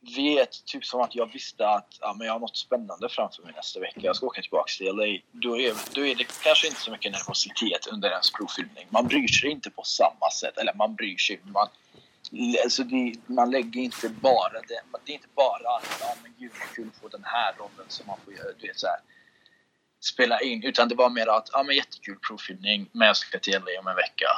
vet, 0.00 0.64
typ 0.64 0.84
som 0.84 1.00
att 1.00 1.14
jag 1.14 1.32
visste 1.32 1.68
att 1.68 1.98
ja, 2.00 2.14
men 2.18 2.26
jag 2.26 2.34
har 2.34 2.40
något 2.40 2.56
spännande 2.56 3.08
framför 3.08 3.42
mig 3.42 3.52
nästa 3.56 3.80
vecka. 3.80 4.00
Jag 4.02 4.16
ska 4.16 4.26
åka 4.26 4.42
tillbaka 4.42 4.72
till 4.78 4.86
LA. 4.86 5.18
Då 5.32 5.60
är, 5.60 5.94
då 5.94 6.06
är 6.06 6.14
det 6.14 6.42
kanske 6.42 6.66
inte 6.66 6.80
så 6.80 6.90
mycket 6.90 7.12
nervositet 7.12 7.86
under 7.86 8.10
ens 8.10 8.32
provfilmning. 8.32 8.86
Man 8.90 9.06
bryr 9.06 9.28
sig 9.28 9.50
inte 9.50 9.70
på 9.70 9.82
samma 9.82 10.30
sätt. 10.30 10.58
Eller 10.58 10.74
man 10.74 10.94
bryr 10.94 11.16
sig. 11.16 11.40
Man, 11.44 11.68
alltså 12.64 12.84
det, 12.84 13.14
man 13.26 13.50
lägger 13.50 13.80
inte 13.80 14.08
bara 14.08 14.52
det. 14.52 14.80
Det 15.04 15.12
är 15.12 15.14
inte 15.14 15.28
bara 15.34 15.76
att 15.76 15.98
ja, 16.00 16.14
men 16.22 16.34
gud 16.38 16.52
vad 16.60 16.74
kul 16.74 16.88
att 16.94 17.00
få 17.00 17.08
den 17.08 17.24
här 17.24 17.52
rollen 17.52 17.86
som 17.88 18.06
man 18.06 18.16
får 18.24 18.34
göra. 18.34 18.52
Du 18.60 18.66
vet, 18.66 18.78
så 18.78 18.86
här, 18.86 19.00
spela 20.00 20.40
in. 20.40 20.64
Utan 20.64 20.88
det 20.88 20.94
var 20.94 21.10
mer 21.10 21.26
att 21.26 21.48
ja, 21.52 21.62
men 21.62 21.76
jättekul 21.76 22.18
provfilmning 22.28 22.88
men 22.92 23.06
jag 23.06 23.16
ska 23.16 23.38
till 23.38 23.52
LA 23.52 23.80
om 23.80 23.86
en 23.86 23.96
vecka. 23.96 24.28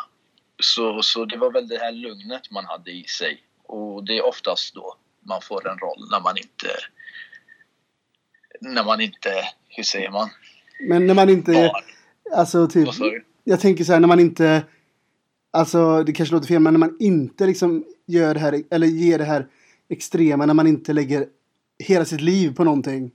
Så, 0.60 1.02
så 1.02 1.24
det 1.24 1.36
var 1.36 1.50
väl 1.52 1.68
det 1.68 1.78
här 1.78 1.92
lugnet 1.92 2.50
man 2.50 2.64
hade 2.64 2.90
i 2.90 3.04
sig. 3.04 3.42
Och 3.62 4.04
det 4.04 4.18
är 4.18 4.26
oftast 4.26 4.74
då 4.74 4.96
man 5.28 5.42
får 5.42 5.68
en 5.68 5.78
roll 5.78 6.08
när 6.10 6.20
man 6.20 6.36
inte... 6.36 6.68
När 8.60 8.84
man 8.84 9.00
inte... 9.00 9.30
Hur 9.68 9.82
säger 9.82 10.10
man? 10.10 10.30
Men 10.80 11.06
när 11.06 11.14
man 11.14 11.28
inte... 11.28 11.52
Var. 11.52 11.84
Alltså 12.36 12.68
typ... 12.68 12.88
Jag 13.44 13.60
tänker 13.60 13.84
så 13.84 13.92
här 13.92 14.00
när 14.00 14.08
man 14.08 14.20
inte... 14.20 14.62
Alltså 15.50 16.02
det 16.04 16.12
kanske 16.12 16.34
låter 16.34 16.48
fel 16.48 16.60
men 16.60 16.74
när 16.74 16.78
man 16.78 16.96
inte 17.00 17.46
liksom 17.46 17.84
gör 18.06 18.34
det 18.34 18.40
här 18.40 18.62
eller 18.70 18.86
ger 18.86 19.18
det 19.18 19.24
här 19.24 19.46
extrema 19.88 20.46
när 20.46 20.54
man 20.54 20.66
inte 20.66 20.92
lägger 20.92 21.26
hela 21.78 22.04
sitt 22.04 22.20
liv 22.20 22.54
på 22.54 22.64
någonting. 22.64 23.10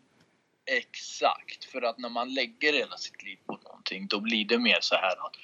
Exakt, 0.65 1.42
för 1.73 1.81
att 1.81 1.97
när 1.97 2.09
man 2.09 2.33
lägger 2.33 2.73
hela 2.73 2.97
sitt 2.97 3.23
liv 3.23 3.38
på 3.45 3.59
någonting 3.63 4.07
då 4.07 4.19
blir 4.19 4.45
det 4.45 4.59
mer 4.59 4.77
så 4.81 4.95
här 4.95 5.25
att 5.25 5.36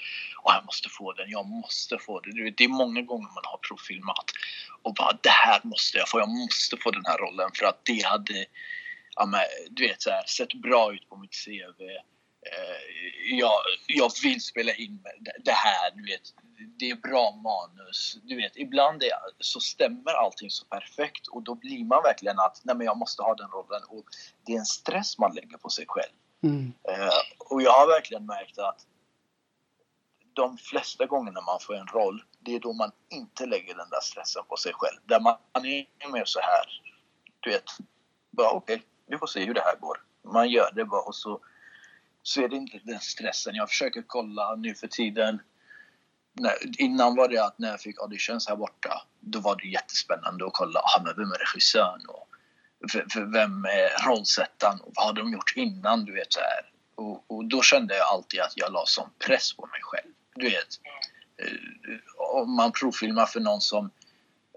Åh, 0.44 0.54
jag 0.56 0.66
måste 0.66 0.90
få 0.90 1.14
den, 1.14 1.30
jag 1.30 1.46
måste 1.46 1.98
få 1.98 2.20
den. 2.20 2.36
Du 2.36 2.44
vet, 2.44 2.58
Det 2.58 2.64
är 2.64 2.70
många 2.84 3.02
gånger 3.02 3.30
man 3.36 3.44
har 3.44 3.60
provfilmat 3.68 4.26
och 4.82 4.94
bara 4.94 5.18
det 5.24 5.30
här 5.30 5.62
måste 5.64 5.98
jag 5.98 6.10
få, 6.10 6.20
jag 6.20 6.30
måste 6.30 6.78
få 6.78 6.92
den 6.92 7.06
här 7.06 7.18
rollen 7.18 7.50
för 7.54 7.66
att 7.66 7.86
det 7.86 8.06
hade 8.06 8.46
ja, 9.16 9.26
men, 9.26 9.42
du 9.70 9.88
vet, 9.88 10.02
så 10.02 10.10
här, 10.10 10.24
sett 10.28 10.54
bra 10.54 10.94
ut 10.94 11.10
på 11.10 11.16
mitt 11.18 11.36
CV. 11.46 11.82
Eh, 12.52 13.36
jag, 13.38 13.52
jag 13.88 14.12
vill 14.24 14.42
spela 14.42 14.74
in 14.74 15.04
det, 15.40 15.52
här, 15.52 15.92
du 15.96 16.04
vet. 16.04 16.34
Det 16.80 16.90
är 16.90 16.96
bra 16.96 17.32
manus. 17.32 18.18
Du 18.24 18.36
vet, 18.36 18.52
ibland 18.56 19.04
är, 19.04 19.12
så 19.40 19.60
stämmer 19.60 20.12
allting 20.12 20.50
så 20.50 20.66
perfekt 20.66 21.28
och 21.28 21.44
då 21.44 21.56
blir 21.56 21.86
man 21.86 22.04
verkligen 22.04 22.40
att 22.40 22.62
nej 22.64 22.76
men 22.76 22.86
jag 22.86 22.98
måste 22.98 23.24
ha 23.24 23.36
den 23.36 23.50
rollen 23.50 23.84
och 23.90 24.06
det 24.46 24.54
är 24.54 24.60
en 24.60 24.66
stress 24.66 25.18
man 25.18 25.34
lägger 25.34 25.58
på 25.58 25.70
sig 25.70 25.86
själv. 25.88 26.14
Mm. 26.44 26.74
Eh, 26.90 27.20
och 27.50 27.62
jag 27.62 27.72
har 27.72 27.88
verkligen 27.88 28.26
märkt 28.26 28.60
att 28.60 28.86
de 30.34 30.58
flesta 30.58 31.06
gångerna 31.06 31.42
man 31.42 31.60
får 31.60 31.76
en 31.76 31.88
roll, 31.88 32.24
det 32.40 32.56
är 32.56 32.60
då 32.60 32.74
man 32.74 32.92
inte 33.10 33.46
lägger 33.46 33.76
den 33.76 33.90
där 33.90 34.02
stressen 34.02 34.44
på 34.48 34.58
sig 34.58 34.74
själv. 34.76 34.98
Där 35.06 35.20
man 35.20 35.38
är 35.54 36.12
mer 36.12 36.26
så 36.26 36.40
här, 36.40 36.82
du 37.40 37.50
vet, 37.50 37.64
bara 38.32 38.50
okej, 38.50 38.76
okay, 38.76 38.86
vi 39.06 39.18
får 39.18 39.28
se 39.28 39.46
hur 39.46 39.54
det 39.54 39.62
här 39.62 39.76
går. 39.76 40.04
Man 40.24 40.50
gör 40.50 40.72
det 40.72 40.86
bara 40.86 41.02
och 41.02 41.16
så, 41.16 41.40
så 42.24 42.42
är 42.44 42.50
det 42.50 42.56
inte 42.56 42.80
den 42.84 43.00
stressen. 43.00 43.56
Jag 43.56 43.70
försöker 43.70 44.04
kolla 44.08 44.56
nu 44.56 44.76
för 44.76 44.88
tiden. 44.88 45.42
När, 46.34 46.82
innan 46.82 47.16
var 47.16 47.28
det 47.28 47.46
att 47.46 47.60
när 47.60 47.70
jag 47.70 47.82
fick 47.82 48.00
auditions 48.00 48.48
här 48.48 48.56
borta, 48.56 49.02
då 49.20 49.40
var 49.40 49.56
det 49.56 49.68
jättespännande 49.68 50.46
att 50.46 50.54
kolla, 50.54 50.80
ah, 50.80 51.02
men 51.04 51.14
vem 51.16 51.32
är 51.32 51.38
regissören 51.38 52.06
och 52.10 52.30
för, 52.92 53.06
för 53.12 53.22
vem 53.22 53.66
är 53.66 54.08
rollsättaren 54.08 54.80
och 54.80 54.92
vad 54.96 55.06
har 55.06 55.14
de 55.14 55.34
gjort 55.34 55.54
innan, 55.56 56.06
du 56.06 56.14
vet 56.14 56.34
så 56.34 56.40
här. 56.40 56.72
Och, 56.96 57.32
och, 57.32 57.46
då 57.46 57.62
kände 57.62 57.98
jag 57.98 58.08
alltid 58.08 58.40
att 58.40 58.54
jag 58.56 58.72
la 58.72 58.86
sån 58.86 59.10
press 59.26 59.54
på 59.54 59.66
mig 59.66 59.80
själv. 59.82 60.14
Du 60.36 60.46
vet, 60.50 60.68
eh, 61.38 61.54
om 62.18 62.56
man 62.56 62.72
provfilmar 62.72 63.26
för 63.26 63.40
någon 63.40 63.62
som 63.62 63.92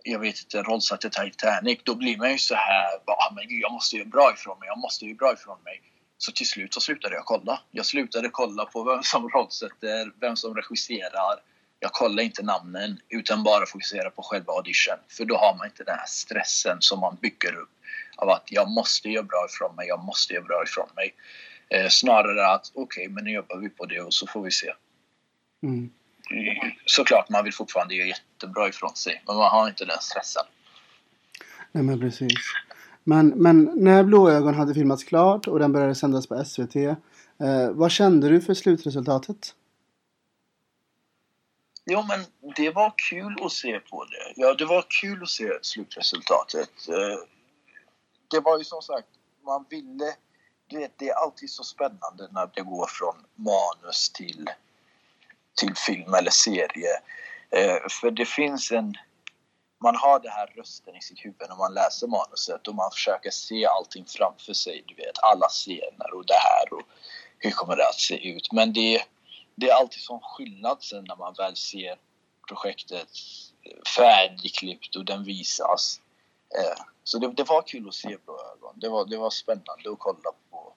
jag 0.05 0.19
vet 0.19 0.39
inte, 0.43 0.63
rollsatte 0.63 1.11
Titanic, 1.11 1.79
då 1.85 1.95
blir 1.95 2.17
man 2.17 2.33
ju 2.33 2.39
så 2.39 2.55
här, 2.55 2.87
ah, 3.07 3.33
men 3.35 3.49
gud, 3.49 3.63
jag 3.63 3.73
måste 3.73 3.97
göra 3.97 4.09
bra 4.09 4.33
ifrån 4.35 4.59
mig, 4.59 4.67
jag 4.69 4.79
måste 4.79 5.05
göra 5.05 5.17
bra 5.17 5.33
ifrån 5.33 5.59
mig. 5.65 5.83
Så 6.25 6.33
till 6.33 6.47
slut 6.47 6.75
så 6.75 6.81
slutade 6.81 7.15
jag 7.15 7.25
kolla. 7.25 7.61
Jag 7.71 7.87
slutade 7.87 8.29
kolla 8.33 8.65
på 8.65 8.85
vem 8.85 9.03
som 9.03 9.29
rollsätter, 9.29 10.13
vem 10.21 10.37
som 10.37 10.55
regisserar. 10.55 11.41
Jag 11.81 11.93
kollar 11.93 12.23
inte 12.23 12.43
namnen, 12.43 13.01
utan 13.09 13.43
bara 13.43 13.67
fokuserar 13.67 14.11
på 14.11 14.23
själva 14.23 14.53
audition. 14.53 14.97
För 15.09 15.25
då 15.25 15.37
har 15.37 15.57
man 15.59 15.67
inte 15.67 15.85
den 15.85 15.99
här 15.99 16.07
stressen 16.07 16.77
som 16.81 17.01
man 17.01 17.17
bygger 17.23 17.57
upp 17.57 17.71
av 18.17 18.31
att 18.31 18.45
jag 18.47 18.71
måste 18.71 19.09
göra 19.09 19.23
bra 19.23 19.47
ifrån 19.51 19.77
mig, 19.77 19.89
jag 19.89 20.05
måste 20.05 20.35
göra 20.35 20.45
bra 20.45 20.63
ifrån 20.65 20.89
mig. 20.97 21.15
Eh, 21.69 21.89
snarare 21.89 22.47
att 22.47 22.73
okej, 22.75 22.83
okay, 22.83 23.15
men 23.15 23.25
nu 23.25 23.31
jobbar 23.31 23.57
vi 23.57 23.69
på 23.69 23.87
det 23.87 24.01
och 24.01 24.15
så 24.15 24.27
får 24.27 24.43
vi 24.43 24.51
se. 24.51 24.73
Mm. 25.63 25.91
Såklart 26.87 27.29
man 27.29 27.45
vill 27.45 27.55
fortfarande 27.55 27.95
göra 27.95 28.09
jättebra 28.09 28.69
ifrån 28.69 28.97
sig, 28.97 29.23
men 29.27 29.37
man 29.37 29.51
har 29.51 29.69
inte 29.69 29.85
den 29.85 30.01
stressen. 30.01 30.45
Nej 31.73 31.85
men 31.85 32.01
precis. 32.01 32.33
Men, 33.05 33.29
men 33.29 33.71
när 33.77 34.05
Blåögon 34.05 34.55
hade 34.55 34.75
filmats 34.75 35.05
klart 35.05 35.49
och 35.49 35.59
den 35.59 35.73
började 35.73 35.95
sändas 35.95 36.27
på 36.27 36.45
SVT. 36.45 36.77
Eh, 36.77 36.97
vad 37.71 37.91
kände 37.91 38.29
du 38.29 38.41
för 38.41 38.55
slutresultatet? 38.55 39.55
Jo 41.85 42.03
men 42.09 42.25
det 42.57 42.71
var 42.71 42.95
kul 43.11 43.37
att 43.41 43.53
se 43.53 43.81
på 43.81 44.05
det. 44.05 44.33
Ja, 44.37 44.55
det 44.55 44.65
var 44.65 44.85
kul 45.03 45.23
att 45.23 45.29
se 45.29 45.51
slutresultatet. 45.63 46.89
Eh, 46.89 47.19
det 48.31 48.41
var 48.41 48.59
ju 48.59 48.65
som 48.65 48.83
sagt, 48.83 49.09
man 49.45 49.65
ville... 49.71 50.15
Du 50.67 50.79
vet, 50.79 50.99
det 50.99 51.09
är 51.09 51.15
alltid 51.15 51.51
så 51.51 51.65
spännande 51.65 52.29
när 52.31 52.51
det 52.55 52.63
går 52.63 52.87
från 52.87 53.15
manus 53.37 54.11
till 54.11 54.51
till 55.55 55.75
film 55.77 56.15
eller 56.15 56.31
serie. 56.31 56.93
Eh, 57.51 57.89
för 58.01 58.11
det 58.11 58.27
finns 58.27 58.73
en... 58.73 58.95
Man 59.83 59.97
har 59.97 60.21
den 60.21 60.33
här 60.33 60.47
rösten 60.47 60.97
i 60.97 61.01
sitt 61.01 61.25
huvud 61.25 61.49
när 61.49 61.57
man 61.57 61.75
läser 61.75 62.07
manuset 62.07 62.69
och 62.69 62.75
man 62.75 62.91
försöker 62.91 63.31
se 63.31 63.67
allting 63.67 64.05
framför 64.07 64.53
sig. 64.53 64.85
Du 64.87 64.95
vet, 64.95 65.19
alla 65.23 65.49
scener 65.49 66.15
och 66.15 66.27
det 66.27 66.35
här 66.49 66.73
och 66.73 66.83
hur 67.39 67.51
kommer 67.51 67.77
det 67.77 67.89
att 67.89 68.01
se 68.01 68.29
ut. 68.29 68.53
Men 68.53 68.73
det, 68.73 69.03
det 69.55 69.71
är 69.71 69.75
alltid 69.75 70.01
sån 70.01 70.21
skillnad 70.23 70.83
sen 70.83 71.05
när 71.09 71.17
man 71.17 71.35
väl 71.39 71.57
ser 71.57 71.97
projektet 72.49 73.09
färdigklippt 73.97 74.97
och 74.97 75.05
den 75.05 75.25
visas. 75.25 76.01
Eh, 76.59 76.85
så 77.05 77.19
det, 77.19 77.33
det, 77.33 77.45
var 77.49 77.63
kul 77.63 77.89
att 77.89 77.95
se 77.95 78.17
Blå 78.25 78.39
ögon. 78.57 78.75
Det 78.81 78.89
var, 78.89 79.07
det 79.07 79.17
var 79.17 79.31
spännande 79.31 79.91
att 79.93 79.99
kolla 79.99 80.31
på 80.51 80.75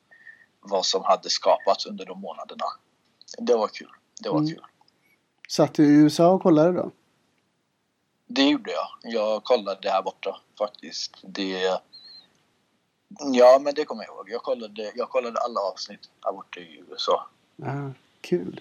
vad 0.60 0.86
som 0.86 1.04
hade 1.04 1.30
skapats 1.30 1.86
under 1.86 2.06
de 2.06 2.22
månaderna. 2.22 2.66
Det 3.38 3.56
var 3.56 3.68
kul. 3.68 3.92
Det 4.22 4.30
var 4.30 4.38
Mm. 4.40 4.50
kul. 4.50 4.64
Satt 5.50 5.74
du 5.74 5.86
i 5.86 6.04
USA 6.04 6.28
och 6.28 6.42
kollade 6.44 6.72
då? 6.72 6.92
Det 8.28 8.44
gjorde 8.44 8.72
jag. 8.72 8.88
Jag 9.02 9.44
kollade 9.44 9.90
här 9.92 10.02
borta 10.02 10.40
faktiskt. 10.58 11.18
Det... 11.22 11.80
Ja, 13.34 13.60
men 13.62 13.74
det 13.74 13.86
kommer 13.86 14.04
jag 14.04 14.16
ihåg. 14.16 14.30
Jag 14.30 14.44
kollade, 14.44 14.92
jag 14.96 15.10
kollade 15.10 15.40
alla 15.40 15.60
avsnitt 15.60 16.10
här 16.22 16.32
borta 16.32 16.60
i 16.60 16.84
USA. 16.90 17.28
Ah, 17.64 17.92
kul. 18.22 18.60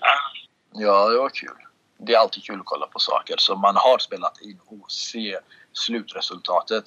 Ja, 0.72 1.08
det 1.08 1.18
var 1.18 1.28
kul. 1.28 1.56
Det 1.98 2.14
är 2.14 2.18
alltid 2.18 2.44
kul 2.44 2.60
att 2.60 2.66
kolla 2.66 2.86
på 2.86 2.98
saker 2.98 3.34
som 3.38 3.60
man 3.60 3.76
har 3.76 3.98
spelat 3.98 4.40
in 4.40 4.60
och 4.66 4.92
se 4.92 5.38
slutresultatet. 5.72 6.84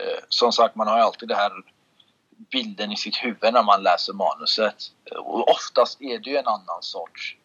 Eh, 0.00 0.24
som 0.28 0.52
sagt, 0.52 0.74
man 0.74 0.88
har 0.88 0.96
ju 0.96 1.02
alltid 1.02 1.28
det 1.28 1.34
här 1.34 1.52
bilden 2.50 2.92
i 2.92 2.96
sitt 2.96 3.16
huvud 3.16 3.52
när 3.52 3.62
man 3.62 3.82
läser 3.82 4.12
manuset. 4.12 4.92
Och 5.18 5.50
oftast 5.50 6.00
är 6.00 6.18
det 6.18 6.30
ju 6.30 6.36
en 6.36 6.46
annan 6.46 6.82
sorts 6.82 7.36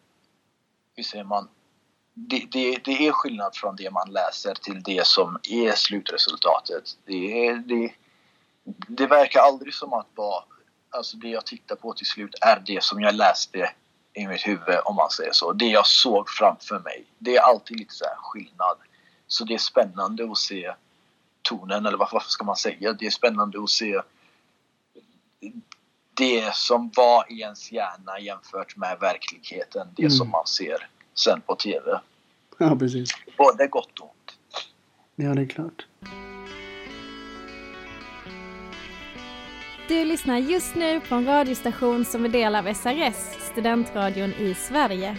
hur 0.96 1.04
säger 1.04 1.24
man, 1.24 1.48
det, 2.14 2.46
det, 2.52 2.84
det 2.84 3.06
är 3.06 3.12
skillnad 3.12 3.56
från 3.56 3.76
det 3.76 3.90
man 3.90 4.12
läser 4.12 4.54
till 4.54 4.82
det 4.82 5.06
som 5.06 5.38
är 5.42 5.72
slutresultatet. 5.72 6.96
Det, 7.04 7.46
är, 7.46 7.56
det, 7.56 7.94
det 8.88 9.06
verkar 9.06 9.40
aldrig 9.40 9.74
som 9.74 9.92
att 9.92 10.14
bara, 10.14 10.44
alltså 10.90 11.16
det 11.16 11.28
jag 11.28 11.46
tittar 11.46 11.76
på 11.76 11.92
till 11.92 12.06
slut 12.06 12.34
är 12.40 12.62
det 12.66 12.82
som 12.84 13.00
jag 13.00 13.14
läste 13.14 13.70
i 14.12 14.26
mitt 14.26 14.46
huvud 14.46 14.78
om 14.84 14.96
man 14.96 15.10
säger 15.10 15.32
så. 15.32 15.52
Det 15.52 15.66
jag 15.66 15.86
såg 15.86 16.30
framför 16.30 16.78
mig. 16.78 17.04
Det 17.18 17.36
är 17.36 17.40
alltid 17.42 17.78
lite 17.78 17.94
så 17.94 18.04
här 18.04 18.16
skillnad. 18.16 18.76
Så 19.26 19.44
det 19.44 19.54
är 19.54 19.58
spännande 19.58 20.30
att 20.30 20.38
se 20.38 20.74
tonen, 21.42 21.86
eller 21.86 21.98
vad 21.98 22.22
ska 22.22 22.44
man 22.44 22.56
säga? 22.56 22.92
Det 22.92 23.06
är 23.06 23.10
spännande 23.10 23.62
att 23.62 23.70
se 23.70 24.02
det 26.14 26.54
som 26.54 26.90
var 26.96 27.32
i 27.32 27.40
ens 27.40 27.72
hjärna 27.72 28.18
jämfört 28.18 28.76
med 28.76 28.98
verkligheten. 29.00 29.88
Det 29.96 30.02
Mm. 30.02 30.10
som 30.10 30.30
man 30.30 30.46
ser 30.46 30.88
sen 31.14 31.40
på 31.40 31.54
TV. 31.54 32.00
Ja, 32.58 32.76
precis. 32.76 33.10
Både 33.38 33.66
gott 33.66 33.98
och 34.00 34.06
ont. 34.06 34.36
Ja, 35.14 35.34
det 35.34 35.42
är 35.42 35.46
klart. 35.46 35.86
Du 39.88 40.04
lyssnar 40.04 40.38
just 40.38 40.74
nu 40.74 41.00
på 41.00 41.14
en 41.14 41.26
radiostation 41.26 42.04
som 42.04 42.24
är 42.24 42.28
del 42.28 42.54
av 42.54 42.74
SRS, 42.74 43.42
studentradion 43.52 44.30
i 44.32 44.54
Sverige. 44.54 45.16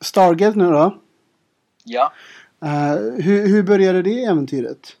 Stargate 0.00 0.58
nu 0.58 0.64
då. 0.70 1.02
Ja, 1.84 2.12
Eh, 2.62 2.92
hur, 3.24 3.48
hur 3.48 3.62
började 3.62 4.02
det 4.02 4.24
äventyret? 4.24 4.96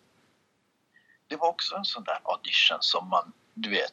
det 1.28 1.36
var 1.36 1.48
också 1.48 1.76
en 1.76 1.84
sån 1.84 2.04
där 2.04 2.18
audition 2.24 2.76
som 2.80 3.08
man, 3.08 3.32
du 3.54 3.70
vet, 3.70 3.92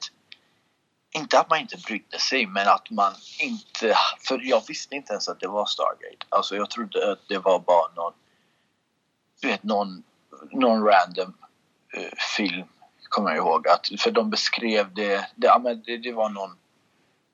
inte 1.14 1.40
att 1.40 1.50
man 1.50 1.60
inte 1.60 1.78
brydde 1.78 2.20
sig, 2.20 2.46
men 2.46 2.68
att 2.68 2.90
man 2.90 3.14
inte... 3.40 3.98
För 4.28 4.40
jag 4.44 4.64
visste 4.68 4.96
inte 4.96 5.14
ens 5.14 5.30
att 5.30 5.40
det 5.40 5.48
var 5.48 5.66
Stargate. 5.66 6.26
Alltså 6.30 6.56
jag 6.56 6.70
trodde 6.70 7.12
att 7.12 7.20
det 7.28 7.38
var 7.38 7.60
bara 7.60 7.94
någon, 7.96 8.14
du 9.42 9.48
vet, 9.48 9.64
någon, 9.64 10.04
någon 10.52 10.84
random 10.84 11.34
eh, 11.94 12.12
film, 12.38 12.68
kommer 13.10 13.30
jag 13.30 13.38
ihåg. 13.38 13.68
Att, 13.68 14.02
för 14.02 14.12
de 14.12 14.30
beskrev 14.30 14.94
det, 14.94 15.28
det, 15.36 15.48
ja, 15.48 15.60
men 15.64 15.84
det, 15.86 15.98
det 15.98 16.12
var 16.12 16.30
någon... 16.30 16.58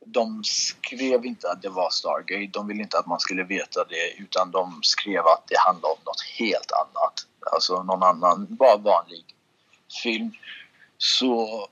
De 0.05 0.43
skrev 0.43 1.25
inte 1.25 1.51
att 1.51 1.61
det 1.61 1.69
var 1.69 1.89
Stargate, 1.89 2.49
de 2.53 2.67
ville 2.67 2.83
inte 2.83 2.99
att 2.99 3.05
man 3.05 3.19
skulle 3.19 3.43
veta 3.43 3.83
det, 3.83 4.13
utan 4.17 4.51
de 4.51 4.79
skrev 4.83 5.25
att 5.25 5.43
det 5.47 5.59
handlade 5.59 5.93
om 5.93 5.99
något 6.05 6.21
helt 6.39 6.71
annat. 6.71 7.13
Alltså 7.53 7.83
någon 7.83 8.03
annan, 8.03 8.47
bara 8.49 8.77
vanlig 8.77 9.23
film. 10.03 10.31
Så 10.97 11.67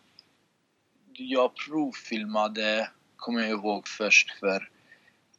jag 1.18 1.56
provfilmade, 1.56 2.90
kommer 3.16 3.42
jag 3.42 3.50
ihåg 3.50 3.88
först, 3.88 4.40
för 4.40 4.70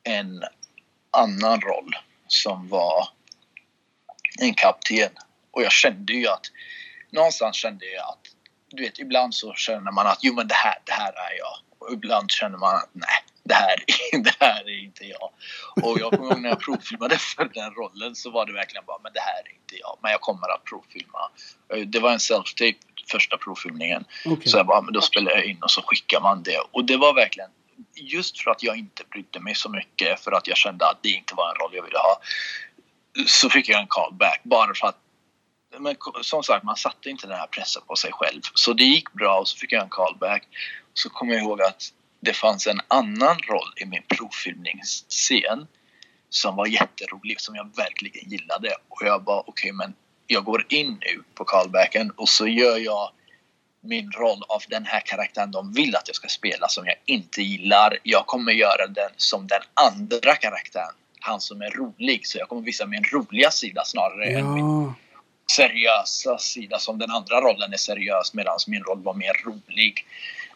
en 0.02 0.44
annan 1.10 1.60
roll 1.60 1.96
som 2.26 2.68
var 2.68 3.08
en 4.40 4.54
kapten. 4.54 5.10
Och 5.50 5.62
jag 5.62 5.72
kände 5.72 6.12
ju 6.12 6.28
att, 6.28 6.46
någonstans 7.10 7.56
kände 7.56 7.86
jag 7.86 8.08
att, 8.08 8.20
du 8.68 8.82
vet 8.82 8.98
ibland 8.98 9.34
så 9.34 9.54
känner 9.54 9.92
man 9.92 10.06
att 10.06 10.18
jo 10.22 10.34
men 10.34 10.48
det 10.48 10.54
här, 10.54 10.78
det 10.84 10.92
här 10.92 11.12
är 11.12 11.38
jag. 11.38 11.58
Och 11.78 11.92
ibland 11.92 12.30
känner 12.30 12.58
man 12.58 12.74
att 12.74 12.90
nej, 12.92 13.24
det 13.48 13.54
här, 13.54 13.76
det 14.22 14.34
här 14.40 14.68
är 14.68 14.84
inte 14.84 15.04
jag. 15.04 15.30
Och 15.82 16.00
jag 16.00 16.10
kommer 16.10 16.32
ihåg 16.32 16.40
när 16.40 16.48
jag 16.48 16.60
provfilmade 16.60 17.18
för 17.18 17.44
den 17.54 17.74
rollen 17.74 18.14
så 18.14 18.30
var 18.30 18.46
det 18.46 18.52
verkligen 18.52 18.84
bara, 18.86 18.98
men 19.02 19.12
det 19.12 19.20
här 19.20 19.42
är 19.46 19.54
inte 19.54 19.76
jag. 19.76 19.98
Men 20.02 20.10
jag 20.10 20.20
kommer 20.20 20.48
att 20.54 20.64
provfilma. 20.64 21.18
Det 21.86 21.98
var 21.98 22.12
en 22.12 22.18
self-tape, 22.18 22.78
första 23.10 23.36
provfilmningen. 23.36 24.04
Okej. 24.26 24.48
Så 24.48 24.56
jag 24.56 24.66
bara, 24.66 24.80
men 24.80 24.92
då 24.92 25.00
spelar 25.00 25.32
jag 25.32 25.44
in 25.44 25.62
och 25.62 25.70
så 25.70 25.82
skickar 25.82 26.20
man 26.20 26.42
det. 26.42 26.58
Och 26.70 26.84
det 26.84 26.96
var 26.96 27.14
verkligen 27.14 27.50
just 27.94 28.40
för 28.40 28.50
att 28.50 28.62
jag 28.62 28.76
inte 28.76 29.04
brydde 29.10 29.40
mig 29.40 29.54
så 29.54 29.68
mycket 29.68 30.20
för 30.20 30.32
att 30.32 30.46
jag 30.46 30.56
kände 30.56 30.86
att 30.86 31.02
det 31.02 31.08
inte 31.08 31.34
var 31.34 31.50
en 31.50 31.54
roll 31.54 31.70
jag 31.74 31.82
ville 31.82 31.98
ha. 31.98 32.20
Så 33.26 33.50
fick 33.50 33.68
jag 33.68 33.80
en 33.80 33.86
callback 33.88 34.40
bara 34.44 34.74
för 34.74 34.86
att 34.86 34.98
men 35.78 35.96
som 36.22 36.42
sagt, 36.42 36.64
man 36.64 36.76
satte 36.76 37.10
inte 37.10 37.26
den 37.26 37.36
här 37.36 37.46
pressen 37.46 37.82
på 37.86 37.96
sig 37.96 38.12
själv. 38.12 38.40
Så 38.54 38.72
det 38.72 38.84
gick 38.84 39.12
bra 39.12 39.38
och 39.38 39.48
så 39.48 39.56
fick 39.56 39.72
jag 39.72 39.82
en 39.82 39.88
callback. 39.88 40.42
Så 40.94 41.10
kommer 41.10 41.34
jag 41.34 41.42
ihåg 41.42 41.62
att 41.62 41.92
det 42.20 42.32
fanns 42.32 42.66
en 42.66 42.80
annan 42.88 43.38
roll 43.38 43.72
i 43.76 43.84
min 43.84 44.02
provfilmningsscen 44.08 45.66
som 46.28 46.56
var 46.56 46.66
jätterolig, 46.66 47.40
som 47.40 47.54
jag 47.54 47.76
verkligen 47.76 48.30
gillade. 48.30 48.74
Och 48.88 49.02
jag 49.04 49.24
bara, 49.24 49.42
okej 49.46 49.72
men 49.72 49.94
jag 50.26 50.44
går 50.44 50.66
in 50.68 50.98
nu 51.00 51.22
på 51.34 51.44
callbacken 51.44 52.10
och 52.10 52.28
så 52.28 52.46
gör 52.46 52.76
jag 52.76 53.10
min 53.80 54.12
roll 54.12 54.42
av 54.48 54.62
den 54.68 54.84
här 54.84 55.00
karaktären 55.00 55.50
de 55.50 55.72
vill 55.72 55.96
att 55.96 56.08
jag 56.08 56.16
ska 56.16 56.28
spela 56.28 56.68
som 56.68 56.86
jag 56.86 56.96
inte 57.04 57.42
gillar. 57.42 57.98
Jag 58.02 58.26
kommer 58.26 58.52
göra 58.52 58.86
den 58.86 59.10
som 59.16 59.46
den 59.46 59.62
andra 59.74 60.34
karaktären. 60.34 60.94
Han 61.20 61.40
som 61.40 61.62
är 61.62 61.70
rolig. 61.70 62.26
Så 62.26 62.38
jag 62.38 62.48
kommer 62.48 62.62
visa 62.62 62.86
min 62.86 63.04
roliga 63.04 63.50
sida 63.50 63.84
snarare 63.84 64.24
än 64.24 64.54
min 64.54 64.64
Ja, 64.64 64.94
seriösa 65.56 66.38
sida 66.38 66.78
som 66.78 66.98
den 66.98 67.10
andra 67.10 67.40
rollen 67.40 67.72
är 67.72 67.76
seriös 67.76 68.34
medan 68.34 68.58
min 68.66 68.82
roll 68.82 69.02
var 69.02 69.14
mer 69.14 69.44
rolig. 69.44 70.06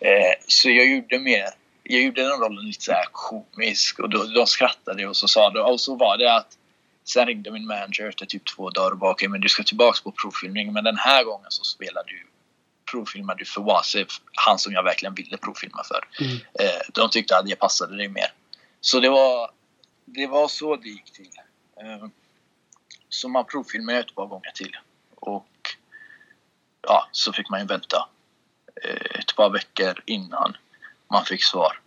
Eh, 0.05 0.33
så 0.47 0.71
jag 0.71 0.87
gjorde 0.87 1.19
mer 1.19 1.49
jag 1.85 2.03
gjorde 2.03 2.23
den 2.23 2.41
rollen 2.41 2.67
lite 2.67 2.85
så 2.85 2.93
här 2.93 3.07
komisk 3.13 3.99
och 3.99 4.11
då, 4.11 4.25
de 4.25 4.47
skrattade 4.47 5.07
och 5.07 5.17
så 5.17 5.29
sa 5.29 5.51
de, 5.51 5.61
och 5.61 5.81
så 5.81 5.97
var 5.97 6.19
det 6.19 6.35
att 6.35 6.59
sen 7.05 7.27
ringde 7.27 7.51
min 7.51 7.67
manager 7.67 8.09
efter 8.09 8.27
typ 8.27 8.43
två 8.57 8.71
dagar 8.71 8.91
och 8.91 8.99
bara 8.99 9.11
okej 9.11 9.29
men 9.29 9.41
du 9.41 9.49
ska 9.49 9.63
tillbaks 9.63 10.01
på 10.01 10.13
provfilmning 10.13 10.73
men 10.73 10.85
den 10.85 10.97
här 10.97 11.25
gången 11.25 11.47
så 11.49 11.65
spelar 11.65 12.03
du 12.07 12.27
provfilmar 12.91 13.35
du 13.35 13.45
för 13.45 13.61
Wasif, 13.61 14.09
han 14.33 14.59
som 14.59 14.73
jag 14.73 14.83
verkligen 14.83 15.15
ville 15.15 15.37
provfilma 15.37 15.85
för. 15.85 16.25
Mm. 16.25 16.37
Eh, 16.37 16.81
de 16.95 17.11
tyckte 17.11 17.37
att 17.37 17.47
det 17.47 17.57
passade 17.57 17.97
dig 17.97 18.09
mer. 18.09 18.33
Så 18.81 19.01
det 19.01 19.09
var, 19.09 19.51
det 20.05 20.27
var 20.27 20.49
så 20.49 20.77
det 20.77 20.89
gick 20.89 21.13
till. 21.13 21.31
Eh, 21.81 22.07
så 23.09 23.29
man 23.29 23.45
provfilmade 23.45 23.99
ett 23.99 24.15
par 24.15 24.27
gånger 24.27 24.51
till. 24.55 24.77
Och 25.15 25.49
ja, 26.83 27.09
så 27.13 27.33
fick 27.33 27.51
man 27.51 27.61
ju 27.61 27.67
vänta 27.67 28.09
ett 29.19 29.37
par 29.37 29.51
veckor 29.51 30.03
innan 30.07 30.57
man 31.11 31.25
fick 31.25 31.45
svar. 31.45 31.79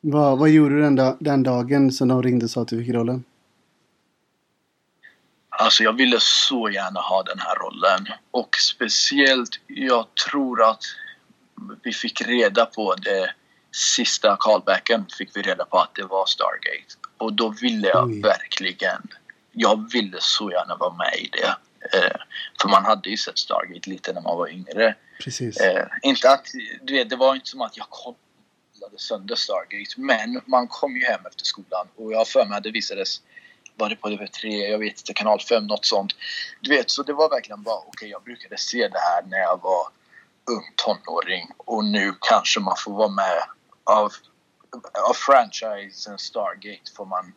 vad, 0.00 0.38
vad 0.38 0.50
gjorde 0.50 0.74
du 0.74 0.80
den, 0.80 0.96
da- 0.96 1.16
den 1.20 1.42
dagen 1.42 1.92
som 1.92 2.08
de 2.08 2.22
ringde 2.22 2.44
och 2.44 2.50
sa 2.50 2.62
att 2.62 2.68
du 2.68 2.84
fick 2.84 2.94
rollen? 2.94 3.24
Alltså 5.48 5.82
jag 5.82 5.92
ville 5.92 6.16
så 6.20 6.70
gärna 6.70 7.00
ha 7.00 7.22
den 7.22 7.38
här 7.38 7.54
rollen. 7.54 8.06
Och 8.30 8.56
speciellt, 8.56 9.60
jag 9.66 10.06
tror 10.14 10.62
att 10.70 10.82
vi 11.82 11.92
fick 11.92 12.20
reda 12.20 12.66
på 12.66 12.94
det 12.94 13.30
sista 13.72 14.36
callbacken 14.40 15.06
fick 15.18 15.36
vi 15.36 15.42
reda 15.42 15.64
på 15.64 15.78
att 15.78 15.94
det 15.94 16.04
var 16.04 16.26
Stargate. 16.26 16.94
Och 17.18 17.32
då 17.32 17.48
ville 17.48 17.88
jag 17.88 18.06
Oj. 18.06 18.20
verkligen, 18.20 19.02
jag 19.52 19.92
ville 19.92 20.16
så 20.20 20.50
gärna 20.50 20.76
vara 20.76 20.94
med 20.94 21.14
i 21.18 21.28
det. 21.32 21.56
Eh, 21.92 22.16
för 22.62 22.68
man 22.68 22.84
hade 22.84 23.10
ju 23.10 23.16
sett 23.16 23.38
Stargate 23.38 23.90
lite 23.90 24.12
när 24.12 24.20
man 24.20 24.38
var 24.38 24.48
yngre. 24.48 24.94
Precis. 25.20 25.56
Eh, 25.56 25.86
inte 26.02 26.30
att, 26.30 26.46
du 26.82 26.92
vet, 26.92 27.10
det 27.10 27.16
var 27.16 27.34
inte 27.34 27.48
som 27.48 27.60
att 27.60 27.76
jag 27.76 27.86
kollade 27.90 28.98
sönder 28.98 29.34
Stargate. 29.34 29.94
Men 29.96 30.40
man 30.46 30.68
kom 30.68 30.96
ju 30.96 31.04
hem 31.04 31.26
efter 31.26 31.44
skolan 31.44 31.88
och 31.96 32.12
jag 32.12 32.18
har 32.18 32.24
för 32.24 32.44
mig 32.44 32.58
att 32.58 32.64
det 32.64 32.70
visades, 32.70 33.20
var 33.76 33.88
det 33.88 33.96
på 33.96 34.08
TV3, 34.08 34.46
jag 34.46 34.78
vet 34.78 34.98
inte, 34.98 35.14
kanal 35.14 35.40
5, 35.40 35.66
något 35.66 35.86
sånt. 35.86 36.12
Du 36.60 36.70
vet, 36.70 36.90
så 36.90 37.02
det 37.02 37.12
var 37.12 37.30
verkligen 37.30 37.62
bara, 37.62 37.78
okej 37.86 38.08
jag 38.08 38.22
brukade 38.22 38.58
se 38.58 38.88
det 38.88 38.98
här 38.98 39.22
när 39.22 39.38
jag 39.38 39.62
var 39.62 39.86
ung 40.50 40.72
tonåring 40.76 41.50
och 41.58 41.84
nu 41.84 42.14
kanske 42.20 42.60
man 42.60 42.76
får 42.78 42.92
vara 42.92 43.08
med 43.08 43.42
av, 43.84 44.12
av 45.08 45.14
franchisen 45.14 46.18
Stargate 46.18 46.92
får 46.96 47.06
man 47.06 47.32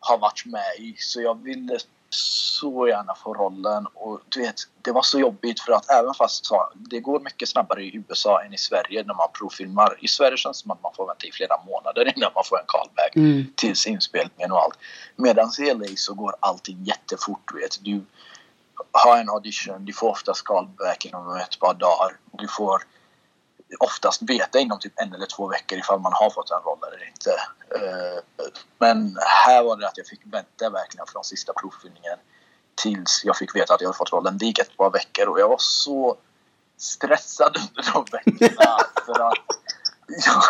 ha 0.00 0.16
varit 0.16 0.44
med 0.46 0.74
i. 0.78 0.96
Så 0.98 1.20
jag 1.20 1.42
ville 1.42 1.78
så 2.14 2.88
gärna 2.88 3.14
få 3.14 3.34
rollen 3.34 3.86
och 3.94 4.20
du 4.28 4.40
vet, 4.40 4.54
det 4.82 4.92
var 4.92 5.02
så 5.02 5.20
jobbigt 5.20 5.60
för 5.60 5.72
att 5.72 5.90
även 5.90 6.14
fast 6.14 6.46
så- 6.46 6.70
det 6.74 7.00
går 7.00 7.20
mycket 7.20 7.48
snabbare 7.48 7.82
i 7.82 8.04
USA 8.08 8.42
än 8.42 8.54
i 8.54 8.58
Sverige 8.58 9.04
när 9.06 9.14
man 9.14 9.28
provfilmar. 9.38 9.96
I 10.00 10.08
Sverige 10.08 10.36
känns 10.36 10.58
det 10.58 10.62
som 10.62 10.70
att 10.70 10.82
man 10.82 10.92
får 10.96 11.06
vänta 11.06 11.26
i 11.26 11.32
flera 11.32 11.62
månader 11.66 12.16
innan 12.16 12.30
man 12.34 12.44
får 12.44 12.58
en 12.58 12.64
callback 12.66 13.16
Mm. 13.16 13.52
tills 13.56 13.86
inspelningen 13.86 14.52
och 14.52 14.58
allt. 14.62 14.78
Medan 15.16 15.50
i 15.58 15.70
LA 15.70 15.86
så 15.96 16.14
går 16.14 16.34
allting 16.40 16.84
jättefort. 16.84 17.40
Du 17.52 17.60
vet. 17.60 17.84
Du 17.84 18.04
har 18.92 19.16
en 19.18 19.30
audition, 19.30 19.84
du 19.84 19.92
får 19.92 20.08
oftast 20.10 20.42
callback 20.44 21.04
inom 21.06 21.36
ett 21.36 21.58
par 21.58 21.74
dagar. 21.74 22.16
Du 22.32 22.48
får 22.48 22.82
oftast 23.78 24.22
veta 24.22 24.58
inom 24.58 24.78
typ 24.78 24.92
en 24.96 25.14
eller 25.14 25.26
två 25.26 25.48
veckor 25.48 25.78
ifall 25.78 26.00
man 26.00 26.12
har 26.12 26.30
fått 26.30 26.50
en 26.50 26.60
roll 26.60 26.78
eller 26.88 27.08
inte. 27.08 27.30
Eh, 27.74 28.22
Men 28.78 29.16
här 29.44 29.62
var 29.62 29.76
det 29.76 29.88
att 29.88 29.98
jag 29.98 30.06
fick 30.06 30.20
vänta 30.24 30.70
verkligen 30.70 31.06
från 31.06 31.24
sista 31.24 31.52
provfilmningen 31.52 32.18
tills 32.74 33.22
jag 33.24 33.36
fick 33.36 33.56
veta 33.56 33.74
att 33.74 33.80
jag 33.80 33.88
hade 33.88 33.96
fått 33.96 34.12
rollen. 34.12 34.38
Det 34.38 34.46
gick 34.46 34.58
ett 34.58 34.76
par 34.76 34.90
veckor 34.90 35.28
och 35.28 35.40
jag 35.40 35.48
var 35.48 35.58
så 35.58 36.16
stressad 36.76 37.56
under 37.56 37.92
de 37.92 38.04
veckorna 38.12 38.78
för 39.06 39.20
att 39.20 39.38
jag, 40.26 40.42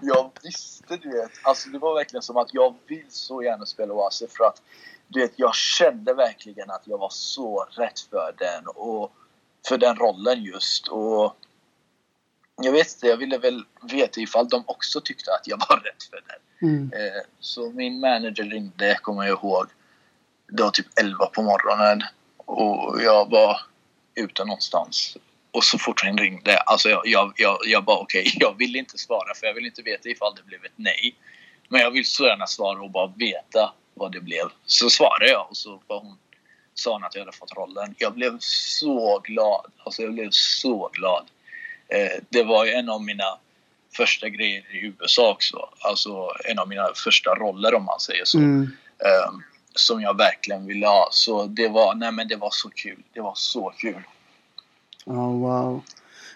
jag 0.00 0.30
visste 0.42 0.96
du 0.96 1.10
vet, 1.10 1.30
alltså 1.42 1.68
det 1.68 1.78
var 1.78 1.94
verkligen 1.94 2.22
som 2.22 2.36
att 2.36 2.54
jag 2.54 2.74
vill 2.86 3.06
så 3.08 3.42
gärna 3.42 3.66
spela 3.66 3.94
Oase 3.94 4.26
för 4.28 4.44
att 4.44 4.62
du 5.08 5.20
vet, 5.20 5.32
jag 5.36 5.54
kände 5.54 6.14
verkligen 6.14 6.70
att 6.70 6.82
jag 6.84 6.98
var 6.98 7.10
så 7.10 7.66
rätt 7.70 8.00
för 8.00 8.34
den 8.38 8.66
och 8.66 9.12
för 9.68 9.78
den 9.78 9.96
rollen 9.96 10.42
just 10.42 10.88
och 10.88 11.36
jag 12.62 12.72
vet 12.72 12.94
inte, 12.94 13.06
jag 13.06 13.16
ville 13.16 13.38
väl 13.38 13.64
veta 13.92 14.20
ifall 14.20 14.48
de 14.48 14.64
också 14.66 15.00
tyckte 15.00 15.30
att 15.34 15.46
jag 15.46 15.62
var 15.68 15.76
rätt 15.84 16.02
för 16.10 16.22
det. 16.26 16.66
Mm. 16.66 16.92
Eh, 16.92 17.22
så 17.40 17.70
min 17.70 18.00
manager 18.00 18.44
ringde, 18.44 18.98
kommer 19.02 19.22
jag 19.22 19.38
ihåg. 19.38 19.66
Det 20.48 20.62
var 20.62 20.70
typ 20.70 20.98
11 21.00 21.26
på 21.26 21.42
morgonen. 21.42 22.02
Och 22.36 23.02
jag 23.02 23.30
var 23.30 23.60
ute 24.14 24.44
någonstans. 24.44 25.16
Och 25.50 25.64
så 25.64 25.78
fort 25.78 26.02
han 26.04 26.18
ringde, 26.18 26.56
alltså 26.56 26.88
jag, 26.88 27.02
jag, 27.04 27.32
jag, 27.36 27.58
jag 27.64 27.84
bara 27.84 27.98
okej, 27.98 28.20
okay, 28.20 28.32
jag 28.40 28.58
vill 28.58 28.76
inte 28.76 28.98
svara 28.98 29.34
för 29.34 29.46
jag 29.46 29.54
vill 29.54 29.66
inte 29.66 29.82
veta 29.82 30.08
ifall 30.08 30.34
det 30.34 30.42
blev 30.42 30.64
ett 30.64 30.72
nej. 30.76 31.14
Men 31.68 31.80
jag 31.80 31.90
vill 31.90 32.06
så 32.06 32.24
gärna 32.24 32.46
svara 32.46 32.80
och 32.80 32.90
bara 32.90 33.12
veta 33.16 33.72
vad 33.94 34.12
det 34.12 34.20
blev. 34.20 34.44
Så 34.66 34.90
svarade 34.90 35.30
jag 35.30 35.46
och 35.50 35.56
så 35.56 35.82
var 35.86 36.00
hon 36.00 36.18
sa 36.74 36.92
hon 36.92 37.04
att 37.04 37.14
jag 37.14 37.22
hade 37.22 37.36
fått 37.36 37.56
rollen. 37.56 37.94
Jag 37.98 38.14
blev 38.14 38.36
så 38.40 39.18
glad. 39.18 39.72
Alltså 39.84 40.02
jag 40.02 40.14
blev 40.14 40.28
så 40.32 40.90
glad. 40.92 41.26
Eh, 41.90 42.22
det 42.28 42.42
var 42.42 42.66
en 42.66 42.88
av 42.88 43.02
mina 43.02 43.38
första 43.96 44.28
grejer 44.28 44.58
i 44.58 44.94
USA 45.00 45.30
också. 45.30 45.68
Alltså 45.80 46.28
en 46.44 46.58
av 46.58 46.68
mina 46.68 46.88
första 47.04 47.34
roller 47.34 47.74
om 47.74 47.84
man 47.84 48.00
säger 48.00 48.24
så. 48.24 48.38
Mm. 48.38 48.62
Eh, 48.98 49.32
som 49.74 50.00
jag 50.00 50.16
verkligen 50.16 50.66
ville 50.66 50.86
ha. 50.86 51.08
Så 51.12 51.46
det 51.46 51.68
var, 51.68 51.94
nej 51.94 52.12
men 52.12 52.28
det 52.28 52.36
var 52.36 52.50
så 52.52 52.70
kul. 52.70 53.02
Det 53.14 53.20
var 53.20 53.34
så 53.36 53.72
kul. 53.78 54.02
Ja, 55.04 55.30
wow. 55.30 55.82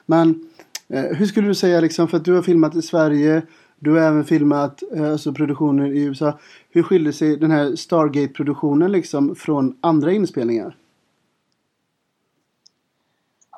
Men 0.06 0.50
eh, 0.88 1.02
hur 1.02 1.26
skulle 1.26 1.48
du 1.48 1.54
säga 1.54 1.80
liksom, 1.80 2.08
för 2.08 2.16
att 2.16 2.24
du 2.24 2.32
har 2.32 2.42
filmat 2.42 2.76
i 2.76 2.82
Sverige, 2.82 3.42
du 3.78 3.90
har 3.90 4.00
även 4.00 4.24
filmat 4.24 4.82
eh, 4.96 5.12
alltså, 5.12 5.32
produktioner 5.32 5.92
i 5.92 6.02
USA. 6.02 6.38
Hur 6.70 6.82
skiljer 6.82 7.12
sig 7.12 7.36
den 7.36 7.50
här 7.50 7.76
Stargate-produktionen 7.76 8.92
liksom 8.92 9.36
från 9.36 9.78
andra 9.80 10.12
inspelningar? 10.12 10.76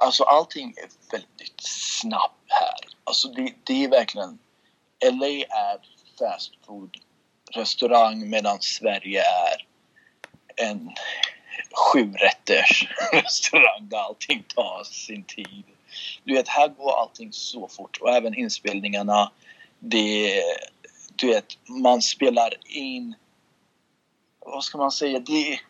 Alltså 0.00 0.24
allting 0.24 0.74
är 0.76 1.12
väldigt 1.12 1.60
snabbt 1.60 2.44
här. 2.46 2.96
Alltså 3.04 3.28
det, 3.28 3.54
det 3.64 3.84
är 3.84 3.88
verkligen... 3.88 4.38
LA 5.04 5.26
är 5.26 5.78
fast 6.18 6.52
food 6.66 6.96
restaurang 7.52 8.30
medan 8.30 8.58
Sverige 8.60 9.20
är 9.20 9.66
en 10.56 10.90
sjurätters 11.72 12.88
restaurang 13.12 13.88
där 13.88 13.98
allting 13.98 14.42
tar 14.42 14.84
sin 14.84 15.24
tid. 15.24 15.64
Du 16.24 16.34
vet, 16.34 16.48
här 16.48 16.68
går 16.68 17.00
allting 17.00 17.32
så 17.32 17.68
fort 17.68 17.96
och 18.00 18.10
även 18.10 18.34
inspelningarna. 18.34 19.32
Det, 19.78 20.42
du 21.16 21.26
vet, 21.26 21.58
man 21.68 22.02
spelar 22.02 22.54
in... 22.66 23.14
Vad 24.40 24.64
ska 24.64 24.78
man 24.78 24.92
säga? 24.92 25.18
Det, 25.18 25.60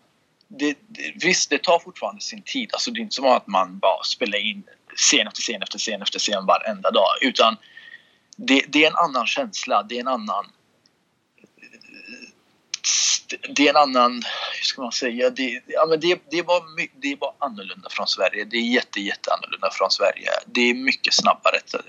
det, 0.49 0.79
det, 0.89 1.13
visst, 1.25 1.51
det 1.51 1.63
tar 1.63 1.79
fortfarande 1.79 2.21
sin 2.21 2.43
tid. 2.43 2.71
Alltså, 2.73 2.91
det 2.91 3.01
är 3.01 3.03
inte 3.03 3.15
som 3.15 3.25
att 3.25 3.47
man 3.47 3.79
bara 3.79 4.03
spelar 4.03 4.39
in 4.39 4.63
scen 4.97 5.27
efter 5.27 5.43
scen 5.43 5.63
efter 5.63 5.79
scen 5.79 6.03
efter 6.03 6.19
scen 6.19 6.47
varenda 6.47 6.91
dag. 6.91 7.09
Utan 7.21 7.57
det, 8.37 8.65
det 8.69 8.85
är 8.85 8.91
en 8.91 8.97
annan 8.97 9.27
känsla. 9.27 9.83
Det 9.83 9.97
är 9.97 10.01
en 10.01 10.09
annan... 10.09 10.53
Det 13.49 13.67
är 13.67 13.71
en 13.71 13.77
annan... 13.77 14.13
Hur 14.57 14.65
ska 14.65 14.83
man 14.83 14.93
säga? 14.93 15.31
Det, 15.31 15.63
ja, 15.67 15.87
men 15.89 16.01
det, 16.01 16.21
det, 16.31 16.39
är 16.39 16.43
bara, 16.43 16.63
det 17.01 17.13
är 17.13 17.17
bara 17.17 17.33
annorlunda 17.39 17.89
från 17.91 18.07
Sverige. 18.07 18.45
Det 18.45 18.57
är 18.57 18.63
jätte, 18.63 19.01
jätte 19.01 19.33
annorlunda 19.33 19.71
från 19.73 19.91
Sverige. 19.91 20.29
Det 20.47 20.61
är 20.61 20.75
mycket 20.75 21.15
snabbare 21.15 21.57
eh, 21.75 21.81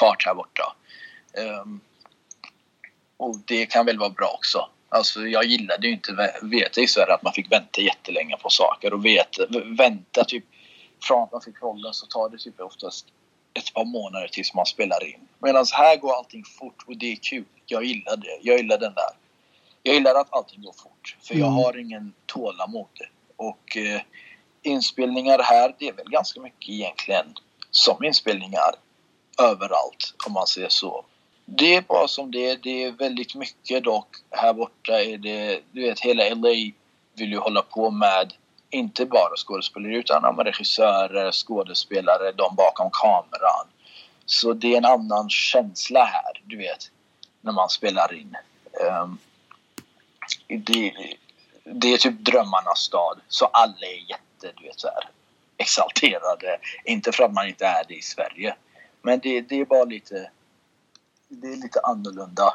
fart 0.00 0.26
här 0.26 0.34
borta. 0.34 0.76
Um, 1.62 1.80
och 3.16 3.36
det 3.44 3.66
kan 3.66 3.86
väl 3.86 3.98
vara 3.98 4.10
bra 4.10 4.28
också. 4.28 4.68
Alltså 4.92 5.20
jag 5.20 5.44
gillade 5.44 5.86
ju 5.86 5.92
inte 5.92 6.32
veta 6.42 6.80
i 6.80 6.86
Sverige 6.86 7.14
att 7.14 7.22
man 7.22 7.32
fick 7.32 7.52
vänta 7.52 7.80
jättelänge 7.80 8.36
på 8.36 8.50
saker 8.50 8.92
och 8.92 9.04
veta, 9.04 9.46
vänta 9.78 10.24
typ 10.24 10.44
från 11.02 11.22
att 11.22 11.32
man 11.32 11.40
fick 11.40 11.62
rollen 11.62 11.94
så 11.94 12.06
tar 12.06 12.28
det 12.28 12.38
typ 12.38 12.60
oftast 12.60 13.06
ett 13.54 13.74
par 13.74 13.84
månader 13.84 14.28
tills 14.28 14.54
man 14.54 14.66
spelar 14.66 15.06
in. 15.06 15.28
Medan 15.38 15.66
här 15.72 15.96
går 15.96 16.14
allting 16.16 16.44
fort 16.44 16.84
och 16.86 16.96
det 16.96 17.12
är 17.12 17.16
kul. 17.16 17.44
Jag 17.66 17.84
gillar 17.84 18.16
det. 18.16 18.38
Jag 18.42 18.56
gillar 18.56 18.78
den 18.78 18.94
där. 18.94 19.10
Jag 19.82 19.94
gillar 19.94 20.14
att 20.14 20.32
allting 20.34 20.62
går 20.62 20.72
fort 20.72 21.16
för 21.22 21.34
jag 21.34 21.46
har 21.46 21.76
ingen 21.76 22.12
tålamod. 22.26 22.86
Och 23.36 23.76
eh, 23.76 24.00
inspelningar 24.62 25.38
här, 25.42 25.74
det 25.78 25.88
är 25.88 25.92
väl 25.92 26.10
ganska 26.10 26.40
mycket 26.40 26.68
egentligen 26.68 27.34
som 27.70 28.04
inspelningar 28.04 28.74
överallt 29.42 30.14
om 30.26 30.32
man 30.32 30.46
säger 30.46 30.68
så. 30.68 31.04
Det 31.52 31.74
är 31.74 31.80
bara 31.80 32.08
som 32.08 32.30
det 32.30 32.50
är. 32.50 32.56
Det 32.56 32.84
är 32.84 32.92
väldigt 32.92 33.34
mycket 33.34 33.84
dock. 33.84 34.16
Här 34.30 34.52
borta 34.52 35.02
är 35.02 35.18
det, 35.18 35.60
du 35.72 35.82
vet 35.82 36.00
hela 36.00 36.34
LA 36.34 36.72
vill 37.14 37.30
ju 37.30 37.38
hålla 37.38 37.62
på 37.62 37.90
med 37.90 38.32
inte 38.70 39.06
bara 39.06 39.36
skådespelare 39.36 39.96
utan 39.96 40.36
regissörer, 40.36 41.32
skådespelare, 41.32 42.32
de 42.32 42.54
bakom 42.56 42.90
kameran. 42.92 43.66
Så 44.26 44.52
det 44.52 44.74
är 44.74 44.78
en 44.78 44.84
annan 44.84 45.30
känsla 45.30 46.04
här, 46.04 46.42
du 46.44 46.56
vet, 46.56 46.90
när 47.40 47.52
man 47.52 47.68
spelar 47.68 48.14
in. 48.14 48.36
Um, 49.02 49.18
det, 50.46 50.92
det 51.64 51.92
är 51.92 51.98
typ 51.98 52.18
drömmarnas 52.18 52.78
stad, 52.78 53.20
så 53.28 53.46
alla 53.46 53.86
är 53.86 54.10
jätte, 54.10 54.60
du 54.60 54.66
vet 54.66 54.80
så 54.80 54.88
här, 54.88 55.08
exalterade. 55.56 56.58
Inte 56.84 57.12
för 57.12 57.24
att 57.24 57.32
man 57.32 57.48
inte 57.48 57.66
är 57.66 57.84
det 57.88 57.94
i 57.94 58.02
Sverige, 58.02 58.54
men 59.02 59.20
det, 59.20 59.40
det 59.40 59.60
är 59.60 59.64
bara 59.64 59.84
lite 59.84 60.30
det 61.30 61.46
är 61.46 61.56
lite 61.56 61.80
annorlunda 61.80 62.54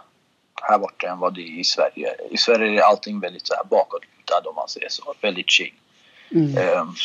här 0.61 0.80
borta 0.80 1.07
än 1.07 1.19
vad 1.19 1.36
det 1.36 1.41
är 1.41 1.59
i 1.59 1.63
Sverige. 1.63 2.15
I 2.32 2.38
Sverige 2.38 2.82
är 2.82 2.84
allting 2.84 3.19
väldigt 3.19 3.47
så 3.47 3.53
här 3.53 3.63
bakåtlutad 3.63 4.49
om 4.49 4.55
man 4.55 4.67
säger 4.67 4.89
så. 4.89 5.13
Väldigt 5.21 5.49
chill. 5.49 5.73
Mm. 6.32 6.80
Um, 6.80 6.95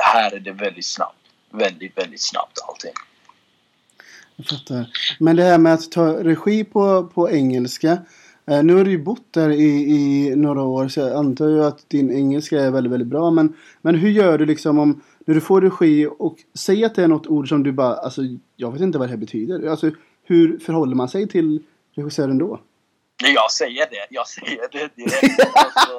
här 0.00 0.32
är 0.34 0.40
det 0.40 0.52
väldigt 0.52 0.86
snabbt. 0.86 1.16
Väldigt, 1.50 1.98
väldigt 1.98 2.22
snabbt 2.22 2.58
allting. 2.68 2.92
Jag 4.36 4.46
fattar. 4.46 4.86
Men 5.18 5.36
det 5.36 5.42
här 5.42 5.58
med 5.58 5.74
att 5.74 5.92
ta 5.92 6.24
regi 6.24 6.64
på, 6.64 7.10
på 7.14 7.30
engelska. 7.30 7.98
Eh, 8.46 8.62
nu 8.62 8.74
har 8.74 8.84
du 8.84 8.90
ju 8.90 9.02
bott 9.02 9.32
där 9.32 9.50
i, 9.50 9.66
i 9.66 10.36
några 10.36 10.62
år 10.62 10.88
så 10.88 11.00
jag 11.00 11.12
antar 11.12 11.48
ju 11.48 11.64
att 11.64 11.88
din 11.88 12.10
engelska 12.10 12.60
är 12.60 12.70
väldigt, 12.70 12.92
väldigt 12.92 13.08
bra. 13.08 13.30
Men, 13.30 13.56
men 13.82 13.94
hur 13.94 14.10
gör 14.10 14.38
du 14.38 14.46
liksom 14.46 14.78
om 14.78 15.02
när 15.26 15.34
du 15.34 15.40
får 15.40 15.60
regi 15.60 16.08
och 16.18 16.36
säger 16.54 16.86
att 16.86 16.94
det 16.94 17.02
är 17.02 17.08
något 17.08 17.26
ord 17.26 17.48
som 17.48 17.62
du 17.62 17.72
bara, 17.72 17.94
alltså 17.94 18.22
jag 18.56 18.72
vet 18.72 18.80
inte 18.80 18.98
vad 18.98 19.08
det 19.08 19.10
här 19.10 19.18
betyder. 19.18 19.70
Alltså 19.70 19.90
hur 20.30 20.58
förhåller 20.58 20.94
man 20.94 21.08
sig 21.08 21.28
till 21.28 21.62
regissören 21.94 22.38
då? 22.38 22.60
Jag 23.22 23.50
säger 23.50 23.86
det. 23.90 24.06
Jag 24.10 24.28
säger 24.28 24.68
det 24.72 24.96
direkt. 24.96 25.40
alltså, 25.54 25.98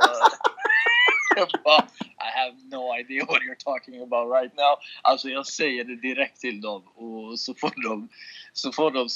I 2.25 2.29
have 2.39 2.55
no 2.71 2.95
idea 2.99 3.25
what 3.25 3.41
you're 3.41 3.63
talking 3.63 4.01
about 4.01 4.31
right 4.31 4.53
now. 4.57 4.75
Alltså 5.01 5.29
jag 5.29 5.47
säger 5.47 5.83
det 5.83 5.95
direkt 5.95 6.39
till 6.39 6.61
dem 6.61 6.83
och 6.95 7.39
så 7.39 7.53
får 7.55 7.83
de, 7.89 8.09
så 8.53 8.71
får 8.71 8.91
de. 8.91 9.07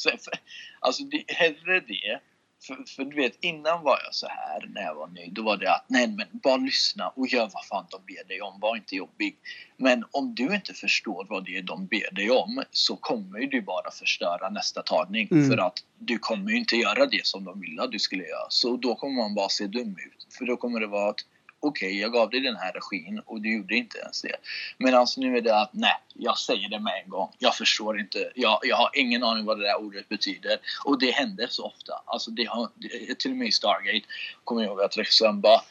Alltså 0.80 1.04
det, 1.04 1.24
hellre 1.28 1.80
det 1.80 2.20
för, 2.64 2.84
för, 2.96 3.06
du 3.06 3.16
vet, 3.16 3.44
innan 3.44 3.84
var 3.84 4.00
jag 4.04 4.16
så 4.16 4.28
här 4.28 4.70
när 4.74 4.82
jag 4.82 4.96
var 4.96 5.08
ny. 5.08 5.30
Då 5.32 5.44
var 5.44 5.58
det 5.58 5.72
att 5.72 5.86
nej 5.88 6.08
men 6.08 6.28
bara 6.32 6.58
lyssna 6.58 7.10
och 7.10 7.28
gör 7.28 7.50
vad 7.54 7.66
fan 7.66 7.86
de 7.90 8.02
ber 8.14 8.28
dig 8.28 8.42
om. 8.42 8.60
Var 8.60 8.76
inte 8.76 8.96
jobbig. 8.96 9.38
Men 9.78 10.04
om 10.12 10.36
du 10.36 10.56
inte 10.56 10.74
förstår 10.74 11.26
vad 11.30 11.46
det 11.46 11.58
är 11.58 11.62
de 11.62 11.88
ber 11.88 12.16
dig 12.16 12.32
om 12.32 12.64
så 12.72 12.96
kommer 12.96 13.40
du 13.40 13.62
bara 13.62 13.92
förstöra 13.92 14.50
nästa 14.50 14.82
tagning. 14.82 15.28
Mm. 15.32 15.50
För 15.50 15.58
att 15.58 15.84
du 16.00 16.18
kommer 16.18 16.52
inte 16.52 16.76
göra 16.76 17.06
det 17.06 17.26
som 17.26 17.44
de 17.44 17.60
vill 17.60 17.80
att 17.80 17.92
du 17.92 18.00
skulle 18.00 18.24
göra. 18.24 18.46
Så 18.50 18.78
då 18.78 18.96
kommer 18.96 19.16
man 19.16 19.36
bara 19.36 19.50
se 19.50 19.68
dum 19.68 19.90
ut. 19.90 20.34
För 20.38 20.46
då 20.46 20.58
kommer 20.58 20.80
det 20.80 20.88
vara 20.88 21.10
att 21.10 21.26
okej, 21.66 21.88
okay, 21.88 22.00
jag 22.02 22.14
gav 22.14 22.30
dig 22.30 22.40
den 22.40 22.56
här 22.56 22.72
regin 22.72 23.20
och 23.26 23.42
du 23.42 23.54
gjorde 23.58 23.76
inte 23.76 23.98
ens 23.98 24.22
det. 24.22 24.36
Men 24.78 24.94
alltså 24.96 25.22
nu 25.22 25.38
är 25.38 25.42
det 25.42 25.58
att 25.62 25.74
nej, 25.74 25.98
jag 26.14 26.38
säger 26.38 26.70
det 26.70 26.80
med 26.80 26.94
en 27.04 27.10
gång. 27.10 27.32
Jag 27.40 27.56
förstår 27.56 28.00
inte. 28.00 28.32
Jag, 28.36 28.60
jag 28.64 28.76
har 28.76 28.90
ingen 28.94 29.24
aning 29.24 29.46
vad 29.46 29.60
det 29.60 29.66
där 29.66 29.82
ordet 29.82 30.10
betyder. 30.10 30.58
Och 30.86 31.00
det 31.00 31.12
händer 31.12 31.48
så 31.48 31.66
ofta. 31.66 31.94
Alltså 32.06 32.32
det 32.32 32.46
har, 32.46 32.70
det, 32.76 33.20
till 33.20 33.32
och 33.32 33.38
med 33.38 33.48
i 33.48 33.52
Stargate 33.52 34.06
kommer 34.44 34.62
jag 34.62 34.70
ihåg 34.70 34.82
att 34.82 34.98
regissören 34.98 35.42
bara 35.42 35.62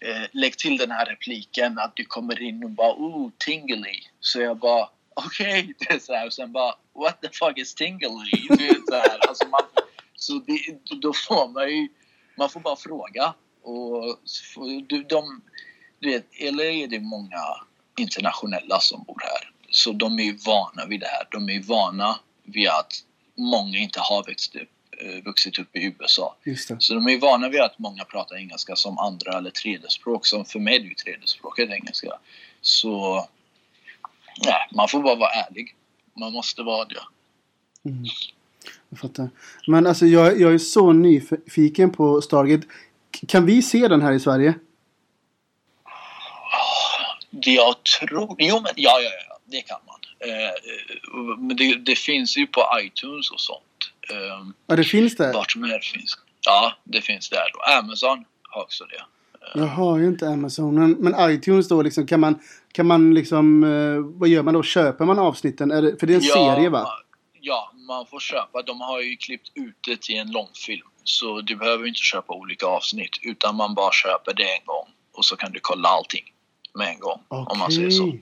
eh, 0.00 0.28
lägg 0.32 0.58
till 0.58 0.76
den 0.76 0.90
här 0.90 1.06
repliken 1.06 1.78
att 1.78 1.96
du 1.96 2.04
kommer 2.04 2.42
in 2.42 2.64
och 2.64 2.70
bara 2.70 2.92
oh, 2.92 3.30
tingly. 3.38 4.00
Så 4.20 4.40
jag 4.40 4.56
bara 4.56 4.88
okej, 5.14 5.60
okay. 5.60 5.74
det 5.78 5.94
är 5.94 5.98
så 5.98 6.14
här. 6.14 6.26
Och 6.26 6.32
sen 6.32 6.52
bara 6.52 6.74
what 6.94 7.20
the 7.20 7.28
fuck 7.32 7.58
is 7.58 7.74
tingly? 7.74 8.08
Du 8.48 8.66
vet, 8.66 8.86
så 8.88 8.94
här. 8.94 9.28
Alltså 9.28 9.48
man, 9.48 9.60
så 10.14 10.32
det, 10.32 10.78
då 11.00 11.12
får 11.12 11.48
man 11.48 11.68
ju, 11.68 11.88
man 12.36 12.50
får 12.50 12.60
bara 12.60 12.76
fråga. 12.76 13.34
Och 13.66 14.18
de, 14.88 15.04
de, 15.08 15.42
du 15.98 16.10
vet, 16.10 16.54
LA 16.54 16.64
är 16.64 16.86
det 16.86 17.00
många 17.00 17.40
internationella 17.98 18.80
som 18.80 19.04
bor 19.04 19.20
här. 19.22 19.50
Så 19.70 19.92
de 19.92 20.18
är 20.18 20.22
ju 20.22 20.36
vana 20.46 20.86
vid 20.86 21.00
det 21.00 21.06
här. 21.06 21.28
De 21.30 21.48
är 21.48 21.52
ju 21.52 21.62
vana 21.62 22.18
vid 22.44 22.68
att 22.68 22.92
många 23.36 23.78
inte 23.78 24.00
har 24.00 24.24
växt 24.24 24.56
upp, 24.56 24.68
eh, 25.00 25.24
vuxit 25.24 25.58
upp 25.58 25.76
i 25.76 25.94
USA. 25.98 26.36
Så 26.78 26.94
de 26.94 27.06
är 27.06 27.10
ju 27.10 27.18
vana 27.18 27.48
vid 27.48 27.60
att 27.60 27.78
många 27.78 28.04
pratar 28.04 28.36
engelska 28.36 28.76
som 28.76 28.98
andra 28.98 29.38
eller 29.38 29.50
tredje 29.50 29.88
språk. 29.88 30.26
Som 30.26 30.44
för 30.44 30.58
mig 30.58 30.76
är 30.76 30.80
det 30.80 30.86
ju 30.86 30.94
tredje 30.94 31.26
språket 31.26 31.70
engelska. 31.70 32.10
Så 32.60 33.26
nej, 34.44 34.68
man 34.74 34.88
får 34.88 35.02
bara 35.02 35.14
vara 35.14 35.30
ärlig. 35.30 35.74
Man 36.14 36.32
måste 36.32 36.62
vara 36.62 36.84
det. 36.84 37.02
Mm. 37.88 38.04
Jag 38.88 38.98
fattar. 38.98 39.30
Men 39.66 39.86
alltså 39.86 40.06
jag, 40.06 40.40
jag 40.40 40.54
är 40.54 40.58
så 40.58 40.92
nyfiken 40.92 41.90
på 41.90 42.22
Stargate. 42.22 42.66
Kan 43.28 43.46
vi 43.46 43.62
se 43.62 43.88
den 43.88 44.02
här 44.02 44.12
i 44.12 44.20
Sverige? 44.20 44.54
Jag 47.30 47.74
tror... 47.84 48.36
Jo, 48.38 48.54
men 48.60 48.72
ja, 48.76 49.00
ja, 49.00 49.10
ja. 49.28 49.38
Det 49.44 49.60
kan 49.60 49.78
man. 49.86 49.96
Eh, 50.30 51.36
men 51.38 51.56
det, 51.56 51.74
det 51.76 51.98
finns 51.98 52.36
ju 52.36 52.46
på 52.46 52.62
iTunes 52.82 53.30
och 53.30 53.40
sånt. 53.40 53.62
Eh, 54.10 54.46
Ja, 54.66 54.76
det 54.76 54.84
finns 54.84 55.16
det. 55.16 55.32
vart 55.32 55.52
som 55.52 55.64
helst 55.64 55.92
finns. 55.92 56.18
Ja, 56.46 56.72
det 56.84 57.00
finns 57.00 57.30
där. 57.30 57.50
Och 57.54 57.76
Amazon 57.78 58.24
har 58.42 58.62
också 58.62 58.84
det. 58.84 59.02
Jag 59.54 59.66
har 59.66 59.98
ju 59.98 60.06
inte 60.06 60.28
Amazon. 60.28 60.74
Men, 60.74 60.92
men 60.92 61.30
iTunes 61.30 61.68
då 61.68 61.82
liksom, 61.82 62.06
kan 62.06 62.20
man, 62.20 62.38
kan 62.72 62.86
man 62.86 63.14
liksom, 63.14 63.64
eh, 63.64 64.18
vad 64.20 64.28
gör 64.28 64.42
man 64.42 64.54
då? 64.54 64.62
Köper 64.62 65.04
man 65.04 65.18
avsnitten? 65.18 65.70
Är 65.70 65.82
det, 65.82 65.96
för 66.00 66.06
det 66.06 66.12
är 66.12 66.16
en 66.16 66.22
serie 66.22 66.68
va? 66.68 66.88
Ja, 67.40 67.72
man 67.74 68.06
får 68.06 68.20
köpa. 68.20 68.62
De 68.62 68.80
har 68.80 69.00
ju 69.00 69.16
klippt 69.16 69.50
ut 69.54 69.76
det 69.86 70.00
till 70.00 70.16
en 70.16 70.30
långfilm. 70.30 70.86
Så 71.08 71.40
du 71.40 71.56
behöver 71.56 71.86
inte 71.86 72.00
köpa 72.00 72.34
olika 72.34 72.66
avsnitt. 72.66 73.10
Utan 73.22 73.56
man 73.56 73.74
bara 73.74 73.92
köper 73.92 74.34
det 74.34 74.42
en 74.42 74.64
gång. 74.66 74.86
Och 75.12 75.24
så 75.24 75.36
kan 75.36 75.52
du 75.52 75.60
kolla 75.62 75.88
allting 75.88 76.24
med 76.74 76.88
en 76.88 77.00
gång. 77.00 77.22
Om 77.28 77.58
man 77.58 77.72
säger 77.72 77.90
så. 77.90 78.12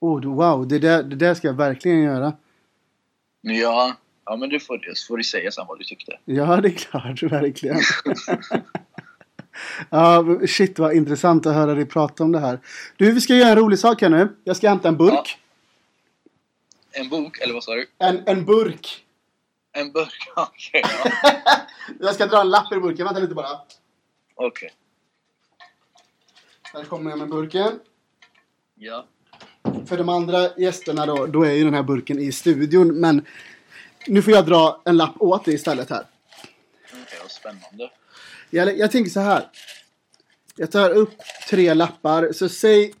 Oh, 0.00 0.24
wow, 0.24 0.68
det 0.68 0.78
där, 0.78 1.02
det 1.02 1.16
där 1.16 1.34
ska 1.34 1.46
jag 1.46 1.54
verkligen 1.54 2.02
göra. 2.02 2.32
Ja, 3.40 3.96
ja 4.24 4.36
men 4.36 4.48
du 4.48 4.60
får. 4.60 4.94
Så 4.94 5.06
får 5.06 5.16
du 5.16 5.24
säga 5.24 5.50
sen 5.50 5.66
vad 5.68 5.78
du 5.78 5.84
tyckte. 5.84 6.18
Ja, 6.24 6.56
det 6.60 6.68
är 6.68 6.72
klart, 6.72 7.22
verkligen. 7.22 7.80
ja, 9.90 10.24
shit 10.48 10.78
vad 10.78 10.94
intressant 10.96 11.46
att 11.46 11.54
höra 11.54 11.74
dig 11.74 11.86
prata 11.86 12.24
om 12.24 12.32
det 12.32 12.40
här. 12.40 12.60
Du, 12.96 13.12
vi 13.12 13.20
ska 13.20 13.34
göra 13.34 13.50
en 13.50 13.56
rolig 13.56 13.78
sak 13.78 14.02
här 14.02 14.08
nu. 14.08 14.36
Jag 14.44 14.56
ska 14.56 14.68
hämta 14.68 14.88
en 14.88 14.96
burk. 14.96 15.12
Ja. 15.12 15.24
En 17.00 17.08
bok, 17.08 17.38
eller 17.38 17.54
vad 17.54 17.64
sa 17.64 17.74
du? 17.74 17.86
En, 17.98 18.22
en 18.26 18.44
burk. 18.44 19.04
En 19.78 19.92
burk? 19.92 20.28
Okej, 20.36 20.82
ja. 21.04 21.10
Jag 22.00 22.14
ska 22.14 22.26
dra 22.26 22.40
en 22.40 22.50
lapp 22.50 22.72
ur 22.72 22.80
burken. 22.80 23.04
Vänta 23.06 23.20
lite 23.20 23.34
bara. 23.34 23.60
Okej. 24.34 24.72
Här 26.72 26.84
kommer 26.84 27.10
jag 27.10 27.18
med 27.18 27.28
burken. 27.28 27.80
Ja. 28.74 29.06
För 29.86 29.96
de 29.96 30.08
andra 30.08 30.58
gästerna 30.58 31.06
då, 31.06 31.26
då 31.26 31.42
är 31.42 31.52
ju 31.52 31.64
den 31.64 31.74
här 31.74 31.82
burken 31.82 32.18
i 32.18 32.32
studion. 32.32 33.00
Men 33.00 33.26
nu 34.06 34.22
får 34.22 34.32
jag 34.32 34.46
dra 34.46 34.82
en 34.84 34.96
lapp 34.96 35.14
åt 35.22 35.44
dig 35.44 35.54
istället 35.54 35.90
här. 35.90 36.06
Okej, 36.86 37.18
vad 37.22 37.30
spännande. 37.30 37.90
Jag, 38.50 38.78
jag 38.78 38.92
tänker 38.92 39.10
så 39.10 39.20
här. 39.20 39.48
Jag 40.56 40.70
tar 40.72 40.90
upp 40.90 41.14
tre 41.48 41.74
lappar. 41.74 42.32
Så 42.32 42.48
säg... 42.48 42.94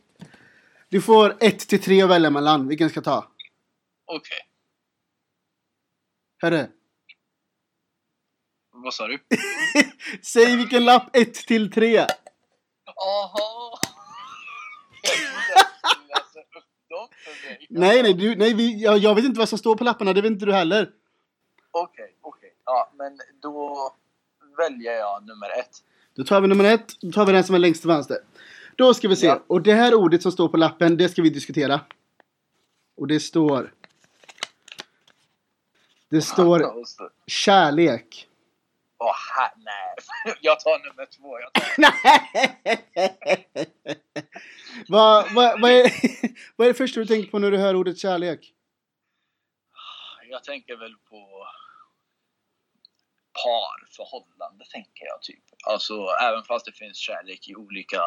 Du 0.88 1.00
får 1.00 1.36
ett 1.40 1.58
till 1.58 1.82
tre 1.82 2.02
att 2.02 2.10
välja 2.10 2.30
mellan. 2.30 2.68
Vilken 2.68 2.90
ska 2.90 2.98
jag 2.98 3.04
ta? 3.04 3.28
Okej. 4.06 4.47
Hörru. 6.40 6.66
Vad 8.72 8.94
sa 8.94 9.06
du? 9.06 9.18
Säg 10.22 10.56
vilken 10.56 10.84
lapp 10.84 11.16
ett 11.16 11.34
till 11.34 11.72
tre. 11.72 11.98
Aha! 11.98 13.78
Nej, 17.68 18.02
nej, 18.02 18.14
du, 18.14 18.36
nej 18.36 18.54
vi, 18.54 18.82
jag, 18.82 18.98
jag 18.98 19.14
vet 19.14 19.24
inte 19.24 19.38
vad 19.38 19.48
som 19.48 19.58
står 19.58 19.76
på 19.76 19.84
lapparna. 19.84 20.12
Det 20.12 20.20
vet 20.20 20.30
inte 20.30 20.46
du 20.46 20.52
heller. 20.52 20.90
Okej, 21.70 22.16
okej. 22.20 22.54
Ja, 22.64 22.92
men 22.98 23.18
då 23.42 23.76
väljer 24.56 24.92
jag 24.92 25.26
nummer 25.26 25.58
ett. 25.60 25.82
Då 26.14 26.24
tar 26.24 26.40
vi 26.40 26.48
nummer 26.48 26.64
ett. 26.64 27.00
Då 27.00 27.12
tar 27.12 27.26
vi 27.26 27.32
den 27.32 27.44
som 27.44 27.54
är 27.54 27.58
längst 27.58 27.80
till 27.80 27.88
vänster. 27.88 28.18
Då 28.76 28.94
ska 28.94 29.08
vi 29.08 29.16
se. 29.16 29.26
Ja. 29.26 29.42
Och 29.46 29.62
det 29.62 29.74
här 29.74 29.94
ordet 29.94 30.22
som 30.22 30.32
står 30.32 30.48
på 30.48 30.56
lappen, 30.56 30.96
det 30.96 31.08
ska 31.08 31.22
vi 31.22 31.30
diskutera. 31.30 31.80
Och 32.96 33.06
det 33.06 33.20
står... 33.20 33.72
Det 36.10 36.22
står 36.22 36.84
kärlek. 37.26 38.28
Åh, 38.98 39.14
här, 39.36 39.52
nej. 39.56 39.94
Jag 40.40 40.60
tar 40.60 40.78
nummer 40.78 41.06
två. 41.06 41.40
Jag, 41.40 41.52
tar... 41.52 41.64
vad, 44.88 45.34
vad, 45.34 45.60
vad, 45.60 45.70
är, 45.70 45.92
vad 46.56 46.68
är 46.68 46.72
det 46.72 46.78
första 46.78 47.00
du 47.00 47.06
tänker 47.06 47.30
på 47.30 47.38
när 47.38 47.50
du 47.50 47.58
hör 47.58 47.76
ordet 47.76 47.98
kärlek? 47.98 48.54
jag 50.30 50.44
tänker 50.44 50.76
väl 50.76 50.94
på 51.10 51.46
par, 53.44 53.88
förhållande 53.96 54.64
tänker 54.72 55.06
jag 55.06 55.22
typ. 55.22 55.44
Alltså 55.66 56.06
även 56.22 56.44
fast 56.44 56.66
det 56.66 56.72
finns 56.72 56.96
kärlek 56.96 57.48
i 57.48 57.54
olika 57.54 58.02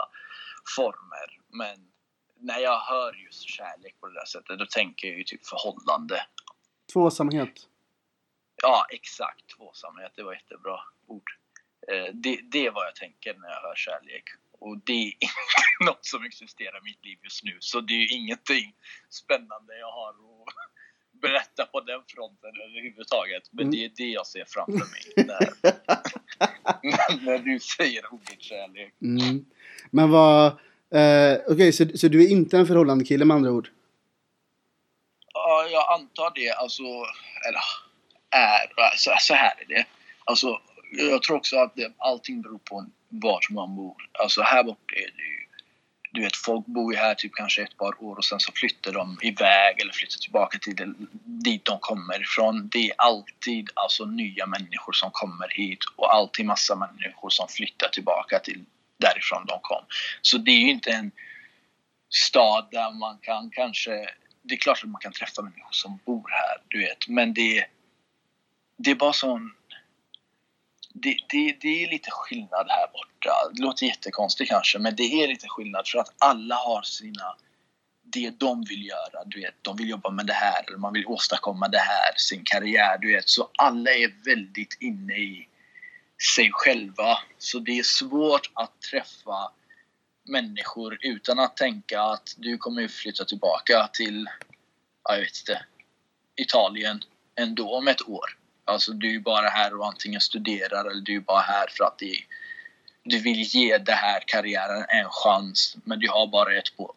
former. 0.75 1.39
Men 1.49 1.91
när 2.39 2.59
jag 2.59 2.79
hör 2.79 3.13
just 3.13 3.49
kärlek 3.49 3.99
på 3.99 4.07
det 4.07 4.13
där 4.13 4.25
sättet 4.25 4.59
då 4.59 4.65
tänker 4.65 5.07
jag 5.07 5.17
ju 5.17 5.23
typ 5.23 5.45
förhållande. 5.45 6.25
Tvåsamhet. 6.93 7.67
Ja, 8.61 8.85
exakt. 8.89 9.47
Tvåsamhet, 9.57 10.11
det 10.15 10.23
var 10.23 10.33
jättebra 10.33 10.79
ord. 11.07 11.29
Eh, 11.91 12.13
Det, 12.13 12.39
det 12.51 12.65
är 12.65 12.71
vad 12.71 12.85
jag 12.85 12.95
tänker 12.95 13.33
när 13.33 13.49
jag 13.49 13.61
hör 13.61 13.75
kärlek. 13.75 14.23
Och 14.59 14.77
det 14.85 14.93
är 14.93 15.05
inte 15.05 15.85
något 15.85 16.05
som 16.05 16.23
existerar 16.25 16.77
i 16.77 16.83
mitt 16.83 17.05
liv 17.05 17.17
just 17.23 17.43
nu. 17.43 17.57
Så 17.59 17.81
det 17.81 17.93
är 17.93 17.97
ju 17.97 18.07
ingenting 18.07 18.75
spännande 19.09 19.77
jag 19.79 19.91
har 19.91 20.09
att 20.09 20.15
berätta 21.21 21.65
på 21.65 21.79
den 21.81 22.01
fronten 22.07 22.51
överhuvudtaget. 22.69 23.43
Men 23.51 23.65
Mm. 23.65 23.71
det 23.71 23.85
är 23.85 23.89
det 23.95 24.09
jag 24.09 24.27
ser 24.27 24.45
framför 24.47 24.85
mig 24.93 25.03
när, 25.27 25.49
när 27.25 27.37
du 27.37 27.59
säger 27.59 28.13
ordet 28.13 28.41
kärlek. 28.41 28.93
Mm. 29.01 29.45
Men 29.91 30.09
vad... 30.11 30.45
Eh, 30.93 31.37
Okej, 31.47 31.73
så, 31.73 31.97
så 31.97 32.07
du 32.07 32.23
är 32.23 32.29
inte 32.31 32.57
en 32.57 32.67
förhållande 32.67 33.05
kille 33.05 33.25
med 33.25 33.35
andra 33.35 33.51
ord? 33.51 33.69
Ja, 35.33 35.67
jag 35.71 35.93
antar 35.93 36.31
det. 36.35 36.51
Alltså, 36.51 36.83
eller 37.47 37.61
är, 38.31 38.95
så, 38.95 39.11
så 39.19 39.33
här 39.33 39.53
är 39.61 39.65
det. 39.75 39.85
Alltså, 40.25 40.59
jag 40.91 41.23
tror 41.23 41.37
också 41.37 41.57
att 41.57 41.75
det, 41.75 41.93
allting 41.97 42.41
beror 42.41 42.59
på 42.59 42.85
vart 43.09 43.49
man 43.49 43.75
bor. 43.75 43.95
Alltså 44.19 44.41
här 44.41 44.63
borta 44.63 44.95
är 44.95 45.11
det 45.17 45.23
ju, 45.23 45.47
du 46.11 46.21
vet 46.21 46.35
folk 46.35 46.65
bor 46.65 46.93
ju 46.93 46.99
här 46.99 47.15
typ 47.15 47.31
kanske 47.33 47.61
ett 47.61 47.77
par 47.77 48.03
år 48.03 48.15
och 48.15 48.25
sen 48.25 48.39
så 48.39 48.51
flyttar 48.51 48.91
de 48.91 49.19
iväg 49.21 49.79
eller 49.81 49.93
flyttar 49.93 50.17
tillbaka 50.17 50.57
till 50.59 50.75
det, 50.75 50.93
dit 51.23 51.65
de 51.65 51.79
kommer 51.79 52.21
ifrån. 52.21 52.69
Det 52.71 52.89
är 52.89 52.93
alltid 52.97 53.69
alltså 53.73 54.05
nya 54.05 54.45
människor 54.45 54.93
som 54.93 55.11
kommer 55.11 55.49
hit 55.49 55.79
och 55.95 56.15
alltid 56.15 56.45
massa 56.45 56.75
människor 56.75 57.29
som 57.29 57.47
flyttar 57.47 57.89
tillbaka 57.89 58.39
till 58.39 58.65
därifrån 58.97 59.45
de 59.45 59.59
kom. 59.61 59.85
Så 60.21 60.37
det 60.37 60.51
är 60.51 60.59
ju 60.59 60.69
inte 60.69 60.91
en 60.91 61.11
stad 62.09 62.67
där 62.71 62.91
man 62.91 63.17
kan 63.21 63.49
kanske 63.49 64.07
det 64.43 64.53
är 64.53 64.57
klart 64.57 64.83
att 64.83 64.89
man 64.89 65.01
kan 65.01 65.11
träffa 65.11 65.41
människor 65.41 65.71
som 65.71 65.99
bor 66.05 66.29
här, 66.29 66.57
du 66.67 66.79
vet. 66.79 67.07
Men 67.07 67.33
det, 67.33 67.65
det 68.83 68.91
är 68.91 68.95
bara 68.95 69.13
sån... 69.13 69.53
Det, 70.93 71.17
det, 71.29 71.57
det 71.61 71.83
är 71.83 71.89
lite 71.89 72.11
skillnad 72.11 72.67
här 72.69 72.87
borta. 72.93 73.51
Det 73.53 73.61
låter 73.61 73.85
jättekonstigt 73.85 74.49
kanske, 74.49 74.79
men 74.79 74.95
det 74.95 75.03
är 75.03 75.27
lite 75.27 75.47
skillnad 75.49 75.87
för 75.87 75.99
att 75.99 76.13
alla 76.17 76.55
har 76.55 76.81
sina... 76.81 77.35
Det 78.03 78.29
de 78.29 78.63
vill 78.63 78.85
göra, 78.85 79.23
du 79.25 79.41
vet. 79.41 79.55
De 79.61 79.77
vill 79.77 79.89
jobba 79.89 80.09
med 80.09 80.25
det 80.25 80.33
här, 80.33 80.63
eller 80.67 80.77
man 80.77 80.93
vill 80.93 81.05
åstadkomma 81.05 81.67
det 81.67 81.77
här, 81.77 82.13
sin 82.15 82.43
karriär, 82.43 82.97
du 82.97 83.13
vet. 83.13 83.29
Så 83.29 83.49
alla 83.57 83.91
är 83.91 84.25
väldigt 84.25 84.77
inne 84.79 85.13
i 85.13 85.47
sig 86.35 86.49
själva. 86.51 87.17
Så 87.37 87.59
det 87.59 87.79
är 87.79 87.83
svårt 87.83 88.51
att 88.53 88.81
träffa 88.81 89.51
människor 90.23 90.97
utan 91.01 91.39
att 91.39 91.57
tänka 91.57 92.01
att 92.01 92.35
du 92.37 92.57
kommer 92.57 92.81
ju 92.81 92.87
flytta 92.87 93.25
tillbaka 93.25 93.89
till, 93.93 94.29
ja, 95.03 95.13
jag 95.13 95.21
vet 95.21 95.39
inte, 95.39 95.65
Italien 96.35 97.01
ändå 97.35 97.75
om 97.75 97.87
ett 97.87 98.09
år. 98.09 98.40
Alltså 98.71 98.93
du 98.93 99.15
är 99.15 99.19
bara 99.19 99.49
här 99.49 99.79
och 99.79 99.87
antingen 99.87 100.21
studerar 100.21 100.91
eller 100.91 101.01
du 101.01 101.15
är 101.15 101.19
bara 101.19 101.41
här 101.41 101.67
för 101.77 101.83
att 101.83 101.99
det, 101.99 102.15
du 103.03 103.19
vill 103.19 103.41
ge 103.41 103.77
det 103.77 103.91
här 103.91 104.23
karriären 104.27 104.85
en 104.89 105.09
chans 105.09 105.77
men 105.83 105.99
du 105.99 106.09
har 106.09 106.27
bara 106.27 106.57
ett, 106.57 106.77
på, 106.77 106.95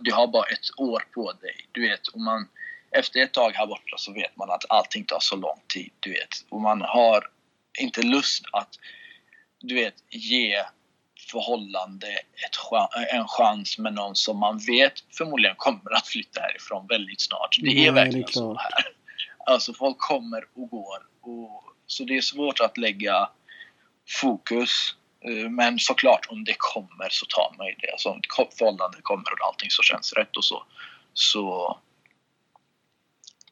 du 0.00 0.12
har 0.12 0.26
bara 0.26 0.46
ett 0.46 0.80
år 0.80 1.04
på 1.14 1.32
dig. 1.32 1.66
Du 1.72 1.88
vet, 1.88 2.06
och 2.06 2.20
man, 2.20 2.48
efter 2.90 3.20
ett 3.20 3.32
tag 3.32 3.50
här 3.50 3.66
borta 3.66 3.96
så 3.96 4.12
vet 4.12 4.36
man 4.36 4.50
att 4.50 4.64
allting 4.68 5.04
tar 5.04 5.20
så 5.20 5.36
lång 5.36 5.60
tid. 5.68 5.90
Du 6.00 6.10
vet, 6.10 6.28
och 6.48 6.60
man 6.60 6.80
har 6.82 7.30
inte 7.78 8.02
lust 8.02 8.44
att 8.52 8.70
du 9.60 9.74
vet, 9.74 9.94
ge 10.10 10.64
förhållande 11.30 12.06
ett, 12.06 12.56
en 13.12 13.28
chans 13.28 13.78
med 13.78 13.94
någon 13.94 14.16
som 14.16 14.38
man 14.38 14.58
vet 14.58 14.92
förmodligen 15.18 15.56
kommer 15.56 15.96
att 15.96 16.06
flytta 16.06 16.40
härifrån 16.40 16.86
väldigt 16.86 17.20
snart. 17.20 17.56
Det 17.60 17.66
är 17.68 17.74
Nej, 17.74 17.82
det 17.82 17.86
är 17.86 17.92
verkligen 17.92 18.28
så 18.28 18.58
här. 18.58 18.95
Alltså 19.46 19.74
folk 19.74 19.98
kommer 19.98 20.44
och 20.54 20.68
går. 20.70 20.98
Och, 21.20 21.64
så 21.86 22.04
det 22.04 22.16
är 22.16 22.20
svårt 22.20 22.60
att 22.60 22.76
lägga 22.78 23.28
fokus. 24.20 24.70
Eh, 25.20 25.50
Men 25.50 25.78
såklart 25.78 26.26
om 26.30 26.44
det 26.44 26.54
kommer 26.58 27.08
så 27.10 27.26
tar 27.26 27.54
man 27.58 27.66
ju 27.66 27.74
det. 27.74 27.90
Alltså 27.92 28.08
om 28.08 28.18
ett 28.18 28.58
förhållande 28.58 28.98
kommer 29.02 29.32
och 29.32 29.46
allting 29.48 29.70
så 29.70 29.82
känns 29.82 30.12
rätt 30.12 30.36
och 30.36 30.44
så. 30.44 30.64
Så 31.12 31.42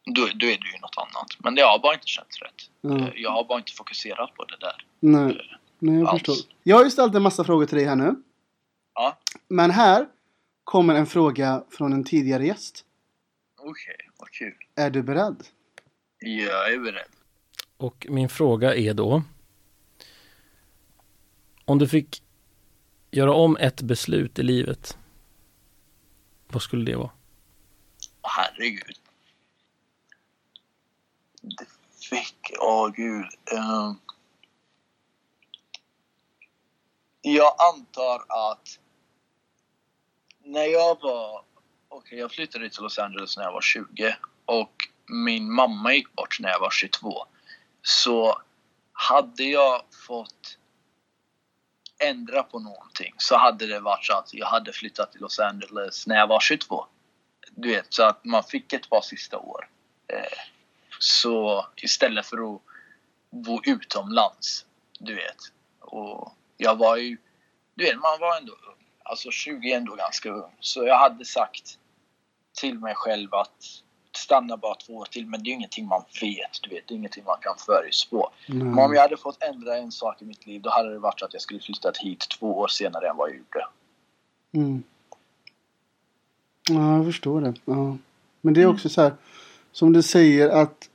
då, 0.05 0.23
då 0.35 0.47
är 0.47 0.59
det 0.59 0.69
ju 0.75 0.79
något 0.81 0.97
annat. 0.99 1.27
Men 1.39 1.55
det 1.55 1.63
har 1.63 1.79
bara 1.79 1.95
inte 1.95 2.07
känts 2.07 2.39
rätt. 2.43 2.55
Ja. 2.81 2.99
Eh, 2.99 3.09
Jag 3.15 3.31
har 3.31 3.45
bara 3.45 3.59
inte 3.59 3.73
fokuserat 3.73 4.35
på 4.35 4.45
det 4.45 4.57
där. 4.61 4.87
Nej, 5.01 5.41
nej 5.79 5.99
jag 6.01 6.09
Alls. 6.09 6.23
förstår. 6.23 6.53
Jag 6.63 6.77
har 6.77 6.85
ju 6.85 6.91
ställt 6.91 7.15
en 7.15 7.23
massa 7.23 7.45
frågor 7.45 7.67
till 7.67 7.77
dig 7.79 7.87
här 7.87 7.97
nu. 7.97 8.15
Ja, 8.95 9.19
Men 9.49 9.71
här 9.71 10.07
kommer 10.65 10.95
en 10.95 11.07
fråga 11.07 11.65
från 11.71 11.93
en 11.93 12.05
tidigare 12.05 12.47
gäst. 12.47 12.85
okej. 13.59 13.97
Vad 14.19 14.31
kul. 14.31 14.55
Är 14.77 14.91
du 14.91 15.03
beredd? 15.03 15.45
Jag 16.27 16.73
är 16.73 16.79
beredd. 16.79 17.09
Och 17.77 18.07
min 18.11 18.29
fråga 18.29 18.75
är 18.75 18.95
då 18.95 19.23
Om 21.65 21.79
du 21.79 21.89
fick 21.89 22.23
göra 23.11 23.35
om 23.35 23.57
ett 23.57 23.83
beslut 23.83 24.39
i 24.39 24.43
livet 24.43 24.99
Vad 26.47 26.63
skulle 26.63 26.85
det 26.85 26.97
vara? 26.97 27.11
Herregud. 28.23 28.97
Det 31.43 31.67
fick... 32.11 32.53
Åh, 32.61 32.91
gud. 32.91 33.27
Ehm. 33.53 33.95
jag 37.21 37.55
antar 37.75 38.25
att 38.29 38.79
när 40.45 40.65
jag 40.65 41.01
var... 41.01 41.45
Okej, 41.89 42.19
jag 42.19 42.33
flyttade 42.33 42.71
till 42.71 42.83
Los 42.83 42.99
Angeles 42.99 43.37
när 43.37 43.45
jag 43.45 43.53
var 43.53 43.61
20 43.61 44.17
och 44.45 44.84
min 45.07 45.53
mamma 45.53 45.95
gick 45.95 46.13
bort 46.13 46.41
när 46.41 46.49
jag 46.49 46.61
var 46.61 46.71
22. 46.71 47.27
Så 47.83 48.43
hade 48.93 49.45
jag 49.45 49.83
fått 50.07 50.59
ändra 51.99 52.43
på 52.43 52.59
någonting 52.59 53.15
så 53.19 53.37
hade 53.37 53.67
det 53.67 53.81
varit 53.81 54.05
så 54.05 54.13
att 54.13 54.35
jag 54.35 54.47
hade 54.47 54.73
flyttat 54.73 55.13
till 55.13 55.21
Los 55.21 55.39
Angeles 55.39 56.07
när 56.07 56.17
jag 56.17 56.27
var 56.27 56.41
22. 56.41 56.87
Du 57.51 57.69
vet, 57.69 57.95
så 57.95 58.03
att 58.03 58.25
man 58.25 58.45
fick 58.45 58.73
ett 58.73 58.91
par 58.91 59.01
sista 59.01 59.39
år. 59.39 59.69
Eh, 60.09 60.39
så 60.99 61.67
istället 61.77 62.27
för 62.27 62.55
att 62.55 62.63
bo 63.31 63.61
utomlands, 63.65 64.67
du 64.99 65.15
vet. 65.15 65.37
Och 65.81 66.33
jag 66.57 66.77
var 66.77 66.97
ju, 66.97 67.17
du 67.75 67.85
vet, 67.85 67.95
man 67.95 68.21
var 68.21 68.37
ändå 68.37 68.53
ung. 68.53 68.87
Alltså 69.03 69.31
20 69.31 69.73
är 69.73 69.77
ändå 69.77 69.95
ganska 69.95 70.31
ung. 70.31 70.57
Så 70.61 70.85
jag 70.87 70.99
hade 70.99 71.25
sagt 71.25 71.79
till 72.53 72.79
mig 72.79 72.95
själv 72.95 73.35
att 73.35 73.83
stanna 74.17 74.57
bara 74.57 74.75
två 74.75 74.93
år 74.97 75.05
till, 75.05 75.27
men 75.27 75.43
det 75.43 75.51
är 75.51 75.53
ingenting 75.53 75.87
man 75.87 76.03
vet, 76.21 76.63
du 76.63 76.71
vet. 76.71 76.89
Det 76.89 76.95
är 76.95 76.97
ingenting 76.97 77.25
man 77.25 77.37
kan 77.41 77.55
förutspå. 77.59 78.31
Mm. 78.49 78.69
Men 78.69 78.85
om 78.85 78.95
jag 78.95 79.03
hade 79.03 79.17
fått 79.17 79.43
ändra 79.43 79.77
en 79.77 79.93
sak 79.93 80.23
i 80.23 80.25
mitt 80.25 80.47
liv, 80.47 80.63
då 80.63 80.71
hade 80.71 80.93
det 80.93 80.99
varit 80.99 81.19
så 81.21 81.25
att 81.25 81.33
jag 81.33 81.43
skulle 81.43 81.61
flyttat 81.61 81.97
hit 81.97 82.27
två 82.39 82.59
år 82.59 82.69
senare 82.69 83.09
än 83.09 83.17
vad 83.17 83.29
jag 83.29 83.37
gjorde. 83.37 83.67
Mm. 84.53 84.83
Ja, 86.69 86.97
jag 86.97 87.05
förstår 87.05 87.41
det. 87.41 87.55
Ja. 87.65 87.97
Men 88.41 88.55
det 88.55 88.63
är 88.63 88.67
också 88.67 88.89
så 88.89 89.03
här, 89.03 89.13
som 89.73 89.93
du 89.93 90.03
säger 90.03 90.49
att 90.49 90.89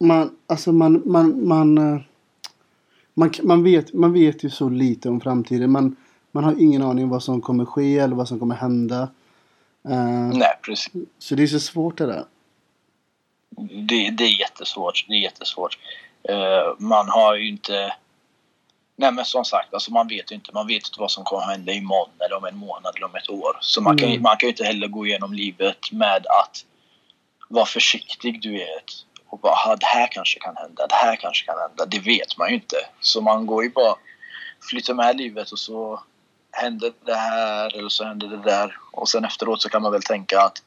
man, 0.00 0.36
alltså 0.46 0.72
man, 0.72 1.02
man, 1.04 1.48
man, 1.48 1.78
eh, 1.78 2.00
man, 3.14 3.32
man, 3.42 3.62
vet, 3.62 3.92
man 3.92 4.12
vet 4.12 4.44
ju 4.44 4.50
så 4.50 4.68
lite 4.68 5.08
om 5.08 5.20
framtiden. 5.20 5.70
Man, 5.70 5.96
man 6.32 6.44
har 6.44 6.54
ingen 6.58 6.82
aning 6.82 7.04
om 7.04 7.10
vad 7.10 7.22
som 7.22 7.40
kommer 7.40 7.64
ske 7.64 7.98
eller 7.98 8.16
vad 8.16 8.28
som 8.28 8.38
kommer 8.38 8.54
hända. 8.54 9.08
Nej, 9.82 10.49
precis. 10.62 10.92
så 11.18 11.34
det 11.34 11.42
är 11.42 11.46
så 11.46 11.60
svårt 11.60 11.98
det 11.98 12.06
där. 12.06 12.24
Det, 13.70 14.10
det 14.10 14.24
är 14.24 14.40
jättesvårt. 14.40 15.04
Det 15.08 15.14
är 15.14 15.18
jättesvårt. 15.18 15.78
Eh, 16.28 16.74
man 16.78 17.08
har 17.08 17.34
ju 17.34 17.48
inte... 17.48 17.94
Nej 18.96 19.12
men 19.12 19.24
som 19.24 19.44
sagt, 19.44 19.74
alltså 19.74 19.92
man 19.92 20.08
vet 20.08 20.30
ju 20.32 20.34
inte. 20.34 20.50
Man 20.54 20.66
vet 20.66 20.76
inte 20.86 21.00
vad 21.00 21.10
som 21.10 21.24
kommer 21.24 21.46
hända 21.46 21.72
imorgon 21.72 22.10
eller 22.18 22.36
om 22.36 22.44
en 22.44 22.56
månad 22.56 22.96
eller 22.96 23.06
om 23.06 23.14
ett 23.14 23.30
år. 23.30 23.58
Så 23.60 23.80
man, 23.80 23.96
kan, 23.98 24.08
Mm. 24.08 24.22
man 24.22 24.36
kan 24.36 24.46
ju 24.46 24.50
inte 24.50 24.64
heller 24.64 24.88
gå 24.88 25.06
igenom 25.06 25.32
livet 25.32 25.92
med 25.92 26.26
att 26.26 26.64
vara 27.48 27.66
försiktig, 27.66 28.42
du 28.42 28.52
vet. 28.52 28.84
Och 29.26 29.38
bara, 29.38 29.52
"Ah, 29.52 29.76
det 29.76 29.86
här 29.86 30.08
kanske 30.12 30.40
kan 30.40 30.56
hända, 30.56 30.86
det 30.86 30.94
här 30.94 31.16
kanske 31.16 31.46
kan 31.46 31.58
hända. 31.58 31.86
Det 31.86 31.98
vet 31.98 32.38
man 32.38 32.48
ju 32.48 32.54
inte. 32.54 32.76
Så 33.00 33.20
man 33.20 33.46
går 33.46 33.64
ju 33.64 33.70
bara, 33.70 33.94
flyttar 34.70 34.94
med 34.94 35.16
livet 35.16 35.50
och 35.52 35.58
så 35.58 36.02
händer 36.52 36.92
det 37.04 37.14
här 37.14 37.76
eller 37.76 37.88
så 37.88 38.04
händer 38.04 38.28
det 38.28 38.36
där. 38.42 38.78
Och 38.92 39.08
sen 39.08 39.24
efteråt 39.24 39.62
så 39.62 39.68
kan 39.68 39.82
man 39.82 39.92
väl 39.92 40.02
tänka 40.02 40.40
att 40.40 40.62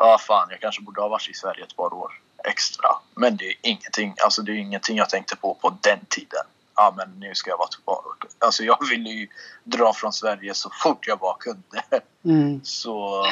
ja 0.00 0.18
fan, 0.18 0.48
jag 0.50 0.60
kanske 0.60 0.82
borde 0.82 1.00
ha 1.00 1.08
varit 1.08 1.28
i 1.30 1.34
Sverige 1.34 1.64
ett 1.64 1.76
par 1.76 1.94
år 1.94 2.20
extra. 2.44 2.88
Men 3.14 3.36
det 3.36 3.44
är 3.48 3.54
ingenting, 3.62 4.14
alltså 4.24 4.42
det 4.42 4.52
är 4.52 4.56
ingenting 4.56 4.96
jag 4.96 5.10
tänkte 5.10 5.36
på 5.36 5.54
på 5.54 5.76
den 5.80 5.98
tiden. 6.08 6.44
Ja 6.76 6.94
men 6.96 7.20
nu 7.20 7.34
ska 7.34 7.50
jag 7.50 7.58
vara 7.58 7.68
tillbaka. 7.68 8.28
Alltså 8.38 8.64
jag 8.64 8.88
ville 8.90 9.10
ju 9.10 9.28
dra 9.64 9.92
från 9.92 10.12
Sverige 10.12 10.54
så 10.54 10.70
fort 10.82 11.06
jag 11.06 11.18
bara 11.18 11.36
kunde. 11.38 11.82
Mm. 12.24 12.60
Så, 12.64 13.26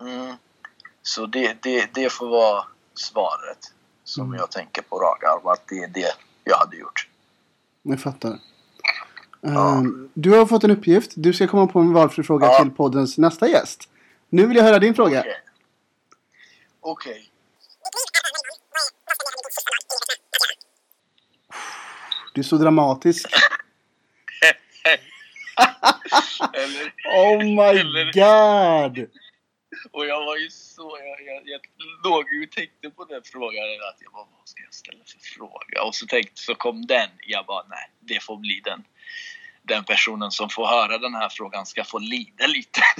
mm, 0.00 0.36
så 1.02 1.26
det, 1.26 1.62
det, 1.62 1.94
det 1.94 2.12
får 2.12 2.26
vara 2.28 2.64
svaret 2.94 3.58
som 4.04 4.26
Mm. 4.26 4.38
jag 4.38 4.50
tänker 4.50 4.82
på 4.82 4.98
rak 4.98 5.22
arm. 5.24 5.46
Att 5.46 5.66
det 5.68 5.78
är 5.78 5.88
det 5.88 6.14
jag 6.44 6.56
hade 6.56 6.76
gjort. 6.76 7.08
Jag 7.82 8.00
fattar. 8.00 8.38
Eh, 9.46 9.82
Du 10.14 10.30
har 10.30 10.46
fått 10.46 10.64
en 10.64 10.70
uppgift. 10.70 11.10
Du 11.14 11.32
ska 11.32 11.46
komma 11.46 11.66
på 11.66 11.80
en 11.80 11.92
valfri 11.92 12.22
fråga 12.24 12.46
Ja. 12.46 12.58
till 12.62 12.70
poddens 12.70 13.18
nästa 13.18 13.48
gäst. 13.48 13.88
Nu 14.28 14.46
vill 14.46 14.56
jag 14.56 14.64
höra 14.64 14.78
din 14.78 14.94
fråga. 14.94 15.20
Okej. 15.20 15.36
Okej. 16.80 17.28
Du 22.34 22.40
är 22.40 22.42
så 22.44 22.56
dramatisk. 22.56 23.26
Eller, 26.52 26.92
Oh 27.16 27.38
my 27.44 27.80
Eller- 27.80 28.12
god! 28.12 29.06
Och 29.90 30.06
jag 30.06 30.24
var 30.24 30.36
ju 30.36 30.50
så... 30.50 30.98
Jag, 31.00 31.20
jag, 31.28 31.42
jag 31.44 31.60
låg 32.04 32.32
ju 32.32 32.44
och 32.44 32.50
tänkte 32.50 32.90
på 32.90 33.04
den 33.04 33.22
frågan. 33.24 33.64
Att 33.64 34.02
jag 34.02 34.12
bara, 34.12 34.26
vad 34.38 34.48
ska 34.48 34.62
jag 34.62 34.74
ställa 34.74 35.04
för 35.04 35.18
fråga? 35.18 35.82
Och 35.86 35.94
så 35.94 36.06
tänkte 36.06 36.40
så 36.40 36.54
kom 36.54 36.86
den. 36.86 37.10
Jag 37.26 37.46
bara, 37.46 37.66
nej, 37.68 37.90
det 38.00 38.22
får 38.22 38.36
bli 38.36 38.60
den. 38.64 38.84
Den 39.62 39.84
personen 39.84 40.30
som 40.30 40.48
får 40.48 40.66
höra 40.66 40.98
den 40.98 41.14
här 41.14 41.28
frågan 41.28 41.66
ska 41.66 41.84
få 41.84 41.98
lida 41.98 42.46
lite. 42.46 42.80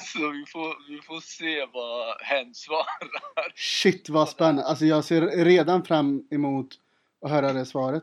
Så 0.00 0.30
vi 0.30 0.46
får, 0.46 0.88
vi 0.88 1.02
får 1.02 1.20
se 1.20 1.66
vad 1.72 2.20
hen 2.20 2.54
svarar. 2.54 3.52
Shit 3.54 4.08
vad 4.08 4.28
spännande. 4.28 4.64
Alltså 4.64 4.84
jag 4.84 5.04
ser 5.04 5.44
redan 5.44 5.84
fram 5.84 6.28
emot 6.30 6.68
att 7.20 7.30
höra 7.30 7.52
det 7.52 7.66
svaret. 7.66 8.02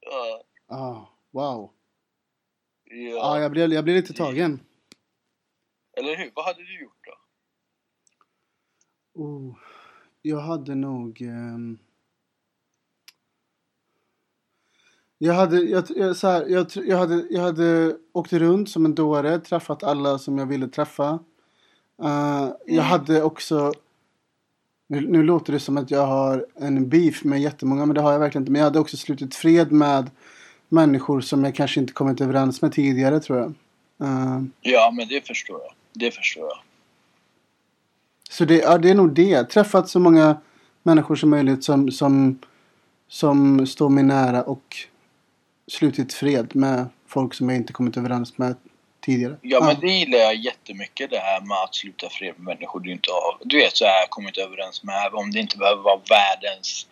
Ja, 0.00 0.44
Ah, 0.68 1.06
wow. 1.30 1.70
Ja. 2.94 3.20
Ah, 3.22 3.40
jag, 3.40 3.50
blir, 3.50 3.72
jag 3.72 3.84
blir 3.84 3.94
lite 3.94 4.12
tagen. 4.12 4.60
Eller 5.96 6.16
hur? 6.16 6.30
Vad 6.34 6.44
hade 6.44 6.62
du 6.62 6.80
gjort 6.82 7.06
då? 7.06 7.14
Oh, 9.22 9.56
jag 10.22 10.40
hade 10.40 10.74
nog... 10.74 11.22
ehm, 11.22 11.78
Jag 15.18 15.34
hade, 15.34 15.60
jag, 15.60 15.84
jag, 15.88 16.16
så 16.16 16.28
här, 16.28 16.46
jag, 16.48 16.66
jag, 16.74 16.98
hade, 16.98 17.26
jag 17.30 17.40
hade 17.40 17.96
åkt 18.12 18.32
runt 18.32 18.70
som 18.70 18.84
en 18.84 18.94
dåre, 18.94 19.38
träffat 19.38 19.82
alla 19.82 20.18
som 20.18 20.38
jag 20.38 20.46
ville 20.46 20.68
träffa. 20.68 21.18
Eh, 22.02 22.48
Jag 22.66 22.82
hade 22.82 23.22
också... 23.22 23.72
Nu, 24.86 25.00
nu 25.00 25.22
låter 25.22 25.52
det 25.52 25.60
som 25.60 25.76
att 25.76 25.90
jag 25.90 26.06
har 26.06 26.46
en 26.54 26.88
beef 26.88 27.24
med 27.24 27.40
jättemånga, 27.40 27.86
men 27.86 27.94
det 27.94 28.00
har 28.00 28.12
jag 28.12 28.18
verkligen 28.18 28.42
inte. 28.42 28.52
Men 28.52 28.58
jag 28.58 28.66
hade 28.66 28.78
också 28.78 28.96
slutit 28.96 29.34
fred 29.34 29.72
med 29.72 30.10
människor 30.74 31.20
som 31.20 31.44
jag 31.44 31.54
kanske 31.54 31.80
inte 31.80 31.92
kommit 31.92 32.20
överens 32.20 32.62
med 32.62 32.72
tidigare, 32.72 33.20
tror 33.20 33.38
jag. 33.38 33.48
Eh, 34.08 34.42
Ja, 34.60 34.92
men 34.96 35.08
det 35.08 35.26
förstår 35.26 35.60
jag. 35.60 35.74
Det 35.92 36.10
förstår 36.10 36.44
jag. 36.44 36.58
Så 38.30 38.44
det, 38.44 38.56
ja, 38.56 38.78
det 38.78 38.90
är 38.90 38.94
nog 38.94 39.14
det. 39.14 39.44
Träffat 39.44 39.88
så 39.88 40.00
många 40.00 40.36
människor 40.82 41.16
som 41.16 41.30
möjligt 41.30 41.64
som, 41.64 41.90
som, 41.90 42.38
som 43.08 43.66
står 43.66 43.88
mig 43.88 44.04
nära 44.04 44.42
och 44.42 44.76
slutit 45.66 46.14
fred 46.14 46.56
med 46.56 46.86
folk 47.06 47.34
som 47.34 47.48
jag 47.48 47.56
inte 47.56 47.72
kommit 47.72 47.96
överens 47.96 48.38
med 48.38 48.56
tidigare. 49.00 49.36
Ja, 49.42 49.64
men 49.64 49.80
det 49.80 49.92
gillar 49.92 50.18
jag 50.18 50.34
jättemycket 50.34 51.10
det 51.10 51.18
här 51.18 51.40
med 51.40 51.56
att 51.64 51.74
sluta 51.74 52.08
fred 52.08 52.34
med 52.36 52.44
människor 52.44 52.80
du 52.80 52.92
inte 52.92 53.10
har, 53.10 53.38
du 53.44 53.56
vet 53.56 53.76
så 53.76 53.84
här, 53.84 54.06
kommit 54.08 54.38
överens 54.38 54.84
med. 54.84 55.10
Om 55.12 55.30
det 55.30 55.38
inte 55.38 55.58
behöver 55.58 55.82
vara 55.82 56.00
världens 56.08 56.86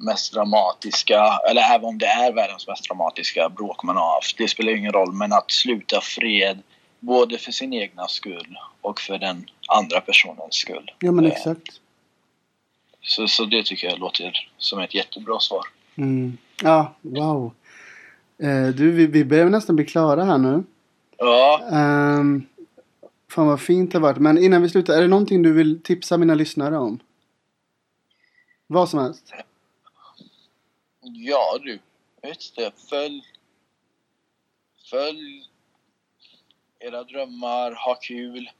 mest 0.00 0.32
dramatiska, 0.32 1.40
eller 1.50 1.62
även 1.62 1.84
om 1.84 1.98
det 1.98 2.06
är 2.06 2.32
världens 2.32 2.66
mest 2.66 2.88
dramatiska 2.88 3.48
bråk 3.48 3.82
man 3.84 3.96
har 3.96 4.14
haft. 4.14 4.38
Det 4.38 4.48
spelar 4.48 4.72
ingen 4.72 4.92
roll, 4.92 5.12
men 5.12 5.32
att 5.32 5.50
sluta 5.50 6.00
fred 6.00 6.62
både 7.00 7.38
för 7.38 7.52
sin 7.52 7.72
egna 7.72 8.08
skull 8.08 8.58
och 8.80 9.00
för 9.00 9.18
den 9.18 9.46
andra 9.68 10.00
personens 10.00 10.54
skull. 10.54 10.90
Ja, 10.98 11.12
men 11.12 11.24
Eh, 11.24 11.32
exakt. 11.32 11.80
Så, 13.02 13.28
så 13.28 13.44
det 13.44 13.62
tycker 13.64 13.90
jag 13.90 13.98
låter 13.98 14.48
som 14.58 14.80
ett 14.80 14.94
jättebra 14.94 15.40
svar. 15.40 15.64
Mm. 15.96 16.38
Ja, 16.62 16.94
wow. 17.00 17.54
Eh, 18.42 18.66
du, 18.66 18.90
vi, 18.90 19.06
vi 19.06 19.24
börjar 19.24 19.48
nästan 19.48 19.76
bli 19.76 19.84
klara 19.84 20.24
här 20.24 20.38
nu. 20.38 20.64
Ja, 21.16 21.60
Um, 21.72 22.46
fan 23.28 23.46
vad 23.46 23.60
fint 23.60 23.92
det 23.92 23.98
har 23.98 24.02
varit. 24.02 24.18
Men 24.18 24.38
innan 24.38 24.62
vi 24.62 24.68
slutar, 24.68 24.94
är 24.94 25.02
det 25.02 25.08
någonting 25.08 25.42
du 25.42 25.52
vill 25.52 25.82
tipsa 25.82 26.16
mina 26.16 26.34
lyssnare 26.34 26.78
om? 26.78 26.98
Vad 28.66 28.88
som 28.88 29.00
helst. 29.00 29.32
Ja 31.14 31.58
du. 31.62 31.78
Vet 32.22 32.56
det, 32.56 32.72
följ... 32.88 33.22
Följ 34.90 35.50
era 36.80 37.04
drömmar, 37.04 37.72
ha 37.72 37.94
kul 37.94 38.50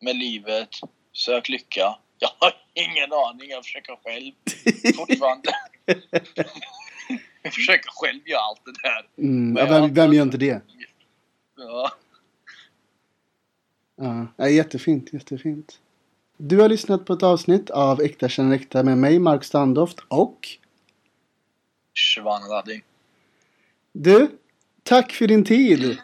med 0.00 0.16
livet, 0.16 0.68
sök 1.12 1.48
lycka. 1.48 1.98
Jag 2.18 2.30
har 2.38 2.52
ingen 2.74 3.12
aning, 3.12 3.50
jag 3.50 3.64
försöker 3.64 3.96
själv 4.04 4.32
fortfarande. 4.96 5.50
jag 7.42 7.54
försöker 7.54 7.90
själv 7.90 8.28
göra 8.28 8.40
allt 8.40 8.64
det 8.64 8.72
där. 8.82 9.08
Mm, 9.18 9.56
ja, 9.56 9.66
vem, 9.66 9.94
vem 9.94 10.12
gör 10.12 10.22
inte 10.22 10.36
det? 10.36 10.60
Ja. 11.56 11.92
Ja, 13.96 14.26
ja, 14.36 14.48
jättefint, 14.48 15.12
jättefint. 15.12 15.80
Du 16.36 16.60
har 16.60 16.68
lyssnat 16.68 17.04
på 17.04 17.12
ett 17.12 17.22
avsnitt 17.22 17.70
av 17.70 18.00
Äkta 18.00 18.28
känner 18.28 18.56
äkta 18.56 18.82
med 18.82 18.98
mig, 18.98 19.18
Mark 19.18 19.44
Standoft 19.44 19.98
och 20.08 20.48
Shvanadadi. 21.94 22.82
du, 23.92 24.38
tack 24.82 25.12
för 25.12 25.26
din 25.26 25.44
tid. 25.44 25.98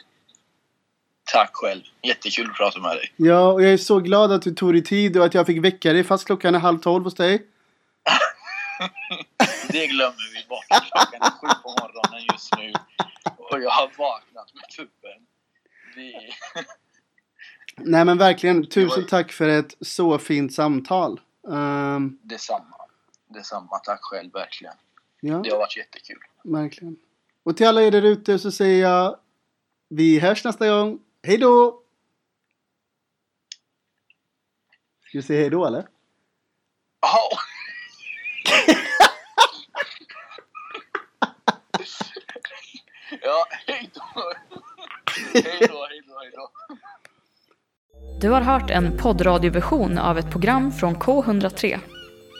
Tack 1.33 1.51
själv. 1.53 1.83
Jättekul 2.03 2.51
att 2.51 2.57
prata 2.57 2.81
med 2.81 2.97
dig. 2.97 3.13
Ja, 3.17 3.53
och 3.53 3.63
jag 3.63 3.73
är 3.73 3.77
så 3.77 4.01
glad 4.01 4.33
att 4.33 4.43
du 4.43 4.55
tog 4.55 4.73
dig 4.73 4.85
tid 4.85 5.17
och 5.17 5.25
att 5.25 5.35
jag 5.35 5.47
fick 5.47 5.65
väcka 5.65 5.93
dig 5.93 6.05
fast 6.05 6.27
klockan 6.27 6.55
är 6.55 6.59
halv 6.59 6.79
tolv 6.79 7.05
hos 7.05 7.15
dig. 7.15 7.47
Det 9.69 9.87
glömmer 9.87 10.35
vi 10.35 10.49
bort. 10.49 10.65
Klockan 10.69 11.23
är 11.23 11.31
sju 11.31 11.61
på 11.63 11.69
morgonen 11.69 12.27
just 12.33 12.57
nu. 12.57 12.73
Och 13.39 13.63
jag 13.63 13.71
har 13.71 13.91
vaknat 13.99 14.55
med 14.55 14.65
tuppen. 14.77 15.27
Det. 15.95 16.35
Nej 17.91 18.05
men 18.05 18.19
verkligen, 18.19 18.67
tusen 18.67 19.07
tack 19.07 19.33
för 19.33 19.49
ett 19.49 19.77
så 19.81 20.19
fint 20.19 20.55
samtal. 20.55 21.21
Um, 21.43 22.19
Detsamma. 22.23 22.77
Detsamma. 23.29 23.79
Tack 23.79 23.99
själv, 24.03 24.33
verkligen. 24.33 24.75
Ja, 25.21 25.39
Det 25.45 25.51
har 25.51 25.59
varit 25.59 25.77
jättekul. 25.77 26.19
verkligen. 26.45 26.97
Och 27.43 27.57
till 27.57 27.67
alla 27.67 27.83
er 27.83 27.91
där 27.91 28.03
ute 28.03 28.39
så 28.39 28.51
säger 28.51 28.83
jag 28.83 29.19
vi 29.89 30.19
hörs 30.19 30.45
nästa 30.45 30.69
gång. 30.69 30.99
Hej 31.23 31.39
då! 31.39 31.83
Ska 35.09 35.19
vi 35.19 35.23
säga 35.23 35.41
hej 35.41 35.51
då 35.51 35.67
eller? 35.67 35.87
Jaha. 37.01 37.39
Ja, 43.23 43.47
hej 43.67 43.91
då. 43.95 44.03
Hej 45.35 45.69
då, 45.69 45.87
hej 45.91 46.03
då, 46.09 46.19
hej 46.19 46.33
då. 46.35 46.51
Du 48.21 48.31
har 48.31 48.41
hört 48.41 48.71
en 48.71 48.97
poddradioversion 48.99 49.99
av 49.99 50.19
ett 50.19 50.31
program 50.31 50.73
från 50.73 50.97
K103. 50.97 51.79